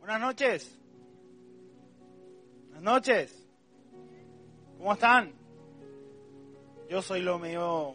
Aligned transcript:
Buenas 0.00 0.20
noches. 0.20 0.78
Buenas 2.68 2.82
noches. 2.82 3.46
¿Cómo 4.78 4.92
están? 4.94 5.32
Yo 6.88 7.02
soy 7.02 7.20
lo 7.20 7.38
medio, 7.38 7.94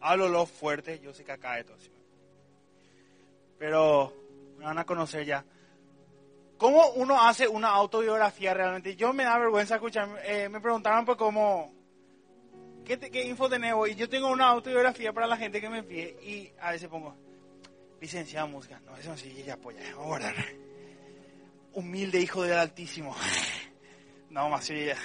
hablo 0.00 0.28
lo 0.28 0.44
fuerte, 0.46 0.98
yo 1.00 1.14
sé 1.14 1.24
que 1.24 1.32
acá 1.32 1.54
de 1.56 1.64
todo. 1.64 1.76
Pero 3.58 4.12
me 4.58 4.64
van 4.64 4.78
a 4.78 4.84
conocer 4.84 5.24
ya. 5.24 5.44
¿Cómo 6.58 6.90
uno 6.96 7.20
hace 7.22 7.48
una 7.48 7.68
autobiografía 7.70 8.52
realmente? 8.52 8.96
Yo 8.96 9.12
me 9.12 9.24
da 9.24 9.38
vergüenza 9.38 9.76
escuchar, 9.76 10.08
eh, 10.24 10.48
me 10.48 10.60
preguntaron 10.60 11.04
por 11.04 11.16
cómo, 11.16 11.72
¿qué, 12.84 12.96
te- 12.96 13.10
qué 13.10 13.24
info 13.26 13.48
tenés? 13.48 13.74
Y 13.90 13.94
yo 13.94 14.08
tengo 14.08 14.28
una 14.30 14.48
autobiografía 14.48 15.12
para 15.12 15.26
la 15.26 15.36
gente 15.36 15.60
que 15.60 15.68
me 15.70 15.82
pide 15.82 16.16
y 16.22 16.52
a 16.60 16.72
veces 16.72 16.88
pongo, 16.88 17.14
licenciado 18.00 18.46
en 18.46 18.52
música, 18.52 18.80
no, 18.84 18.96
eso 18.96 19.16
sí, 19.16 19.42
ya 19.46 19.56
pues 19.56 19.76
ya, 19.76 19.84
vamos 19.96 20.04
a 20.04 20.08
guardar. 20.08 20.34
Humilde 21.74 22.20
hijo 22.20 22.42
del 22.42 22.58
Altísimo. 22.58 23.14
No, 24.30 24.48
más 24.48 24.66
ya. 24.66 24.96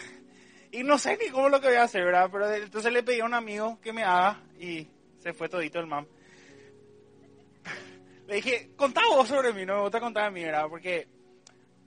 Y 0.71 0.83
no 0.83 0.97
sé 0.97 1.15
ni 1.17 1.29
cómo 1.29 1.49
lo 1.49 1.61
que 1.61 1.67
voy 1.67 1.75
a 1.75 1.83
hacer, 1.83 2.03
¿verdad? 2.03 2.29
Pero 2.31 2.47
de- 2.47 2.63
entonces 2.63 2.91
le 2.91 3.03
pedí 3.03 3.19
a 3.19 3.25
un 3.25 3.35
amigo 3.35 3.79
que 3.79 3.93
me 3.93 4.03
haga 4.03 4.41
y 4.59 4.87
se 5.19 5.33
fue 5.33 5.47
todito 5.49 5.79
el 5.79 5.85
mam. 5.85 6.07
Le 8.27 8.35
dije, 8.35 8.71
contá 8.75 9.01
vos 9.09 9.27
sobre 9.27 9.53
mí, 9.53 9.65
no 9.67 9.75
me 9.75 9.81
gusta 9.81 9.99
contar 9.99 10.23
a 10.25 10.31
mí, 10.31 10.43
¿verdad? 10.43 10.65
Porque 10.67 11.07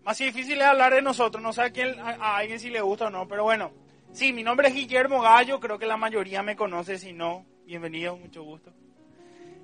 más 0.04 0.18
difícil 0.18 0.60
es 0.60 0.66
hablar 0.66 0.94
de 0.94 1.02
nosotros, 1.02 1.42
no 1.42 1.52
sé 1.52 1.62
a, 1.62 1.70
quién, 1.70 1.98
a, 1.98 2.10
a 2.10 2.36
alguien 2.36 2.60
si 2.60 2.70
le 2.70 2.80
gusta 2.80 3.06
o 3.06 3.10
no, 3.10 3.26
pero 3.26 3.42
bueno. 3.44 3.72
Sí, 4.12 4.32
mi 4.32 4.44
nombre 4.44 4.68
es 4.68 4.74
Guillermo 4.74 5.20
Gallo, 5.22 5.58
creo 5.58 5.78
que 5.80 5.86
la 5.86 5.96
mayoría 5.96 6.42
me 6.44 6.54
conoce, 6.54 6.96
si 6.98 7.12
no, 7.12 7.44
bienvenido, 7.64 8.16
mucho 8.16 8.42
gusto. 8.44 8.72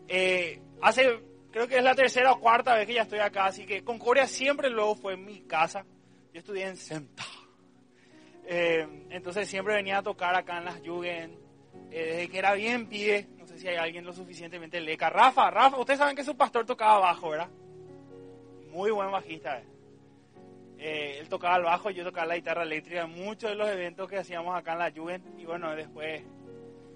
Eh, 0.08 0.60
hace, 0.80 1.20
creo 1.50 1.68
que 1.68 1.78
es 1.78 1.82
la 1.82 1.94
tercera 1.94 2.32
o 2.32 2.40
cuarta 2.40 2.74
vez 2.74 2.86
que 2.86 2.94
ya 2.94 3.02
estoy 3.02 3.18
acá, 3.20 3.46
así 3.46 3.66
que 3.66 3.82
Concordia 3.82 4.26
siempre 4.26 4.70
luego 4.70 4.94
fue 4.94 5.16
mi 5.16 5.40
casa. 5.42 5.84
Yo 6.32 6.40
estudié 6.40 6.66
en 6.66 6.76
Senta. 6.76 7.24
Eh, 8.46 8.86
entonces 9.10 9.48
siempre 9.48 9.74
venía 9.74 9.98
a 9.98 10.02
tocar 10.02 10.34
acá 10.34 10.58
en 10.58 10.64
las 10.64 10.80
Jugend. 10.80 11.34
Eh, 11.90 12.04
desde 12.04 12.28
que 12.28 12.38
era 12.38 12.54
bien 12.54 12.86
pibe, 12.86 13.28
no 13.38 13.46
sé 13.46 13.58
si 13.58 13.68
hay 13.68 13.76
alguien 13.76 14.04
lo 14.04 14.12
suficientemente 14.12 14.80
leca. 14.80 15.10
Rafa, 15.10 15.50
Rafa, 15.50 15.78
ustedes 15.78 15.98
saben 15.98 16.16
que 16.16 16.24
su 16.24 16.36
pastor 16.36 16.66
tocaba 16.66 16.98
bajo, 16.98 17.30
¿verdad? 17.30 17.48
Muy 18.70 18.90
buen 18.90 19.10
bajista. 19.10 19.58
eh. 19.58 19.64
Eh, 20.78 21.18
él 21.18 21.28
tocaba 21.28 21.56
el 21.56 21.64
bajo, 21.64 21.90
yo 21.90 22.04
tocaba 22.04 22.28
la 22.28 22.36
guitarra 22.36 22.62
eléctrica 22.62 23.02
en 23.02 23.10
muchos 23.10 23.50
de 23.50 23.56
los 23.56 23.68
eventos 23.68 24.08
que 24.08 24.18
hacíamos 24.18 24.54
acá 24.56 24.74
en 24.74 24.78
la 24.78 24.92
Jugend. 24.92 25.40
Y 25.40 25.44
bueno, 25.44 25.74
después, 25.74 26.22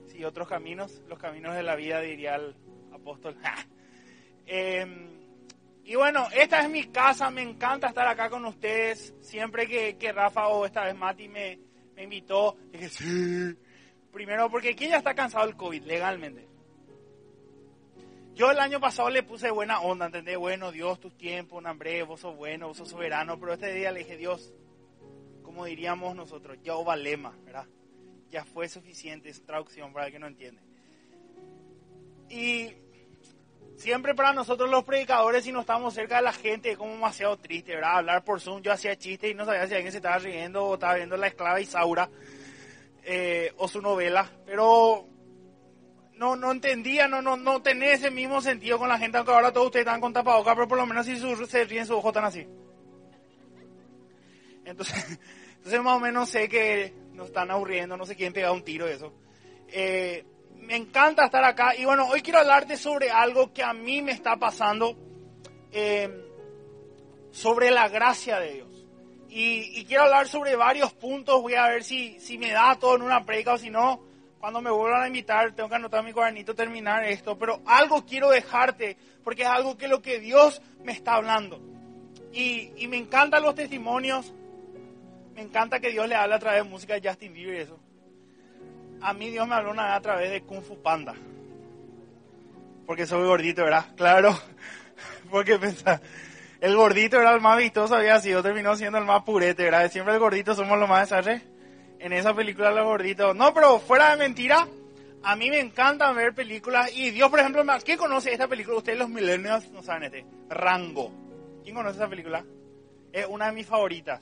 sí, 0.06 0.24
otros 0.24 0.46
caminos, 0.46 1.02
los 1.08 1.18
caminos 1.18 1.54
de 1.54 1.62
la 1.62 1.74
vida, 1.74 2.00
diría 2.00 2.36
el 2.36 2.54
apóstol. 2.92 3.36
Eh, 4.54 4.86
y 5.82 5.94
bueno, 5.94 6.28
esta 6.36 6.60
es 6.60 6.68
mi 6.68 6.84
casa, 6.88 7.30
me 7.30 7.40
encanta 7.40 7.88
estar 7.88 8.06
acá 8.06 8.28
con 8.28 8.44
ustedes. 8.44 9.14
Siempre 9.22 9.66
que, 9.66 9.96
que 9.96 10.12
Rafa 10.12 10.48
o 10.48 10.66
esta 10.66 10.84
vez 10.84 10.94
Mati 10.94 11.26
me, 11.26 11.58
me 11.96 12.02
invitó, 12.02 12.58
dije 12.70 12.90
sí. 12.90 13.56
Primero 14.12 14.50
porque 14.50 14.72
aquí 14.72 14.88
ya 14.88 14.98
está 14.98 15.14
cansado 15.14 15.46
del 15.46 15.56
COVID, 15.56 15.84
legalmente. 15.84 16.46
Yo 18.34 18.50
el 18.50 18.58
año 18.58 18.78
pasado 18.78 19.08
le 19.08 19.22
puse 19.22 19.50
buena 19.50 19.80
onda, 19.80 20.04
¿entendés? 20.04 20.36
Bueno, 20.36 20.70
Dios, 20.70 21.00
tus 21.00 21.16
tiempos, 21.16 21.64
hambre, 21.64 22.02
vos 22.02 22.20
sos 22.20 22.36
bueno, 22.36 22.68
vos 22.68 22.76
sos 22.76 22.90
soberano. 22.90 23.40
Pero 23.40 23.54
este 23.54 23.72
día 23.72 23.90
le 23.90 24.00
dije, 24.00 24.18
Dios, 24.18 24.52
como 25.42 25.64
diríamos 25.64 26.14
nosotros, 26.14 26.58
ya 26.62 26.74
lema, 26.96 27.34
¿verdad? 27.46 27.66
Ya 28.30 28.44
fue 28.44 28.68
suficiente, 28.68 29.30
es 29.30 29.42
traducción 29.46 29.94
para 29.94 30.08
el 30.08 30.12
que 30.12 30.18
no 30.18 30.26
entiende. 30.26 30.60
Y 32.28 32.74
siempre 33.76 34.14
para 34.14 34.32
nosotros 34.32 34.70
los 34.70 34.84
predicadores, 34.84 35.44
si 35.44 35.52
no 35.52 35.60
estamos 35.60 35.94
cerca 35.94 36.16
de 36.16 36.22
la 36.22 36.32
gente, 36.32 36.70
es 36.72 36.76
como 36.78 36.92
demasiado 36.92 37.36
triste, 37.38 37.74
¿verdad? 37.74 37.98
Hablar 37.98 38.24
por 38.24 38.40
Zoom, 38.40 38.62
yo 38.62 38.72
hacía 38.72 38.96
chistes 38.96 39.30
y 39.30 39.34
no 39.34 39.44
sabía 39.44 39.66
si 39.66 39.74
alguien 39.74 39.92
se 39.92 39.98
estaba 39.98 40.18
riendo 40.18 40.64
o 40.64 40.74
estaba 40.74 40.94
viendo 40.94 41.16
La 41.16 41.26
Esclava 41.28 41.60
Isaura 41.60 42.08
eh, 43.04 43.52
o 43.56 43.66
su 43.68 43.80
novela, 43.82 44.30
pero 44.46 45.06
no 46.14 46.36
no 46.36 46.52
entendía, 46.52 47.08
no 47.08 47.20
no 47.20 47.36
no 47.36 47.60
tenía 47.62 47.92
ese 47.94 48.10
mismo 48.10 48.40
sentido 48.40 48.78
con 48.78 48.88
la 48.88 48.98
gente, 48.98 49.16
aunque 49.18 49.32
ahora 49.32 49.52
todos 49.52 49.66
ustedes 49.66 49.86
están 49.86 50.00
con 50.00 50.12
tapabocas, 50.12 50.54
pero 50.54 50.68
por 50.68 50.78
lo 50.78 50.86
menos 50.86 51.06
si 51.06 51.16
su- 51.18 51.46
se 51.46 51.64
ríen 51.64 51.86
sus 51.86 51.96
ojos 51.96 52.10
están 52.10 52.24
así. 52.26 52.46
Entonces, 54.64 54.94
entonces 55.56 55.82
más 55.82 55.96
o 55.96 56.00
menos 56.00 56.28
sé 56.28 56.48
que 56.48 56.94
nos 57.12 57.26
están 57.28 57.50
aburriendo, 57.50 57.96
no 57.96 58.06
sé 58.06 58.14
quién 58.16 58.32
pega 58.32 58.52
un 58.52 58.62
tiro 58.62 58.86
de 58.86 58.94
eso. 58.94 59.12
Eh, 59.68 60.24
me 60.62 60.76
encanta 60.76 61.24
estar 61.24 61.44
acá 61.44 61.74
y 61.76 61.84
bueno, 61.84 62.06
hoy 62.08 62.22
quiero 62.22 62.38
hablarte 62.38 62.76
sobre 62.76 63.10
algo 63.10 63.52
que 63.52 63.62
a 63.62 63.72
mí 63.72 64.00
me 64.00 64.12
está 64.12 64.36
pasando, 64.36 64.96
eh, 65.72 66.08
sobre 67.32 67.70
la 67.70 67.88
gracia 67.88 68.38
de 68.38 68.54
Dios. 68.54 68.68
Y, 69.28 69.84
quiero 69.86 70.04
hablar 70.04 70.28
sobre 70.28 70.56
varios 70.56 70.92
puntos, 70.92 71.40
voy 71.40 71.54
a 71.54 71.66
ver 71.66 71.84
si, 71.84 72.20
si 72.20 72.36
me 72.36 72.52
da 72.52 72.76
todo 72.78 72.96
en 72.96 73.02
una 73.02 73.24
predica 73.24 73.54
o 73.54 73.58
si 73.58 73.70
no, 73.70 74.02
cuando 74.38 74.60
me 74.60 74.70
vuelvan 74.70 75.02
a 75.02 75.06
invitar, 75.06 75.52
tengo 75.52 75.70
que 75.70 75.74
anotar 75.74 76.04
mi 76.04 76.12
cuadernito, 76.12 76.54
terminar 76.54 77.02
esto, 77.04 77.38
pero 77.38 77.62
algo 77.64 78.04
quiero 78.04 78.28
dejarte, 78.28 78.96
porque 79.24 79.42
es 79.42 79.48
algo 79.48 79.78
que 79.78 79.88
lo 79.88 80.02
que 80.02 80.20
Dios 80.20 80.60
me 80.84 80.92
está 80.92 81.14
hablando. 81.14 81.60
Y, 82.32 82.72
y 82.76 82.88
me 82.88 82.98
encantan 82.98 83.42
los 83.42 83.54
testimonios, 83.54 84.34
me 85.34 85.40
encanta 85.40 85.80
que 85.80 85.90
Dios 85.90 86.06
le 86.08 86.14
hable 86.14 86.34
a 86.34 86.38
través 86.38 86.62
de 86.62 86.68
música 86.68 87.00
de 87.00 87.08
Justin 87.08 87.32
Bieber 87.32 87.54
y 87.54 87.62
eso. 87.62 87.81
A 89.02 89.12
mí 89.14 89.30
Dios 89.30 89.48
me 89.48 89.56
habló 89.56 89.72
una 89.72 89.86
vez 89.86 89.92
a 89.94 90.00
través 90.00 90.30
de 90.30 90.42
Kung 90.42 90.62
Fu 90.62 90.80
Panda. 90.80 91.14
Porque 92.86 93.04
soy 93.04 93.26
gordito, 93.26 93.64
¿verdad? 93.64 93.86
Claro. 93.96 94.38
Porque 95.30 95.58
pensá, 95.58 96.00
el 96.60 96.76
gordito 96.76 97.20
era 97.20 97.34
el 97.34 97.40
más 97.40 97.58
vistoso, 97.58 97.96
había 97.96 98.20
sido, 98.20 98.42
terminó 98.42 98.76
siendo 98.76 98.98
el 98.98 99.04
más 99.04 99.24
purete, 99.24 99.64
¿verdad? 99.64 99.90
Siempre 99.90 100.14
el 100.14 100.20
gordito 100.20 100.54
somos 100.54 100.78
los 100.78 100.88
más 100.88 101.08
desastres. 101.08 101.42
En 101.98 102.12
esa 102.12 102.32
película 102.34 102.70
los 102.70 102.84
gorditos. 102.84 103.34
No, 103.34 103.52
pero 103.52 103.80
fuera 103.80 104.10
de 104.10 104.16
mentira, 104.18 104.68
a 105.24 105.36
mí 105.36 105.50
me 105.50 105.58
encanta 105.58 106.12
ver 106.12 106.32
películas. 106.32 106.90
Y 106.94 107.10
Dios, 107.10 107.28
por 107.28 107.40
ejemplo, 107.40 107.64
¿quién 107.84 107.98
conoce 107.98 108.32
esta 108.32 108.46
película? 108.46 108.78
Ustedes 108.78 108.98
los 108.98 109.08
millennials 109.08 109.68
no 109.70 109.82
saben 109.82 110.04
este. 110.04 110.24
Rango. 110.48 111.12
¿Quién 111.64 111.74
conoce 111.74 111.96
esa 111.96 112.08
película? 112.08 112.44
Es 113.12 113.26
una 113.26 113.46
de 113.46 113.52
mis 113.52 113.66
favoritas. 113.66 114.20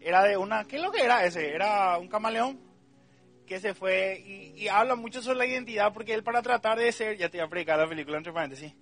Era 0.00 0.22
de 0.22 0.38
una, 0.38 0.64
¿qué 0.64 0.76
es 0.76 0.82
lo 0.82 0.90
que 0.90 1.02
era 1.02 1.24
ese? 1.26 1.54
Era 1.54 1.98
un 1.98 2.08
camaleón 2.08 2.69
que 3.50 3.58
se 3.58 3.74
fue 3.74 4.22
y, 4.54 4.68
habla 4.68 4.94
mucho 4.94 5.20
sobre 5.20 5.38
la 5.38 5.46
identidad 5.46 5.92
porque 5.92 6.14
él 6.14 6.22
para 6.22 6.40
tratar 6.40 6.78
de 6.78 6.92
ser, 6.92 7.16
ya 7.16 7.28
te 7.28 7.38
voy 7.38 7.46
a 7.48 7.50
predicar 7.50 7.80
la 7.80 7.88
película 7.88 8.16
entre 8.16 8.32
paréntesis, 8.32 8.72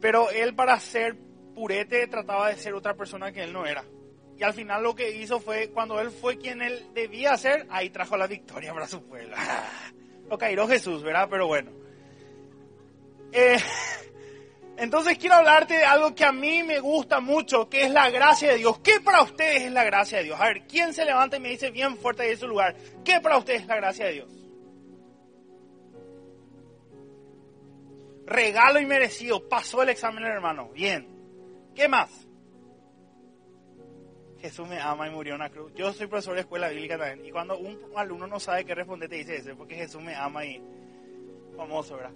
pero 0.00 0.30
él 0.30 0.54
para 0.54 0.78
ser 0.78 1.16
purete 1.56 2.06
trataba 2.06 2.50
de 2.50 2.56
ser 2.56 2.72
otra 2.74 2.94
persona 2.94 3.32
que 3.32 3.42
él 3.42 3.52
no 3.52 3.66
era. 3.66 3.84
Y 4.38 4.44
al 4.44 4.54
final 4.54 4.84
lo 4.84 4.94
que 4.94 5.10
hizo 5.10 5.40
fue, 5.40 5.70
cuando 5.70 5.98
él 6.00 6.12
fue 6.12 6.38
quien 6.38 6.62
él 6.62 6.86
debía 6.94 7.36
ser, 7.36 7.66
ahí 7.68 7.90
trajo 7.90 8.16
la 8.16 8.28
victoria 8.28 8.72
para 8.72 8.86
su 8.86 9.02
pueblo. 9.02 9.34
Lo 10.30 10.38
cairó 10.38 10.68
Jesús, 10.68 11.02
¿verdad? 11.02 11.26
Pero 11.28 11.48
bueno. 11.48 11.72
Eh, 13.32 13.58
entonces 14.80 15.18
quiero 15.18 15.34
hablarte 15.34 15.74
de 15.74 15.84
algo 15.84 16.14
que 16.14 16.24
a 16.24 16.32
mí 16.32 16.62
me 16.62 16.80
gusta 16.80 17.20
mucho, 17.20 17.68
que 17.68 17.84
es 17.84 17.90
la 17.90 18.08
gracia 18.08 18.52
de 18.52 18.56
Dios. 18.56 18.78
¿Qué 18.78 18.98
para 19.04 19.20
ustedes 19.20 19.64
es 19.64 19.72
la 19.72 19.84
gracia 19.84 20.18
de 20.18 20.24
Dios? 20.24 20.40
A 20.40 20.46
ver, 20.46 20.62
¿quién 20.66 20.94
se 20.94 21.04
levanta 21.04 21.36
y 21.36 21.40
me 21.40 21.50
dice 21.50 21.70
bien 21.70 21.98
fuerte 21.98 22.30
en 22.30 22.38
su 22.38 22.48
lugar? 22.48 22.74
¿Qué 23.04 23.20
para 23.20 23.36
ustedes 23.36 23.60
es 23.60 23.66
la 23.66 23.76
gracia 23.76 24.06
de 24.06 24.12
Dios? 24.12 24.30
Regalo 28.24 28.80
inmerecido. 28.80 29.46
Pasó 29.50 29.82
el 29.82 29.90
examen 29.90 30.24
hermano. 30.24 30.70
Bien. 30.70 31.06
¿Qué 31.74 31.86
más? 31.86 32.26
Jesús 34.38 34.66
me 34.66 34.80
ama 34.80 35.06
y 35.06 35.10
murió 35.10 35.34
en 35.34 35.40
la 35.40 35.50
cruz. 35.50 35.74
Yo 35.74 35.92
soy 35.92 36.06
profesor 36.06 36.36
de 36.36 36.40
escuela 36.40 36.70
bíblica 36.70 36.96
también. 36.96 37.26
Y 37.26 37.30
cuando 37.30 37.58
un 37.58 37.78
alumno 37.96 38.26
no 38.26 38.40
sabe 38.40 38.64
qué 38.64 38.74
responder, 38.74 39.10
te 39.10 39.16
dice 39.16 39.36
eso, 39.36 39.54
porque 39.58 39.74
Jesús 39.74 40.00
me 40.00 40.14
ama 40.14 40.42
y 40.46 40.58
famoso, 41.54 41.96
¿verdad? 41.96 42.12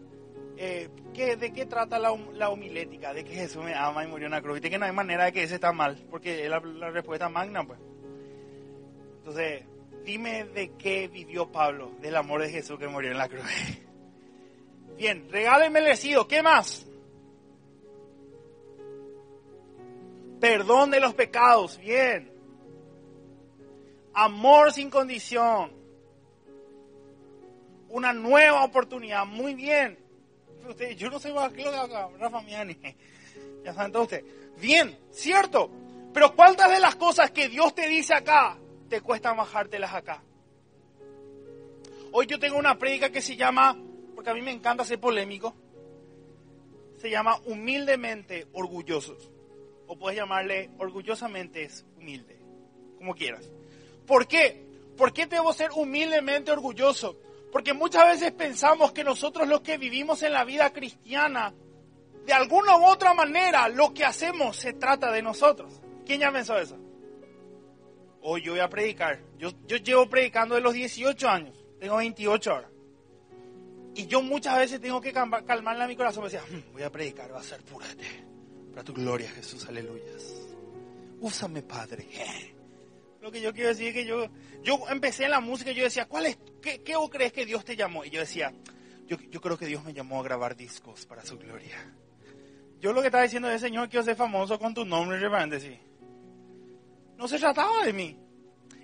Eh, 0.56 0.88
¿qué- 1.12 1.36
¿De 1.36 1.52
qué 1.52 1.66
trata 1.66 1.98
la, 1.98 2.12
homilética? 2.12 3.12
De 3.12 3.24
que 3.24 3.34
Jesús 3.34 3.64
me 3.64 3.74
ama 3.74 4.04
y 4.04 4.06
murió 4.06 4.26
en 4.26 4.32
la 4.32 4.42
cruz. 4.42 4.54
Viste 4.54 4.70
que 4.70 4.78
no 4.78 4.86
hay 4.86 4.92
manera 4.92 5.24
de 5.24 5.32
que 5.32 5.42
ese 5.42 5.56
está 5.56 5.72
mal, 5.72 6.04
porque 6.10 6.44
es 6.44 6.50
la, 6.50 6.60
respuesta 6.60 7.28
magna, 7.28 7.64
pues. 7.66 7.80
Entonces, 9.18 9.64
dime 10.04 10.44
de 10.44 10.72
qué 10.76 11.08
vivió 11.08 11.50
Pablo, 11.50 11.92
del 12.00 12.16
amor 12.16 12.42
de 12.42 12.50
Jesús 12.50 12.78
que 12.78 12.88
murió 12.88 13.10
en 13.10 13.18
la 13.18 13.28
cruz. 13.28 13.44
Bien, 14.96 15.28
regalo 15.30 15.66
inmerecido. 15.66 16.28
¿Qué 16.28 16.42
más? 16.42 16.86
Perdón 20.40 20.90
de 20.90 21.00
los 21.00 21.14
pecados. 21.14 21.78
Bien. 21.78 22.30
Amor 24.12 24.72
sin 24.72 24.90
condición. 24.90 25.72
Una 27.88 28.12
nueva 28.12 28.62
oportunidad. 28.62 29.26
Muy 29.26 29.54
bien. 29.54 30.03
Yo 30.96 31.10
no 31.10 31.18
sé 31.18 31.32
más 31.32 31.52
es 31.52 31.64
Rafa 32.18 32.40
Miani. 32.42 32.76
Ya 33.64 33.74
saben 33.74 33.92
todos. 33.92 34.08
Bien, 34.60 34.98
cierto. 35.10 35.70
Pero 36.12 36.34
¿cuántas 36.34 36.70
de 36.70 36.80
las 36.80 36.94
cosas 36.96 37.30
que 37.30 37.48
Dios 37.48 37.74
te 37.74 37.88
dice 37.88 38.14
acá 38.14 38.56
te 38.88 39.00
cuesta 39.00 39.32
bajártelas 39.32 39.92
acá? 39.92 40.22
Hoy 42.12 42.26
yo 42.26 42.38
tengo 42.38 42.56
una 42.56 42.78
prédica 42.78 43.10
que 43.10 43.20
se 43.20 43.34
llama, 43.34 43.76
porque 44.14 44.30
a 44.30 44.34
mí 44.34 44.40
me 44.40 44.52
encanta 44.52 44.84
ser 44.84 45.00
polémico, 45.00 45.54
se 46.98 47.10
llama 47.10 47.36
Humildemente 47.46 48.46
Orgullosos. 48.52 49.30
o 49.86 49.98
puedes 49.98 50.18
llamarle 50.18 50.70
orgullosamente 50.78 51.68
humilde, 51.98 52.38
como 52.96 53.14
quieras. 53.14 53.50
¿Por 54.06 54.26
qué? 54.26 54.64
¿Por 54.96 55.12
qué 55.12 55.26
debo 55.26 55.52
ser 55.52 55.70
humildemente 55.72 56.52
orgulloso? 56.52 57.18
Porque 57.54 57.72
muchas 57.72 58.08
veces 58.08 58.32
pensamos 58.32 58.90
que 58.90 59.04
nosotros 59.04 59.46
los 59.46 59.60
que 59.60 59.78
vivimos 59.78 60.24
en 60.24 60.32
la 60.32 60.44
vida 60.44 60.72
cristiana, 60.72 61.54
de 62.26 62.32
alguna 62.32 62.76
u 62.76 62.86
otra 62.86 63.14
manera, 63.14 63.68
lo 63.68 63.94
que 63.94 64.04
hacemos 64.04 64.56
se 64.56 64.72
trata 64.72 65.12
de 65.12 65.22
nosotros. 65.22 65.80
¿Quién 66.04 66.18
ya 66.18 66.32
pensó 66.32 66.58
eso? 66.58 66.76
Hoy 68.22 68.42
yo 68.42 68.54
voy 68.54 68.60
a 68.60 68.68
predicar. 68.68 69.20
Yo, 69.38 69.50
llevo 69.68 70.10
predicando 70.10 70.56
de 70.56 70.62
los 70.62 70.74
18 70.74 71.28
años. 71.28 71.64
Tengo 71.78 71.98
28 71.98 72.50
ahora. 72.50 72.70
Y 73.94 74.08
yo 74.08 74.20
muchas 74.20 74.58
veces 74.58 74.80
tengo 74.80 75.00
que 75.00 75.12
calmarle 75.12 75.84
a 75.84 75.86
mi 75.86 75.94
corazón. 75.94 76.24
Me 76.24 76.30
decía, 76.30 76.44
mm, 76.50 76.72
voy 76.72 76.82
a 76.82 76.90
predicar, 76.90 77.32
va 77.32 77.38
a 77.38 77.44
ser 77.44 77.62
purete. 77.62 78.04
Para 78.72 78.82
tu 78.82 78.92
gloria, 78.92 79.30
Jesús, 79.30 79.64
aleluyas. 79.68 80.44
Úsame, 81.20 81.62
Padre. 81.62 82.08
Lo 83.24 83.32
que 83.32 83.40
yo 83.40 83.54
quiero 83.54 83.70
decir 83.70 83.86
es 83.86 83.94
que 83.94 84.04
yo, 84.04 84.28
yo 84.62 84.78
empecé 84.90 85.24
en 85.24 85.30
la 85.30 85.40
música 85.40 85.70
y 85.70 85.74
yo 85.74 85.84
decía, 85.84 86.04
¿cuál 86.04 86.26
es, 86.26 86.36
qué, 86.60 86.82
qué 86.82 86.94
crees 87.10 87.32
que 87.32 87.46
Dios 87.46 87.64
te 87.64 87.74
llamó? 87.74 88.04
Y 88.04 88.10
yo 88.10 88.20
decía, 88.20 88.52
yo, 89.06 89.16
yo 89.30 89.40
creo 89.40 89.56
que 89.56 89.64
Dios 89.64 89.82
me 89.82 89.94
llamó 89.94 90.20
a 90.20 90.22
grabar 90.22 90.54
discos 90.54 91.06
para 91.06 91.24
su 91.24 91.38
gloria. 91.38 91.90
Yo 92.80 92.92
lo 92.92 93.00
que 93.00 93.06
estaba 93.06 93.22
diciendo 93.22 93.50
es, 93.50 93.62
Señor, 93.62 93.88
quiero 93.88 94.04
ser 94.04 94.14
famoso 94.14 94.58
con 94.58 94.74
tu 94.74 94.84
nombre, 94.84 95.18
sí. 95.58 95.78
No 97.16 97.26
se 97.26 97.38
trataba 97.38 97.86
de 97.86 97.94
mí. 97.94 98.14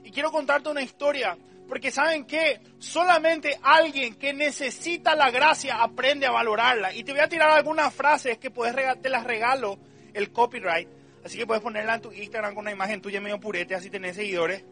Y 0.04 0.10
quiero 0.10 0.32
contarte 0.32 0.70
una 0.70 0.80
historia, 0.80 1.36
porque 1.68 1.90
saben 1.90 2.24
que 2.24 2.62
solamente 2.78 3.60
alguien 3.62 4.14
que 4.14 4.32
necesita 4.32 5.14
la 5.14 5.30
gracia 5.30 5.82
aprende 5.82 6.26
a 6.26 6.30
valorarla. 6.30 6.94
Y 6.94 7.04
te 7.04 7.12
voy 7.12 7.20
a 7.20 7.28
tirar 7.28 7.50
algunas 7.50 7.92
frases 7.92 8.38
que 8.38 8.50
puedes 8.50 8.74
te 9.02 9.10
las 9.10 9.24
regalo 9.24 9.78
el 10.14 10.32
copyright 10.32 10.99
Así 11.24 11.36
que 11.36 11.46
puedes 11.46 11.62
ponerla 11.62 11.96
en 11.96 12.00
tu 12.00 12.12
Instagram 12.12 12.54
con 12.54 12.62
una 12.62 12.72
imagen 12.72 13.00
tuya 13.00 13.20
medio 13.20 13.38
purete, 13.38 13.74
así 13.74 13.90
tenés 13.90 14.16
seguidores. 14.16 14.64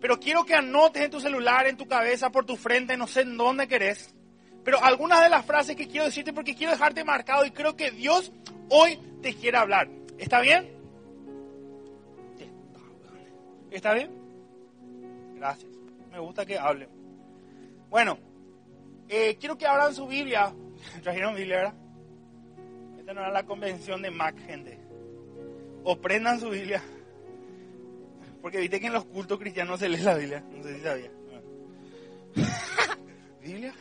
Pero 0.00 0.18
quiero 0.18 0.44
que 0.44 0.54
anotes 0.54 1.02
en 1.02 1.10
tu 1.10 1.20
celular, 1.20 1.66
en 1.66 1.76
tu 1.76 1.86
cabeza, 1.86 2.30
por 2.30 2.44
tu 2.44 2.56
frente, 2.56 2.96
no 2.96 3.06
sé 3.06 3.22
en 3.22 3.36
dónde 3.36 3.68
querés. 3.68 4.14
Pero 4.64 4.82
algunas 4.82 5.22
de 5.22 5.28
las 5.28 5.44
frases 5.44 5.76
que 5.76 5.88
quiero 5.88 6.06
decirte 6.06 6.32
porque 6.32 6.54
quiero 6.54 6.72
dejarte 6.72 7.04
marcado 7.04 7.44
y 7.44 7.50
creo 7.50 7.76
que 7.76 7.90
Dios 7.90 8.32
hoy 8.70 8.98
te 9.20 9.34
quiere 9.34 9.58
hablar. 9.58 9.88
¿Está 10.18 10.40
bien? 10.40 10.70
¿Está 13.70 13.92
bien? 13.92 14.10
Gracias. 15.36 15.70
Me 16.10 16.18
gusta 16.18 16.46
que 16.46 16.58
hablen. 16.58 16.88
Bueno, 17.90 18.18
eh, 19.08 19.36
quiero 19.38 19.58
que 19.58 19.66
abran 19.66 19.94
su 19.94 20.06
Biblia. 20.06 20.54
¿Trajeron 21.02 21.34
Biblia, 21.34 21.56
verdad? 21.56 21.74
Esta 22.98 23.12
no 23.12 23.20
era 23.20 23.30
la 23.30 23.44
convención 23.44 24.00
de 24.00 24.10
Mac, 24.10 24.38
gente 24.46 24.83
o 25.84 25.96
prendan 25.96 26.40
su 26.40 26.50
Biblia. 26.50 26.82
Porque 28.40 28.58
viste 28.58 28.80
que 28.80 28.88
en 28.88 28.92
los 28.94 29.04
cultos 29.04 29.38
cristianos 29.38 29.78
se 29.80 29.88
lee 29.88 29.98
la 29.98 30.14
Biblia. 30.14 30.44
No 30.50 30.62
sé 30.62 30.76
si 30.76 30.82
sabía. 30.82 31.10
¿Biblia? 33.42 33.74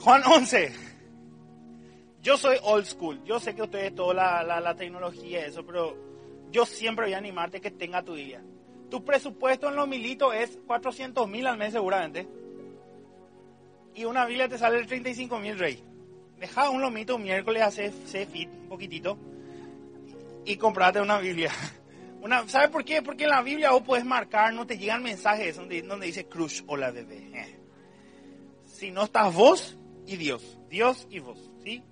Juan 0.00 0.22
11. 0.24 0.72
Yo 2.22 2.36
soy 2.36 2.56
old 2.62 2.86
school. 2.86 3.22
Yo 3.24 3.38
sé 3.40 3.54
que 3.54 3.62
ustedes 3.62 3.94
toda 3.94 4.14
la, 4.14 4.42
la, 4.42 4.60
la 4.60 4.74
tecnología 4.74 5.42
y 5.42 5.44
eso, 5.44 5.64
pero 5.64 5.96
yo 6.50 6.66
siempre 6.66 7.06
voy 7.06 7.14
a 7.14 7.18
animarte 7.18 7.60
que 7.60 7.70
tenga 7.70 8.02
tu 8.02 8.14
Biblia. 8.14 8.42
Tu 8.90 9.04
presupuesto 9.04 9.68
en 9.68 9.76
los 9.76 9.86
militos 9.86 10.34
es 10.34 10.58
400 10.66 11.28
mil 11.28 11.46
al 11.46 11.56
mes 11.56 11.72
seguramente. 11.72 12.26
Y 13.94 14.04
una 14.04 14.24
Biblia 14.26 14.48
te 14.48 14.58
sale 14.58 14.78
el 14.78 14.86
35 14.86 15.38
mil 15.38 15.58
rey. 15.58 15.82
Deja 16.38 16.70
un 16.70 16.80
lomito 16.80 17.16
un 17.16 17.22
miércoles, 17.22 17.62
hace 17.62 17.90
fit 18.26 18.48
un 18.48 18.68
poquitito 18.68 19.18
y 20.44 20.56
comprate 20.56 21.00
una 21.00 21.18
Biblia. 21.18 21.52
Una, 22.22 22.46
¿Sabes 22.48 22.68
por 22.68 22.84
qué? 22.84 23.00
Porque 23.00 23.24
en 23.24 23.30
la 23.30 23.40
Biblia 23.40 23.70
vos 23.70 23.82
puedes 23.82 24.04
marcar, 24.04 24.52
no 24.52 24.66
te 24.66 24.76
llegan 24.76 25.02
mensajes 25.02 25.56
donde, 25.56 25.80
donde 25.80 26.06
dice 26.06 26.26
crush 26.26 26.62
o 26.66 26.76
la 26.76 26.90
bebé. 26.90 27.30
Eh. 27.32 27.58
Si 28.66 28.90
no 28.90 29.04
estás 29.04 29.34
vos 29.34 29.78
y 30.06 30.16
Dios, 30.16 30.58
Dios 30.68 31.06
y 31.08 31.20
vos, 31.20 31.50
¿sí? 31.64 31.82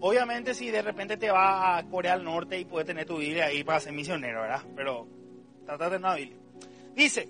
Obviamente 0.00 0.54
si 0.54 0.70
de 0.70 0.80
repente 0.80 1.18
te 1.18 1.30
vas 1.30 1.84
a 1.84 1.88
Corea 1.90 2.16
del 2.16 2.24
Norte 2.24 2.58
y 2.58 2.64
puedes 2.64 2.86
tener 2.86 3.04
tu 3.04 3.18
Biblia 3.18 3.46
ahí 3.46 3.62
para 3.62 3.78
ser 3.78 3.92
misionero, 3.92 4.40
¿verdad? 4.40 4.62
Pero 4.74 5.06
trata 5.66 5.90
de 5.90 5.96
una 5.98 6.14
Biblia. 6.14 6.38
Dice, 6.94 7.28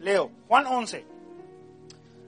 Leo, 0.00 0.30
Juan 0.46 0.66
11. 0.66 1.17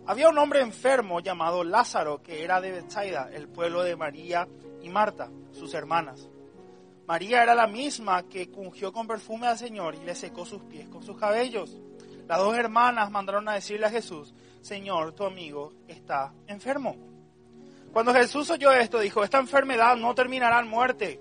Había 0.07 0.29
un 0.29 0.39
hombre 0.39 0.61
enfermo 0.61 1.21
llamado 1.21 1.63
Lázaro 1.63 2.23
que 2.23 2.43
era 2.43 2.61
de 2.61 2.73
Bethsaida, 2.73 3.31
el 3.33 3.49
pueblo 3.49 3.83
de 3.83 3.97
María 3.97 4.49
y 4.83 4.89
Marta, 4.89 5.31
sus 5.53 5.75
hermanas. 5.75 6.29
María 7.07 7.43
era 7.43 7.55
la 7.55 7.67
misma 7.67 8.23
que 8.29 8.49
ungió 8.55 8.93
con 8.93 9.07
perfume 9.07 9.47
al 9.47 9.59
Señor 9.59 9.97
y 9.97 10.05
le 10.05 10.15
secó 10.15 10.47
sus 10.47 10.63
pies 10.63 10.89
con 10.89 11.03
sus 11.03 11.19
cabellos. 11.19 11.77
Las 12.29 12.39
dos 12.39 12.57
hermanas 12.57 13.11
mandaron 13.11 13.49
a 13.49 13.55
decirle 13.55 13.87
a 13.87 13.91
Jesús, 13.91 14.33
Señor, 14.61 15.13
tu 15.13 15.25
amigo 15.25 15.73
está 15.89 16.33
enfermo. 16.47 16.97
Cuando 17.93 18.15
Jesús 18.15 18.49
oyó 18.51 18.71
esto, 18.73 19.01
dijo, 19.01 19.25
esta 19.25 19.39
enfermedad 19.39 19.97
no 19.97 20.15
terminará 20.15 20.61
en 20.61 20.69
muerte. 20.69 21.21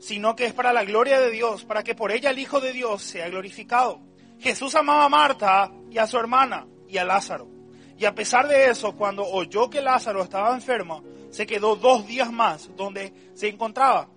Sino 0.00 0.34
que 0.34 0.46
es 0.46 0.52
para 0.52 0.72
la 0.72 0.84
gloria 0.84 1.20
de 1.20 1.30
Dios, 1.30 1.64
para 1.64 1.84
que 1.84 1.94
por 1.94 2.10
ella 2.10 2.30
el 2.30 2.40
Hijo 2.40 2.60
de 2.60 2.72
Dios 2.72 3.02
sea 3.02 3.28
glorificado. 3.28 4.00
Jesús 4.42 4.74
amaba 4.74 5.04
a 5.04 5.08
Marta 5.08 5.72
y 5.90 5.98
a 5.98 6.06
su 6.06 6.18
hermana 6.18 6.66
y 6.88 6.98
a 6.98 7.04
Lázaro. 7.04 7.48
Y 7.96 8.04
a 8.04 8.14
pesar 8.14 8.48
de 8.48 8.66
eso, 8.66 8.96
cuando 8.96 9.24
oyó 9.24 9.70
que 9.70 9.80
Lázaro 9.80 10.22
estaba 10.22 10.52
enfermo, 10.54 11.04
se 11.30 11.46
quedó 11.46 11.76
dos 11.76 12.06
días 12.06 12.32
más 12.32 12.68
donde 12.76 13.12
se 13.34 13.48
encontraba. 13.48 14.08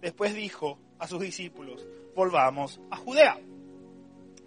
Después 0.00 0.34
dijo 0.34 0.78
a 0.98 1.08
sus 1.08 1.20
discípulos, 1.20 1.84
volvamos 2.14 2.80
a 2.90 2.96
Judea. 2.96 3.38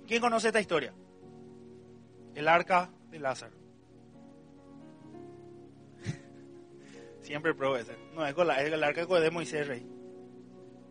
¿Quién 0.07 0.21
conoce 0.21 0.47
esta 0.47 0.61
historia? 0.61 0.93
El 2.33 2.47
arca 2.47 2.89
de 3.09 3.19
Lázaro. 3.19 3.57
Siempre. 7.21 7.53
No 8.13 8.25
es, 8.25 8.35
el 8.37 8.83
arca 8.83 9.05
de 9.05 9.31
Moisés, 9.31 9.67
rey. 9.67 9.85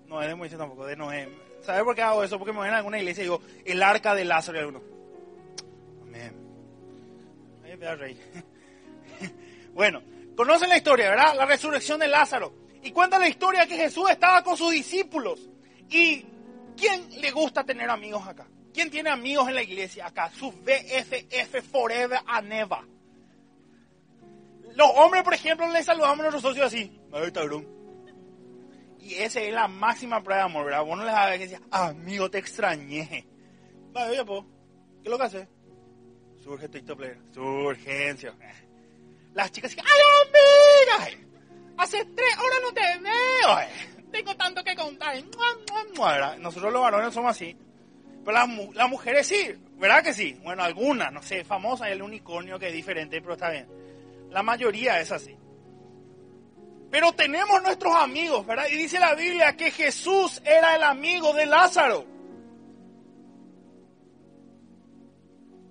No 0.07 0.21
es 0.21 0.29
de 0.29 0.35
Moisés 0.35 0.59
tampoco, 0.59 0.85
de 0.85 0.97
Noé. 0.97 1.44
¿Sabes 1.65 1.83
por 1.83 1.95
qué 1.95 2.03
hago 2.03 2.23
eso? 2.23 2.39
Porque 2.39 2.53
me 2.53 2.59
voy 2.59 2.69
a 2.69 2.77
alguna 2.77 2.99
iglesia 2.99 3.23
y 3.23 3.25
digo, 3.25 3.41
el 3.65 3.83
arca 3.83 4.15
de 4.15 4.25
Lázaro 4.25 4.59
y 4.59 4.61
alguno. 4.61 4.83
rey. 7.99 8.19
bueno, 9.75 10.03
conocen 10.37 10.69
la 10.69 10.77
historia, 10.77 11.11
¿verdad? 11.11 11.35
La 11.37 11.47
resurrección 11.47 12.01
de 12.01 12.09
Lázaro. 12.09 12.55
Y 12.83 12.93
cuenta 12.93 13.19
la 13.19 13.29
historia 13.29 13.67
que 13.67 13.77
Jesús 13.77 14.11
estaba 14.11 14.43
con 14.43 14.57
sus 14.57 14.71
discípulos. 14.73 15.49
¿Y 15.89 16.25
quién 16.77 17.21
le 17.21 17.31
gusta 17.31 17.65
tener 17.65 17.89
amigos 17.89 18.27
acá? 18.27 18.47
¿Quién 18.73 18.91
tiene 18.91 19.11
amigos 19.11 19.49
en 19.49 19.55
la 19.55 19.63
iglesia 19.63 20.07
acá? 20.07 20.31
Sus 20.31 20.55
BFF 20.55 21.63
Forever 21.71 22.19
and 22.27 22.49
Never. 22.49 22.79
Los 24.75 24.91
hombres, 24.97 25.23
por 25.23 25.33
ejemplo, 25.33 25.69
le 25.69 25.83
saludamos 25.83 26.19
a 26.19 26.23
nuestros 26.31 26.43
socios 26.43 26.67
así. 26.67 27.01
Y 29.05 29.17
esa 29.17 29.41
es 29.41 29.53
la 29.53 29.69
máxima 29.69 30.23
prueba 30.23 30.45
de 30.45 30.47
amor, 30.47 30.65
¿verdad? 30.65 30.85
Vos 30.85 30.97
no 30.97 31.05
les 31.05 31.15
sabes 31.15 31.39
que 31.39 31.47
decir, 31.47 31.67
amigo, 31.71 32.31
te 32.31 32.39
extrañé. 32.39 33.27
Vale, 33.93 34.13
oye, 34.13 34.25
po, 34.25 34.47
¿qué 35.03 35.05
es 35.05 35.11
lo 35.11 35.19
que 35.19 35.25
hace? 35.25 35.49
Surge 36.43 36.69
TikTok 36.69 36.97
Player. 36.97 37.19
Su 37.33 37.43
urgencia. 37.43 38.35
Las 39.35 39.53
chicas 39.53 39.73
dicen, 39.73 39.85
¡ay, 39.87 41.05
amiga! 41.05 41.27
Hace 41.77 42.05
tres 42.05 42.39
horas 42.39 42.59
no 42.63 42.73
te 42.73 42.99
veo. 43.01 44.11
Tengo 44.11 44.37
tanto 44.37 44.65
que 44.65 44.75
contar. 44.75 45.17
Nosotros 46.39 46.73
los 46.73 46.83
varones 46.83 47.13
somos 47.13 47.33
así. 47.33 47.57
Pero 48.25 48.39
las, 48.73 48.89
mujeres 48.89 49.27
sí, 49.27 49.55
¿verdad 49.77 50.03
que 50.03 50.15
sí? 50.15 50.39
Bueno, 50.43 50.63
algunas, 50.63 51.13
no 51.13 51.23
sé, 51.23 51.45
famosa 51.45 51.91
el 51.91 52.01
unicornio 52.01 52.59
que 52.59 52.69
es 52.69 52.73
diferente, 52.73 53.21
pero 53.21 53.35
está 53.35 53.51
bien. 53.51 53.69
La 54.31 54.43
mayoría 54.43 54.99
es 55.01 55.13
así. 55.13 55.37
Pero 56.95 57.13
tenemos 57.13 57.61
nuestros 57.61 57.93
amigos, 57.97 58.47
¿verdad? 58.47 58.67
Y 58.71 58.77
dice 58.77 59.01
la 59.01 59.17
Biblia 59.17 59.57
que 59.57 59.73
Jesús 59.73 60.41
era 60.45 60.77
el 60.77 60.85
amigo 60.85 61.33
de 61.33 61.45
Lázaro. 61.45 62.05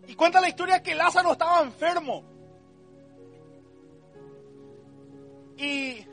Y 0.05 0.15
cuenta 0.15 0.41
la 0.41 0.49
historia 0.49 0.83
que 0.83 0.93
Lázaro 0.93 1.31
estaba 1.31 1.61
enfermo. 1.61 2.25
Y 5.55 6.05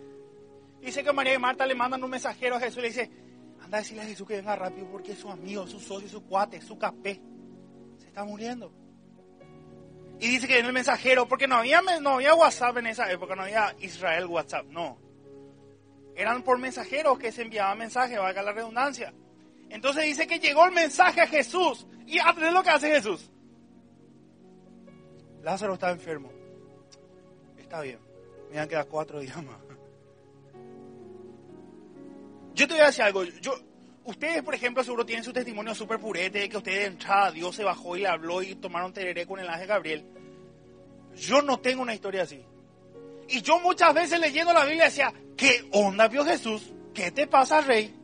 dice 0.80 1.02
que 1.02 1.12
María 1.12 1.34
y 1.34 1.38
Marta 1.40 1.66
le 1.66 1.74
mandan 1.74 2.04
un 2.04 2.10
mensajero 2.10 2.54
a 2.54 2.60
Jesús 2.60 2.78
y 2.78 2.82
le 2.82 2.88
dice, 2.90 3.10
anda 3.64 3.78
a 3.78 3.80
decirle 3.80 4.04
a 4.04 4.06
Jesús 4.06 4.28
que 4.28 4.36
venga 4.36 4.54
rápido 4.54 4.86
porque 4.92 5.16
su 5.16 5.28
amigo, 5.28 5.66
su 5.66 5.80
socio, 5.80 6.08
su 6.08 6.22
cuate, 6.22 6.60
su 6.60 6.78
capé, 6.78 7.20
se 7.98 8.06
está 8.06 8.22
muriendo. 8.22 8.72
Y 10.20 10.28
dice 10.28 10.46
que 10.46 10.58
en 10.58 10.66
el 10.66 10.72
mensajero, 10.72 11.26
porque 11.26 11.48
no 11.48 11.56
había, 11.56 11.80
no 11.80 12.10
había 12.10 12.34
WhatsApp 12.34 12.76
en 12.76 12.88
esa 12.88 13.10
época, 13.10 13.34
no 13.34 13.42
había 13.42 13.74
Israel 13.80 14.26
WhatsApp, 14.26 14.66
no. 14.66 14.98
Eran 16.14 16.42
por 16.42 16.58
mensajeros 16.58 17.18
que 17.18 17.32
se 17.32 17.42
enviaban 17.42 17.78
mensajes, 17.78 18.18
valga 18.18 18.42
la 18.42 18.52
redundancia. 18.52 19.14
Entonces 19.70 20.04
dice 20.04 20.26
que 20.26 20.38
llegó 20.38 20.66
el 20.66 20.72
mensaje 20.72 21.22
a 21.22 21.26
Jesús. 21.26 21.86
Y 22.06 22.18
a 22.18 22.32
lo 22.32 22.62
que 22.62 22.70
hace 22.70 22.90
Jesús. 22.90 23.30
Lázaro 25.42 25.74
está 25.74 25.90
enfermo. 25.90 26.30
Está 27.56 27.80
bien. 27.80 28.00
Me 28.50 28.56
van 28.56 28.64
a 28.64 28.68
quedar 28.68 28.86
cuatro 28.88 29.20
días 29.20 29.42
más. 29.42 29.56
Yo 32.52 32.66
te 32.66 32.74
voy 32.74 32.82
a 32.82 32.86
decir 32.86 33.04
algo. 33.04 33.24
Yo, 33.24 33.54
ustedes, 34.04 34.42
por 34.42 34.54
ejemplo, 34.54 34.82
seguro 34.82 35.06
tienen 35.06 35.24
su 35.24 35.32
testimonio 35.32 35.74
súper 35.74 35.98
purete 35.98 36.40
de 36.40 36.48
que 36.48 36.56
ustedes 36.56 36.78
de 36.78 36.86
entrada 36.86 37.30
Dios 37.30 37.54
se 37.54 37.64
bajó 37.64 37.96
y 37.96 38.00
le 38.00 38.08
habló 38.08 38.42
y 38.42 38.54
tomaron 38.54 38.92
tereré 38.92 39.26
con 39.26 39.38
el 39.40 39.48
ángel 39.48 39.68
Gabriel. 39.68 40.04
Yo 41.16 41.42
no 41.42 41.58
tengo 41.58 41.82
una 41.82 41.94
historia 41.94 42.22
así. 42.22 42.42
Y 43.28 43.42
yo 43.42 43.60
muchas 43.60 43.94
veces 43.94 44.18
leyendo 44.18 44.52
la 44.52 44.64
Biblia 44.64 44.84
decía, 44.84 45.12
¿qué 45.36 45.68
onda 45.72 46.08
vio 46.08 46.24
Jesús? 46.24 46.72
¿Qué 46.92 47.10
te 47.10 47.26
pasa, 47.26 47.60
rey? 47.60 47.94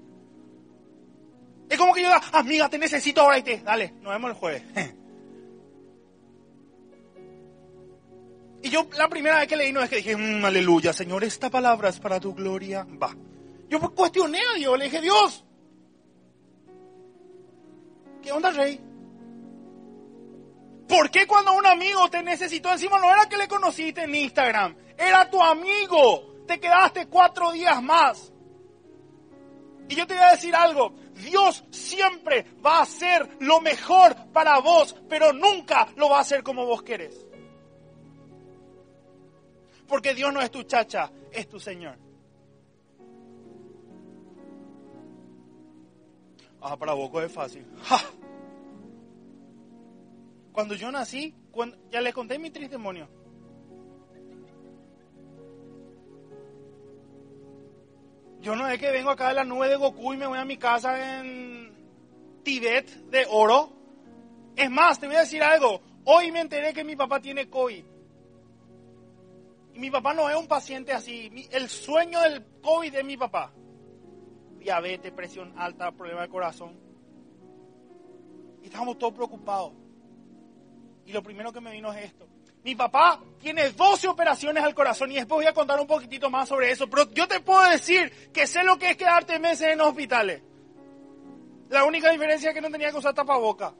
Es 1.68 1.78
como 1.78 1.92
que 1.92 2.02
yo 2.02 2.10
amiga, 2.32 2.68
te 2.68 2.78
necesito 2.78 3.22
ahora 3.22 3.38
y 3.38 3.42
te, 3.42 3.58
dale, 3.58 3.94
nos 4.00 4.12
vemos 4.12 4.30
el 4.30 4.36
jueves. 4.36 4.62
Y 8.62 8.70
yo 8.70 8.88
la 8.98 9.08
primera 9.08 9.38
vez 9.38 9.46
que 9.46 9.54
leí 9.54 9.72
no 9.72 9.80
es 9.80 9.88
que 9.88 9.96
dije, 9.96 10.16
mm, 10.16 10.44
aleluya, 10.44 10.92
Señor, 10.92 11.22
esta 11.22 11.50
palabra 11.50 11.88
es 11.88 12.00
para 12.00 12.18
tu 12.18 12.34
gloria. 12.34 12.84
Va. 13.00 13.14
Yo 13.68 13.78
cuestioné 13.94 14.40
a 14.40 14.58
Dios, 14.58 14.76
le 14.76 14.86
dije, 14.86 15.00
Dios, 15.00 15.44
¿qué 18.26 18.32
onda, 18.32 18.50
rey? 18.50 18.80
¿Por 20.88 21.10
qué 21.12 21.28
cuando 21.28 21.54
un 21.54 21.64
amigo 21.64 22.10
te 22.10 22.24
necesitó 22.24 22.72
encima 22.72 22.98
no 22.98 23.08
era 23.12 23.28
que 23.28 23.36
le 23.36 23.46
conociste 23.46 24.02
en 24.02 24.16
Instagram? 24.16 24.76
Era 24.98 25.30
tu 25.30 25.40
amigo. 25.40 26.44
Te 26.44 26.58
quedaste 26.58 27.06
cuatro 27.06 27.52
días 27.52 27.80
más. 27.80 28.32
Y 29.88 29.94
yo 29.94 30.08
te 30.08 30.14
voy 30.14 30.24
a 30.24 30.32
decir 30.32 30.56
algo. 30.56 30.92
Dios 31.14 31.62
siempre 31.70 32.44
va 32.64 32.78
a 32.78 32.82
hacer 32.82 33.36
lo 33.38 33.60
mejor 33.60 34.16
para 34.32 34.58
vos, 34.58 34.96
pero 35.08 35.32
nunca 35.32 35.86
lo 35.94 36.08
va 36.08 36.18
a 36.18 36.22
hacer 36.22 36.42
como 36.42 36.66
vos 36.66 36.82
querés. 36.82 37.24
Porque 39.86 40.14
Dios 40.14 40.32
no 40.32 40.40
es 40.40 40.50
tu 40.50 40.64
chacha, 40.64 41.12
es 41.30 41.48
tu 41.48 41.60
Señor. 41.60 41.96
Ah, 46.60 46.76
para 46.76 46.94
vos 46.94 47.22
es 47.22 47.30
fácil. 47.30 47.64
Cuando 50.56 50.74
yo 50.74 50.90
nací, 50.90 51.34
ya 51.90 52.00
le 52.00 52.14
conté 52.14 52.38
mi 52.38 52.50
testimonio. 52.50 53.06
Yo 58.40 58.56
no 58.56 58.66
es 58.66 58.78
que 58.78 58.90
vengo 58.90 59.10
acá 59.10 59.28
de 59.28 59.34
la 59.34 59.44
nube 59.44 59.68
de 59.68 59.76
Goku 59.76 60.14
y 60.14 60.16
me 60.16 60.26
voy 60.26 60.38
a 60.38 60.46
mi 60.46 60.56
casa 60.56 61.18
en 61.18 61.74
Tibet 62.42 62.88
de 63.10 63.26
oro. 63.28 63.70
Es 64.56 64.70
más, 64.70 64.98
te 64.98 65.06
voy 65.06 65.16
a 65.16 65.20
decir 65.20 65.42
algo. 65.42 65.82
Hoy 66.06 66.32
me 66.32 66.40
enteré 66.40 66.72
que 66.72 66.84
mi 66.84 66.96
papá 66.96 67.20
tiene 67.20 67.50
COVID. 67.50 67.84
Y 69.74 69.78
mi 69.78 69.90
papá 69.90 70.14
no 70.14 70.30
es 70.30 70.36
un 70.36 70.48
paciente 70.48 70.94
así. 70.94 71.30
El 71.50 71.68
sueño 71.68 72.18
del 72.22 72.42
COVID 72.62 72.94
es 72.94 73.04
mi 73.04 73.18
papá. 73.18 73.52
Diabetes, 74.58 75.12
presión 75.12 75.52
alta, 75.58 75.92
problema 75.92 76.22
de 76.22 76.28
corazón. 76.30 76.80
Y 78.62 78.68
estamos 78.68 78.96
todos 78.96 79.12
preocupados. 79.12 79.84
Y 81.06 81.12
lo 81.12 81.22
primero 81.22 81.52
que 81.52 81.60
me 81.60 81.70
vino 81.70 81.92
es 81.92 82.04
esto. 82.04 82.26
Mi 82.64 82.74
papá 82.74 83.20
tiene 83.40 83.70
12 83.70 84.08
operaciones 84.08 84.64
al 84.64 84.74
corazón 84.74 85.12
y 85.12 85.14
después 85.14 85.36
voy 85.36 85.46
a 85.46 85.54
contar 85.54 85.78
un 85.80 85.86
poquitito 85.86 86.28
más 86.30 86.48
sobre 86.48 86.72
eso. 86.72 86.90
Pero 86.90 87.08
yo 87.12 87.28
te 87.28 87.38
puedo 87.38 87.62
decir 87.70 88.10
que 88.32 88.46
sé 88.46 88.64
lo 88.64 88.76
que 88.76 88.90
es 88.90 88.96
quedarte 88.96 89.38
meses 89.38 89.68
en 89.68 89.80
hospitales. 89.80 90.42
La 91.68 91.84
única 91.84 92.10
diferencia 92.10 92.48
es 92.50 92.54
que 92.54 92.60
no 92.60 92.70
tenía 92.70 92.90
que 92.90 92.98
usar 92.98 93.14
tapaboca. 93.14 93.72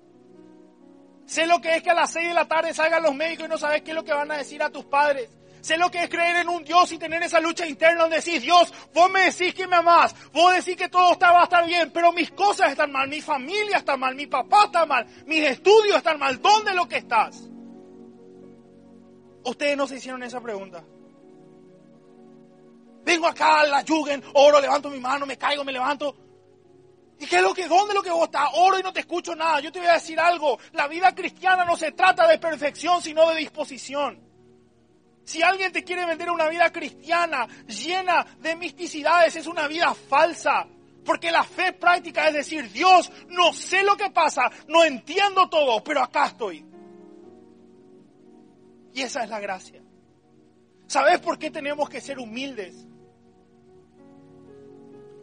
Sé 1.27 1.47
lo 1.47 1.61
que 1.61 1.75
es 1.77 1.83
que 1.83 1.91
a 1.91 1.95
las 1.95 2.13
6 2.13 2.29
de 2.29 2.35
la 2.35 2.47
tarde 2.47 2.73
salgan 2.73 3.03
los 3.03 3.15
médicos 3.15 3.47
y 3.47 3.49
no 3.49 3.59
sabes 3.59 3.83
qué 3.83 3.91
es 3.91 3.97
lo 3.97 4.05
que 4.05 4.13
van 4.13 4.31
a 4.31 4.37
decir 4.37 4.63
a 4.63 4.71
tus 4.71 4.85
padres. 4.85 5.29
Sé 5.67 5.77
lo 5.77 5.91
que 5.91 6.05
es 6.05 6.09
creer 6.09 6.37
en 6.37 6.49
un 6.49 6.63
Dios 6.63 6.93
y 6.93 6.97
tener 6.97 7.21
esa 7.25 7.41
lucha 7.41 7.67
interna 7.67 8.03
donde 8.03 8.19
decís, 8.19 8.41
Dios, 8.41 8.73
vos 8.95 9.11
me 9.11 9.25
decís 9.25 9.53
que 9.53 9.67
me 9.67 9.75
amás, 9.75 10.15
vos 10.33 10.55
decís 10.55 10.77
que 10.77 10.89
todo 10.89 11.15
está, 11.15 11.33
va 11.33 11.63
bien, 11.63 11.91
pero 11.91 12.13
mis 12.13 12.31
cosas 12.31 12.71
están 12.71 12.93
mal, 12.93 13.09
mi 13.09 13.21
familia 13.21 13.79
está 13.79 13.97
mal, 13.97 14.15
mi 14.15 14.29
papá 14.29 14.67
está 14.67 14.87
mal, 14.87 15.05
mis 15.27 15.45
estudios 15.45 15.97
están 15.97 16.21
mal, 16.21 16.41
¿dónde 16.41 16.73
lo 16.73 16.87
que 16.87 16.99
estás? 16.99 17.51
Ustedes 19.43 19.77
no 19.77 19.89
se 19.89 19.97
hicieron 19.97 20.23
esa 20.23 20.41
pregunta. 20.41 20.85
Vengo 23.03 23.27
acá 23.27 23.67
la 23.67 23.83
Jugend, 23.85 24.23
oro, 24.35 24.61
levanto 24.61 24.89
mi 24.89 25.01
mano, 25.01 25.27
me 25.27 25.37
caigo, 25.37 25.65
me 25.65 25.73
levanto. 25.73 26.17
¿Y 27.19 27.27
qué 27.27 27.39
es 27.39 27.43
lo 27.43 27.53
que, 27.53 27.67
dónde 27.67 27.89
es 27.89 27.95
lo 27.97 28.05
que 28.05 28.11
vos 28.13 28.27
estás? 28.27 28.51
Oro 28.55 28.79
y 28.79 28.85
no 28.85 28.93
te 28.93 29.01
escucho 29.01 29.35
nada. 29.35 29.59
Yo 29.59 29.73
te 29.73 29.81
voy 29.81 29.89
a 29.89 29.95
decir 29.95 30.21
algo. 30.21 30.61
La 30.75 30.87
vida 30.87 31.13
cristiana 31.13 31.65
no 31.65 31.77
se 31.77 31.91
trata 31.91 32.29
de 32.29 32.39
perfección, 32.39 33.03
sino 33.03 33.29
de 33.31 33.37
disposición. 33.37 34.26
Si 35.27 35.43
alguien 35.43 35.73
te 35.73 35.83
quiere 35.83 36.07
vender 36.07 36.31
una 36.31 36.49
vida 36.49 36.71
cristiana 36.71 37.49
llena 37.67 38.25
de 38.39 38.55
misticidades, 38.55 39.35
es 39.35 39.49
una 39.49 39.67
vida 39.67 39.93
falsa. 39.93 40.69
Porque 41.05 41.33
la 41.33 41.43
fe 41.43 41.73
práctica 41.73 42.29
es 42.29 42.35
decir, 42.35 42.71
Dios, 42.71 43.11
no 43.31 43.53
sé 43.53 43.83
lo 43.83 43.97
que 43.97 44.09
pasa, 44.11 44.49
no 44.69 44.85
entiendo 44.85 45.49
todo, 45.49 45.83
pero 45.83 46.01
acá 46.01 46.27
estoy. 46.27 46.65
Y 48.95 49.03
esa 49.03 49.25
es 49.25 49.29
la 49.29 49.41
gracia. 49.41 49.83
¿Sabes 50.87 51.19
por 51.19 51.41
qué 51.41 51.51
tenemos 51.51 51.89
que 51.89 52.01
ser 52.01 52.21
humildes? 52.21 52.87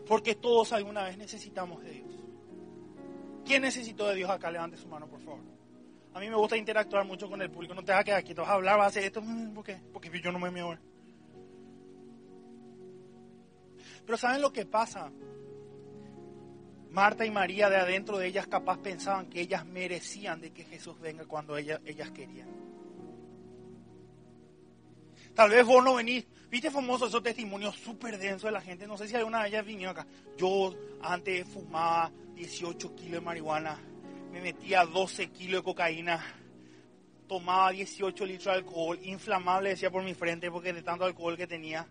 Porque 0.05 0.35
todos 0.35 0.73
alguna 0.73 1.03
vez 1.03 1.17
necesitamos 1.17 1.81
de 1.81 1.91
Dios. 1.91 2.13
¿Quién 3.45 3.61
necesitó 3.61 4.09
de 4.09 4.15
Dios 4.15 4.29
acá? 4.29 4.51
Levante 4.51 4.75
su 4.75 4.89
mano, 4.89 5.07
por 5.07 5.21
favor. 5.21 5.52
A 6.13 6.19
mí 6.19 6.29
me 6.29 6.35
gusta 6.35 6.55
interactuar 6.55 7.05
mucho 7.05 7.27
con 7.27 7.41
el 7.41 7.49
público. 7.49 7.73
No 7.73 7.83
te 7.83 7.91
vas 7.91 8.01
a 8.01 8.03
quedar 8.03 8.19
aquí, 8.19 8.33
te 8.33 8.41
vas 8.41 8.49
a 8.49 8.53
hablar, 8.53 8.77
vas 8.77 8.85
a 8.85 8.89
hacer 8.89 9.03
esto. 9.03 9.21
Mm, 9.21 9.53
¿Por 9.53 9.63
qué? 9.63 9.79
Porque 9.91 10.09
yo 10.21 10.31
no 10.31 10.39
me 10.39 10.51
muevo. 10.51 10.75
Pero 14.05 14.17
¿saben 14.17 14.41
lo 14.41 14.53
que 14.53 14.65
pasa? 14.65 15.11
Marta 16.91 17.25
y 17.25 17.31
María 17.31 17.69
de 17.69 17.77
adentro 17.77 18.19
de 18.19 18.27
ellas 18.27 18.45
capaz 18.45 18.77
pensaban 18.77 19.27
que 19.27 19.41
ellas 19.41 19.65
merecían 19.65 20.39
de 20.39 20.51
que 20.51 20.63
Jesús 20.63 20.99
venga 20.99 21.25
cuando 21.25 21.57
ellas, 21.57 21.81
ellas 21.85 22.11
querían. 22.11 22.49
Tal 25.33 25.49
vez 25.49 25.65
vos 25.65 25.83
no 25.83 25.95
venís. 25.95 26.27
Viste 26.51 26.69
famoso 26.69 27.07
esos 27.07 27.23
testimonios 27.23 27.75
súper 27.75 28.19
densos 28.19 28.43
de 28.43 28.51
la 28.51 28.61
gente. 28.61 28.85
No 28.85 28.95
sé 28.95 29.07
si 29.07 29.15
alguna 29.15 29.41
de 29.41 29.49
ellas 29.49 29.65
vino 29.65 29.89
acá. 29.89 30.05
Yo 30.37 30.75
antes 31.01 31.47
fumaba 31.47 32.11
18 32.35 32.95
kilos 32.95 33.13
de 33.13 33.21
marihuana 33.21 33.79
me 34.33 34.41
metía 34.41 34.83
12 34.83 35.29
kilos 35.29 35.61
de 35.61 35.63
cocaína, 35.63 36.19
tomaba 37.27 37.69
18 37.69 38.25
litros 38.25 38.45
de 38.45 38.51
alcohol, 38.51 38.99
inflamable 39.03 39.69
decía 39.69 39.91
por 39.91 40.03
mi 40.03 40.15
frente 40.15 40.49
porque 40.49 40.73
de 40.73 40.81
tanto 40.81 41.05
alcohol 41.05 41.37
que 41.37 41.45
tenía. 41.45 41.87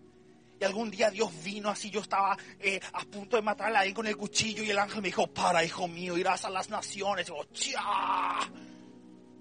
Y 0.61 0.65
algún 0.65 0.91
día 0.91 1.09
Dios 1.09 1.31
vino 1.45 1.71
así, 1.71 1.89
yo 1.89 2.01
estaba 2.01 2.37
eh, 2.59 2.81
a 2.95 3.05
punto 3.05 3.37
de 3.37 3.43
matarla 3.43 3.81
ahí 3.81 3.93
con 3.93 4.09
el 4.09 4.17
cuchillo 4.17 4.65
y 4.65 4.71
el 4.71 4.79
ángel 4.79 5.03
me 5.03 5.09
dijo, 5.09 5.29
para 5.29 5.65
hijo 5.65 5.87
mío, 5.87 6.19
irás 6.19 6.45
a 6.45 6.51
las 6.51 6.69
naciones. 6.69 7.29
Y, 7.29 7.31
yo, 7.31 7.77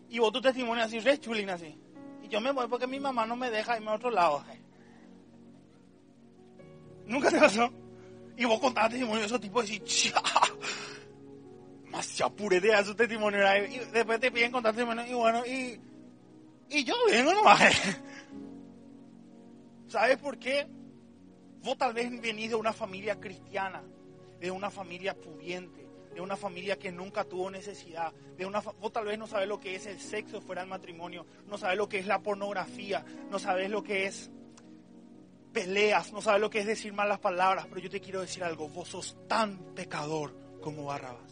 y 0.10 0.20
vos 0.20 0.32
tu 0.32 0.40
testimonio 0.40 0.84
así, 0.84 1.00
re 1.00 1.20
chulina 1.20 1.56
así. 1.56 1.76
Y 2.22 2.28
yo 2.28 2.40
me 2.40 2.52
voy 2.52 2.68
porque 2.68 2.86
mi 2.86 3.00
mamá 3.00 3.26
no 3.26 3.36
me 3.36 3.50
deja 3.50 3.78
irme 3.78 3.90
a 3.90 3.96
otro 3.96 4.12
lado. 4.12 4.46
Nunca 7.08 7.32
te 7.32 7.40
pasó. 7.40 7.68
Y 8.38 8.46
vos 8.46 8.60
contaste 8.60 8.92
testimonio 8.92 9.22
de 9.22 9.26
esos 9.26 9.42
tipos 9.42 9.68
y 9.72 9.80
decís, 9.80 10.14
demasiado 11.92 12.34
puretea 12.36 12.84
su 12.84 12.96
testimonio. 12.96 13.40
Y 13.68 13.80
después 13.92 14.20
te 14.20 14.32
piden 14.32 14.52
contar 14.52 14.74
testimonio. 14.74 15.06
Y 15.06 15.14
bueno, 15.14 15.46
y, 15.46 15.80
y 16.70 16.84
yo 16.84 16.96
vengo 17.10 17.34
nomás. 17.34 17.62
¿Sabes 19.88 20.18
por 20.18 20.40
qué? 20.40 20.68
Vos 21.64 21.78
tal 21.78 21.94
vez 21.94 22.10
venís 22.22 22.50
de 22.50 22.56
una 22.56 22.72
familia 22.72 23.20
cristiana, 23.20 23.84
de 24.40 24.50
una 24.50 24.72
familia 24.72 25.14
pudiente, 25.14 25.86
de 26.14 26.22
una 26.22 26.38
familia 26.38 26.80
que 26.80 26.92
nunca 26.92 27.26
tuvo 27.26 27.52
necesidad, 27.52 28.14
de 28.38 28.46
una 28.46 28.62
vos 28.62 28.92
tal 28.92 29.06
vez 29.06 29.20
no 29.20 29.28
sabes 29.28 29.48
lo 29.48 29.60
que 29.60 29.76
es 29.76 29.86
el 29.86 30.00
sexo 30.00 30.42
fuera 30.42 30.62
del 30.62 30.70
matrimonio, 30.70 31.26
no 31.48 31.58
sabes 31.60 31.78
lo 31.78 31.88
que 31.88 32.00
es 32.00 32.08
la 32.08 32.20
pornografía, 32.20 33.06
no 33.30 33.38
sabes 33.38 33.70
lo 33.70 33.84
que 33.84 34.06
es 34.06 34.32
peleas, 35.54 36.12
no 36.14 36.22
sabes 36.22 36.42
lo 36.42 36.50
que 36.50 36.62
es 36.62 36.66
decir 36.66 36.94
malas 36.94 37.20
palabras, 37.20 37.68
pero 37.68 37.82
yo 37.82 37.90
te 37.92 38.02
quiero 38.02 38.22
decir 38.22 38.44
algo, 38.44 38.70
vos 38.70 38.88
sos 38.88 39.16
tan 39.28 39.76
pecador 39.76 40.34
como 40.62 40.86
Barrabás. 40.86 41.31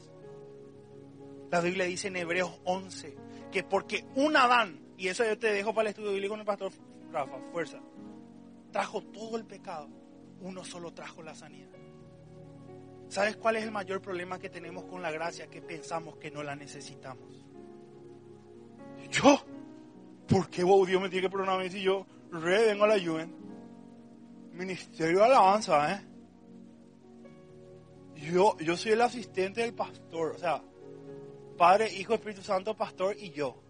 La 1.51 1.61
Biblia 1.61 1.85
dice 1.85 2.07
en 2.07 2.15
Hebreos 2.15 2.59
11 2.65 3.17
que 3.51 3.63
porque 3.63 4.05
un 4.15 4.37
Adán, 4.37 4.79
y 4.97 5.07
eso 5.07 5.23
yo 5.25 5.37
te 5.37 5.51
dejo 5.51 5.73
para 5.73 5.89
el 5.89 5.91
estudio 5.91 6.11
bíblico 6.11 6.33
con 6.33 6.39
el 6.39 6.45
pastor 6.45 6.71
Rafa, 7.11 7.39
fuerza, 7.51 7.79
trajo 8.71 9.01
todo 9.01 9.37
el 9.37 9.45
pecado, 9.45 9.89
uno 10.41 10.63
solo 10.63 10.93
trajo 10.93 11.23
la 11.23 11.33
sanidad. 11.33 11.69
¿Sabes 13.07 13.37
cuál 13.37 13.55
es 13.55 13.63
el 13.63 13.71
mayor 13.71 14.01
problema 14.01 14.37
que 14.37 14.49
tenemos 14.49 14.85
con 14.85 15.01
la 15.01 15.09
gracia? 15.09 15.47
Que 15.47 15.63
pensamos 15.63 16.17
que 16.17 16.29
no 16.29 16.43
la 16.43 16.55
necesitamos. 16.55 17.43
¿Yo? 19.09 19.43
¿Por 20.27 20.47
qué 20.49 20.63
Dios 20.63 21.01
me 21.01 21.09
tiene 21.09 21.27
que 21.27 21.29
perdonar 21.31 21.67
si 21.71 21.81
yo 21.81 22.05
re 22.31 22.67
vengo 22.67 22.83
a 22.83 22.89
la 22.89 22.97
lluvia? 22.97 23.27
Ministerio 24.53 25.19
de 25.19 25.25
alabanza, 25.25 25.93
¿eh? 25.93 26.05
Yo, 28.31 28.55
yo 28.59 28.77
soy 28.77 28.91
el 28.91 29.01
asistente 29.01 29.61
del 29.61 29.73
pastor, 29.73 30.35
o 30.35 30.37
sea, 30.37 30.61
Padre, 31.59 31.93
Hijo, 31.93 32.13
Espíritu 32.13 32.41
Santo, 32.41 32.73
Pastor 32.73 33.17
y 33.19 33.31
yo. 33.31 33.61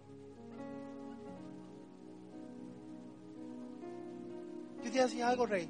Yo 4.84 4.92
te 4.92 5.00
decir 5.00 5.24
algo, 5.24 5.44
rey. 5.44 5.68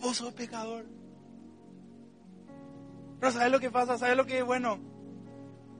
Vos 0.00 0.16
sos 0.16 0.32
pecador. 0.32 0.86
Pero 3.18 3.32
¿sabes 3.32 3.50
lo 3.50 3.58
que 3.58 3.72
pasa? 3.72 3.98
¿Sabes 3.98 4.16
lo 4.16 4.24
que 4.24 4.38
es 4.38 4.44
bueno? 4.44 4.78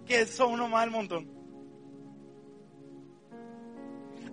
Que 0.05 0.27
son 0.27 0.55
uno 0.55 0.69
más 0.69 0.83
del 0.83 0.91
montón. 0.91 1.31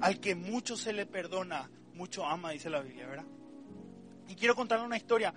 Al 0.02 0.20
que 0.20 0.34
mucho 0.34 0.76
se 0.76 0.94
le 0.94 1.06
perdona, 1.06 1.70
mucho 1.94 2.26
ama, 2.26 2.52
dice 2.52 2.72
la 2.72 2.82
Biblia, 2.82 3.08
¿verdad? 3.08 3.28
Y 4.30 4.36
quiero 4.36 4.56
contarle 4.56 4.86
una 4.86 4.98
historia. 4.98 5.32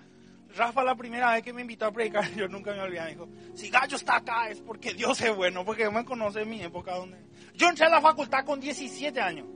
Rafa 0.55 0.83
la 0.83 0.95
primera 0.95 1.33
vez 1.33 1.43
que 1.43 1.53
me 1.53 1.61
invitó 1.61 1.85
a 1.85 1.91
predicar, 1.91 2.31
yo 2.35 2.47
nunca 2.47 2.73
me 2.73 2.81
olvidé, 2.81 3.03
me 3.03 3.09
dijo, 3.11 3.29
si 3.53 3.69
Gallo 3.69 3.97
está 3.97 4.17
acá 4.17 4.49
es 4.49 4.61
porque 4.61 4.93
Dios 4.93 5.19
es 5.21 5.35
bueno, 5.35 5.65
porque 5.65 5.89
me 5.89 6.05
conoce 6.05 6.45
mi 6.45 6.61
época. 6.61 6.95
donde 6.95 7.17
Yo 7.53 7.69
entré 7.69 7.85
a 7.85 7.89
la 7.89 8.01
facultad 8.01 8.45
con 8.45 8.59
17 8.59 9.19
años, 9.19 9.47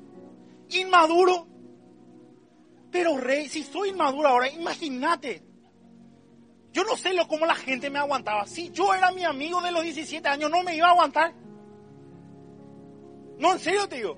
inmaduro, 0.69 1.48
pero 2.91 3.17
rey, 3.17 3.48
si 3.48 3.63
soy 3.63 3.89
inmaduro 3.89 4.27
ahora, 4.27 4.50
imagínate. 4.50 5.43
Yo 6.74 6.83
no 6.86 6.95
sé 6.95 7.13
lo, 7.13 7.27
cómo 7.27 7.45
la 7.45 7.55
gente 7.55 7.89
me 7.89 8.00
aguantaba. 8.00 8.45
Si 8.45 8.69
yo 8.71 8.93
era 8.93 9.12
mi 9.12 9.25
amigo 9.25 9.62
de 9.62 9.71
los 9.71 9.83
17 9.83 10.25
años, 10.27 10.50
no 10.50 10.63
me 10.63 10.75
iba 10.75 10.88
a 10.88 10.91
aguantar. 10.91 11.33
No, 13.38 13.53
en 13.53 13.60
serio 13.60 13.88
te 13.89 13.98
digo. 13.98 14.17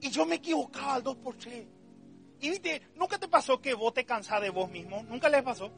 Y 0.00 0.10
yo 0.10 0.24
me 0.24 0.36
equivocaba 0.36 0.94
al 0.94 1.02
2 1.02 1.16
por 1.18 1.36
3 1.36 1.66
Y 2.42 2.60
¿nunca 2.96 3.18
te 3.18 3.28
pasó 3.28 3.60
que 3.60 3.72
vos 3.72 3.94
te 3.94 4.04
cansás 4.04 4.42
de 4.42 4.50
vos 4.50 4.68
mismo? 4.68 5.04
¿Nunca 5.04 5.28
les 5.28 5.44
pasó? 5.44 5.70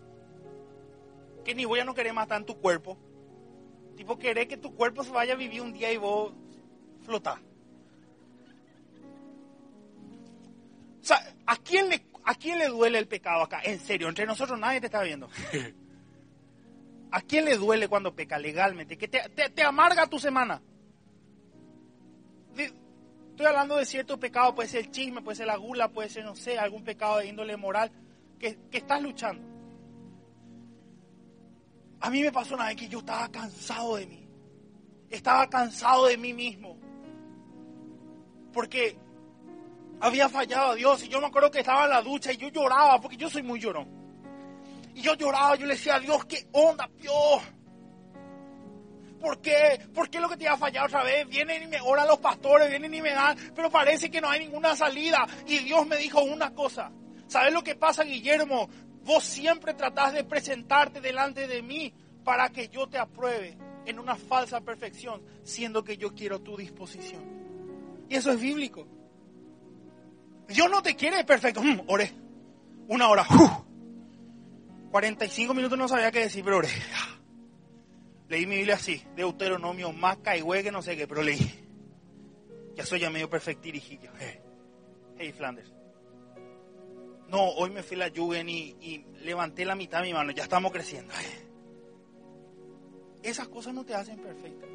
Que 1.45 1.55
ni 1.55 1.67
voy 1.67 1.81
a 1.81 1.85
no 1.85 1.95
querer 1.95 2.15
matar 2.15 2.41
en 2.41 2.47
tu 2.47 2.59
cuerpo. 2.59 2.97
Tipo, 3.97 4.19
querer 4.19 4.49
que 4.49 4.57
tu 4.57 4.75
cuerpo 4.75 5.05
se 5.05 5.11
vaya 5.11 5.35
a 5.35 5.37
vivir 5.37 5.61
un 5.61 5.75
día 5.75 5.93
y 5.93 5.99
vos 5.99 6.33
flotás. 7.03 7.39
O 11.03 11.07
sea, 11.07 11.35
¿a 11.45 11.57
quién, 11.59 11.91
le, 11.91 12.07
¿a 12.25 12.35
quién 12.35 12.59
le 12.59 12.69
duele 12.69 12.99
el 12.99 13.09
pecado 13.09 13.43
acá? 13.43 13.61
En 13.63 13.79
serio, 13.79 14.09
entre 14.09 14.25
nosotros 14.25 14.59
nadie 14.59 14.81
te 14.81 14.87
está 14.87 15.03
viendo. 15.03 15.29
¿A 17.11 17.21
quién 17.21 17.45
le 17.45 17.59
duele 17.59 17.89
cuando 17.89 18.17
peca 18.17 18.39
legalmente? 18.39 18.97
Que 18.97 19.07
te, 19.07 19.21
te 19.29 19.63
amarga 19.63 20.07
tu 20.07 20.19
semana. 20.19 20.63
Estoy 23.35 23.47
hablando 23.47 23.75
de 23.75 23.85
cierto 23.85 24.17
pecado, 24.17 24.55
puede 24.55 24.69
ser 24.69 24.85
el 24.85 24.93
chisme, 24.93 25.21
puede 25.21 25.35
ser 25.35 25.49
la 25.49 25.57
gula, 25.57 25.89
puede 25.89 26.09
ser, 26.09 26.25
no 26.25 26.37
sé, 26.37 26.57
algún 26.57 26.85
pecado 26.85 27.19
de 27.19 27.27
índole 27.27 27.57
moral 27.57 27.91
que, 28.39 28.57
estás 28.71 29.03
luchando. 29.03 29.43
A 31.99 32.11
mí 32.11 32.23
me 32.23 32.31
pasó 32.31 32.55
una 32.55 32.67
vez 32.67 32.77
que 32.77 32.87
yo 32.87 33.01
estaba 33.01 33.29
cansado 33.29 33.97
de 33.97 34.07
mí. 34.07 34.29
Estaba 35.11 35.49
cansado 35.49 36.07
de 36.07 36.17
mí 36.17 36.33
mismo. 36.33 36.79
Porque 38.53 38.97
había 39.99 40.29
fallado 40.29 40.71
a 40.71 40.75
Dios. 40.77 41.03
Y 41.03 41.09
yo 41.09 41.21
me 41.21 41.27
acuerdo 41.27 41.51
que 41.51 41.59
estaba 41.59 41.87
en 41.87 41.91
la 41.91 42.03
ducha 42.03 42.33
y 42.33 42.37
yo 42.37 42.51
lloraba, 42.51 43.01
porque 43.01 43.17
yo 43.17 43.29
soy 43.29 43.43
muy 43.43 43.59
llorón. 43.59 43.89
Y 44.95 45.03
yo 45.03 45.15
lloraba, 45.17 45.57
yo 45.57 45.67
le 45.67 45.75
decía 45.75 45.97
a 45.97 46.01
Dios, 46.01 46.25
¿qué 46.27 46.47
onda, 46.53 46.89
Dios? 47.01 47.43
¿Por 49.25 49.41
qué? 49.41 49.81
¿Por 49.95 50.11
qué 50.11 50.21
lo 50.21 50.29
que 50.29 50.37
te 50.37 50.47
ha 50.47 50.55
fallado 50.59 50.87
otra 50.87 51.03
vez? 51.03 51.27
Vienen 51.27 51.63
y 51.63 51.67
me 51.67 51.81
oran 51.81 52.07
los 52.07 52.19
pastores, 52.19 52.69
vienen 52.69 52.93
y 52.93 53.01
me 53.01 53.13
dan, 53.13 53.35
pero 53.57 53.71
parece 53.71 54.11
que 54.11 54.21
no 54.21 54.29
hay 54.29 54.41
ninguna 54.41 54.77
salida. 54.77 55.27
Y 55.47 55.61
Dios 55.61 55.87
me 55.87 55.97
dijo 55.97 56.21
una 56.23 56.53
cosa. 56.53 56.93
¿Sabes 57.27 57.55
lo 57.55 57.65
que 57.65 57.75
pasa, 57.75 58.05
Guillermo? 58.05 58.69
Vos 59.03 59.25
siempre 59.25 59.73
tratás 59.73 60.13
de 60.13 60.25
presentarte 60.25 61.01
delante 61.01 61.49
de 61.49 61.63
mí 61.63 61.95
para 62.23 62.51
que 62.51 62.69
yo 62.69 62.87
te 62.87 62.99
apruebe 62.99 63.57
en 63.87 63.99
una 63.99 64.15
falsa 64.15 64.61
perfección, 64.61 65.23
siendo 65.43 65.83
que 65.83 65.97
yo 65.97 66.15
quiero 66.15 66.43
tu 66.43 66.59
disposición. 66.59 67.23
Y 68.11 68.17
eso 68.17 68.31
es 68.31 68.39
bíblico. 68.39 68.87
Dios 70.49 70.71
no 70.71 70.83
te 70.83 70.97
quiere 70.97 71.25
perfecto. 71.25 71.63
Mm, 71.63 71.81
oré. 71.87 72.13
Una 72.89 73.09
hora. 73.09 73.27
45 74.91 75.55
minutos 75.55 75.79
no 75.79 75.89
sabía 75.89 76.13
qué 76.13 76.21
decir, 76.21 76.45
pero 76.45 76.59
oré. 76.59 76.69
Leí 78.29 78.47
mi 78.47 78.57
Biblia 78.57 78.77
así, 78.77 79.03
Deuteronomio, 79.17 79.93
más 79.93 80.19
y 80.37 80.63
que 80.63 80.73
no 80.73 80.83
sé 80.83 80.97
qué, 80.97 81.07
pero 81.07 81.23
leí. 81.23 81.65
Ya 82.75 82.85
soy 82.85 83.01
ya 83.01 83.11
medio 83.11 83.29
perfectirijillo. 83.29 84.11
Hey, 85.17 85.29
hey, 85.29 85.33
Flanders. 85.33 85.73
No, 87.29 87.51
hoy 87.51 87.71
me 87.71 87.85
fui 87.85 87.95
a 87.97 88.09
la 88.09 88.13
Jugen 88.15 88.49
y, 88.49 89.07
levanté 89.23 89.65
la 89.65 89.77
mitad 89.77 90.01
de 90.01 90.09
mi 90.09 90.13
mano. 90.13 90.33
Ya 90.33 90.43
estamos 90.43 90.73
creciendo. 90.73 91.15
Esas 93.23 93.47
cosas 93.49 93.75
no 93.75 93.85
te 93.85 93.95
hacen 93.95 94.19
perfecto. 94.19 94.67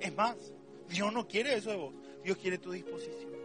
Es 0.00 0.14
más, 0.14 0.52
Dios 0.88 1.12
no 1.12 1.28
quiere 1.28 1.54
eso 1.54 1.70
de 1.70 1.76
vos. 1.76 1.94
Dios 2.24 2.36
quiere 2.38 2.58
tu 2.58 2.72
disposición. 2.72 3.35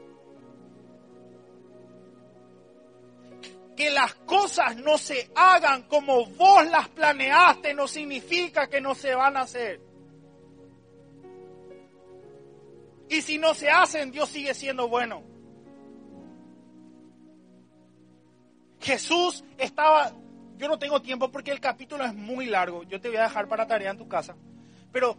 Que 3.81 3.89
las 3.89 4.13
cosas 4.13 4.77
no 4.77 4.95
se 4.99 5.31
hagan 5.33 5.81
como 5.87 6.27
vos 6.27 6.63
las 6.69 6.87
planeaste 6.89 7.73
no 7.73 7.87
significa 7.87 8.67
que 8.67 8.79
no 8.79 8.93
se 8.93 9.15
van 9.15 9.35
a 9.35 9.41
hacer. 9.41 9.81
Y 13.09 13.23
si 13.23 13.39
no 13.39 13.55
se 13.55 13.71
hacen, 13.71 14.11
Dios 14.11 14.29
sigue 14.29 14.53
siendo 14.53 14.87
bueno. 14.87 15.23
Jesús 18.79 19.43
estaba, 19.57 20.11
yo 20.57 20.67
no 20.67 20.77
tengo 20.77 21.01
tiempo 21.01 21.31
porque 21.31 21.49
el 21.49 21.59
capítulo 21.59 22.05
es 22.05 22.13
muy 22.13 22.45
largo, 22.45 22.83
yo 22.83 23.01
te 23.01 23.07
voy 23.07 23.17
a 23.17 23.23
dejar 23.23 23.47
para 23.47 23.65
tarea 23.65 23.89
en 23.89 23.97
tu 23.97 24.07
casa, 24.07 24.35
pero 24.91 25.17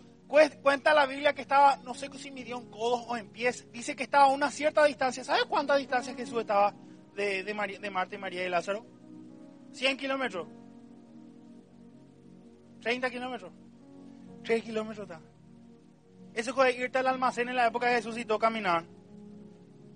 cuenta 0.62 0.94
la 0.94 1.06
Biblia 1.06 1.34
que 1.34 1.42
estaba, 1.42 1.78
no 1.78 1.94
sé 1.94 2.08
si 2.16 2.30
midió 2.30 2.58
en 2.58 2.70
codos 2.70 3.04
o 3.08 3.16
en 3.16 3.28
pies, 3.28 3.66
dice 3.72 3.96
que 3.96 4.04
estaba 4.04 4.26
a 4.26 4.32
una 4.32 4.52
cierta 4.52 4.84
distancia. 4.84 5.24
¿Sabes 5.24 5.46
cuánta 5.46 5.74
distancia 5.74 6.14
Jesús 6.14 6.42
estaba 6.42 6.72
de, 7.14 7.44
de, 7.44 7.78
de 7.78 7.90
Marta 7.90 8.14
y 8.14 8.18
María 8.18 8.46
y 8.46 8.48
Lázaro? 8.48 8.84
100 9.72 9.96
kilómetros. 9.96 10.48
30 12.80 13.10
kilómetros. 13.10 13.52
3 14.44 14.62
kilómetros 14.62 15.08
está. 15.08 15.20
Eso 16.34 16.54
fue 16.54 16.72
irte 16.74 16.98
al 16.98 17.06
almacén 17.06 17.48
en 17.48 17.56
la 17.56 17.66
época 17.66 17.86
de 17.86 17.96
Jesús 17.96 18.16
y 18.18 18.24
todo 18.24 18.38
caminar. 18.38 18.84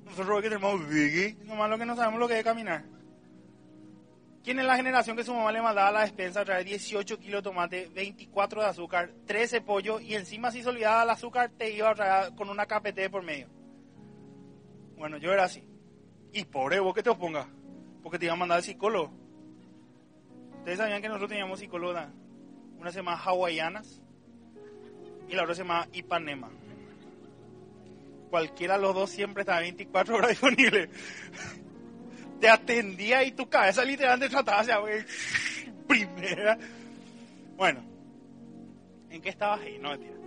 Nosotros 0.04 0.42
que 0.42 0.48
tenemos 0.48 0.88
biggie, 0.88 1.36
nomás 1.44 1.68
lo 1.68 1.78
que 1.78 1.86
no 1.86 1.96
sabemos 1.96 2.20
lo 2.20 2.28
que 2.28 2.38
es 2.38 2.44
caminar. 2.44 2.84
¿Quién 4.44 4.60
es 4.60 4.64
la 4.64 4.76
generación 4.76 5.16
que 5.16 5.24
su 5.24 5.34
mamá 5.34 5.50
le 5.50 5.60
mandaba 5.60 5.88
a 5.88 5.92
la 5.92 6.00
despensa 6.02 6.42
a 6.42 6.44
traer 6.44 6.64
18 6.64 7.18
kilos 7.18 7.40
de 7.40 7.50
tomate, 7.50 7.90
24 7.92 8.60
de 8.60 8.68
azúcar, 8.68 9.10
13 9.26 9.60
pollo 9.62 9.98
y 9.98 10.14
encima 10.14 10.52
si 10.52 10.62
se 10.62 10.68
olvidaba 10.68 11.02
el 11.02 11.10
azúcar 11.10 11.50
te 11.50 11.72
iba 11.72 11.90
a 11.90 11.94
traer 11.96 12.34
con 12.36 12.48
una 12.48 12.66
KPT 12.66 13.10
por 13.10 13.24
medio? 13.24 13.48
Bueno, 14.96 15.16
yo 15.16 15.32
era 15.32 15.44
así. 15.44 15.64
Y 16.36 16.44
pobre 16.44 16.78
vos 16.80 16.94
que 16.94 17.02
te 17.02 17.08
opongas, 17.08 17.46
porque 18.02 18.18
te 18.18 18.26
iba 18.26 18.34
a 18.34 18.36
mandar 18.36 18.58
al 18.58 18.62
psicólogo. 18.62 19.10
Ustedes 20.58 20.76
sabían 20.76 21.00
que 21.00 21.08
nosotros 21.08 21.30
teníamos 21.30 21.58
psicóloga. 21.58 22.12
Una 22.78 22.90
se 22.90 22.98
llama 22.98 23.16
Hawaianas 23.16 24.02
y 25.30 25.34
la 25.34 25.44
otra 25.44 25.54
se 25.54 25.62
llama 25.62 25.88
Ipanema. 25.94 26.50
Cualquiera 28.28 28.74
de 28.74 28.82
los 28.82 28.94
dos 28.94 29.08
siempre 29.08 29.44
estaba 29.44 29.60
24 29.60 30.14
horas 30.14 30.28
disponible. 30.32 30.90
Te 32.38 32.50
atendía 32.50 33.24
y 33.24 33.32
tu 33.32 33.48
cabeza 33.48 33.82
literalmente 33.82 34.28
trataba 34.28 34.62
de 34.62 35.06
primera. 35.88 36.58
Bueno, 37.56 37.82
¿en 39.08 39.22
qué 39.22 39.30
estabas 39.30 39.62
ahí? 39.62 39.78
No, 39.78 39.88
mentira. 39.88 40.25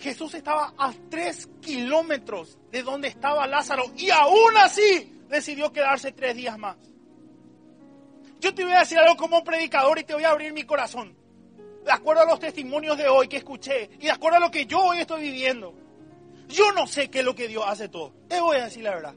Jesús 0.00 0.34
estaba 0.34 0.74
a 0.78 0.92
tres 1.10 1.48
kilómetros 1.60 2.58
de 2.70 2.82
donde 2.82 3.08
estaba 3.08 3.46
Lázaro 3.46 3.84
y 3.96 4.10
aún 4.10 4.56
así 4.56 5.22
decidió 5.28 5.72
quedarse 5.72 6.12
tres 6.12 6.36
días 6.36 6.58
más. 6.58 6.76
Yo 8.40 8.54
te 8.54 8.64
voy 8.64 8.72
a 8.72 8.80
decir 8.80 8.98
algo 8.98 9.16
como 9.16 9.42
predicador 9.42 9.98
y 9.98 10.04
te 10.04 10.14
voy 10.14 10.24
a 10.24 10.30
abrir 10.30 10.52
mi 10.52 10.64
corazón. 10.64 11.16
De 11.84 11.92
acuerdo 11.92 12.22
a 12.22 12.26
los 12.26 12.38
testimonios 12.38 12.96
de 12.96 13.08
hoy 13.08 13.28
que 13.28 13.38
escuché 13.38 13.90
y 13.98 14.04
de 14.04 14.10
acuerdo 14.10 14.36
a 14.36 14.40
lo 14.40 14.50
que 14.50 14.66
yo 14.66 14.80
hoy 14.80 14.98
estoy 14.98 15.22
viviendo. 15.22 15.74
Yo 16.46 16.72
no 16.72 16.86
sé 16.86 17.10
qué 17.10 17.20
es 17.20 17.24
lo 17.24 17.34
que 17.34 17.48
Dios 17.48 17.64
hace 17.66 17.88
todo. 17.88 18.12
Te 18.28 18.40
voy 18.40 18.56
a 18.58 18.64
decir 18.64 18.84
la 18.84 18.94
verdad. 18.94 19.14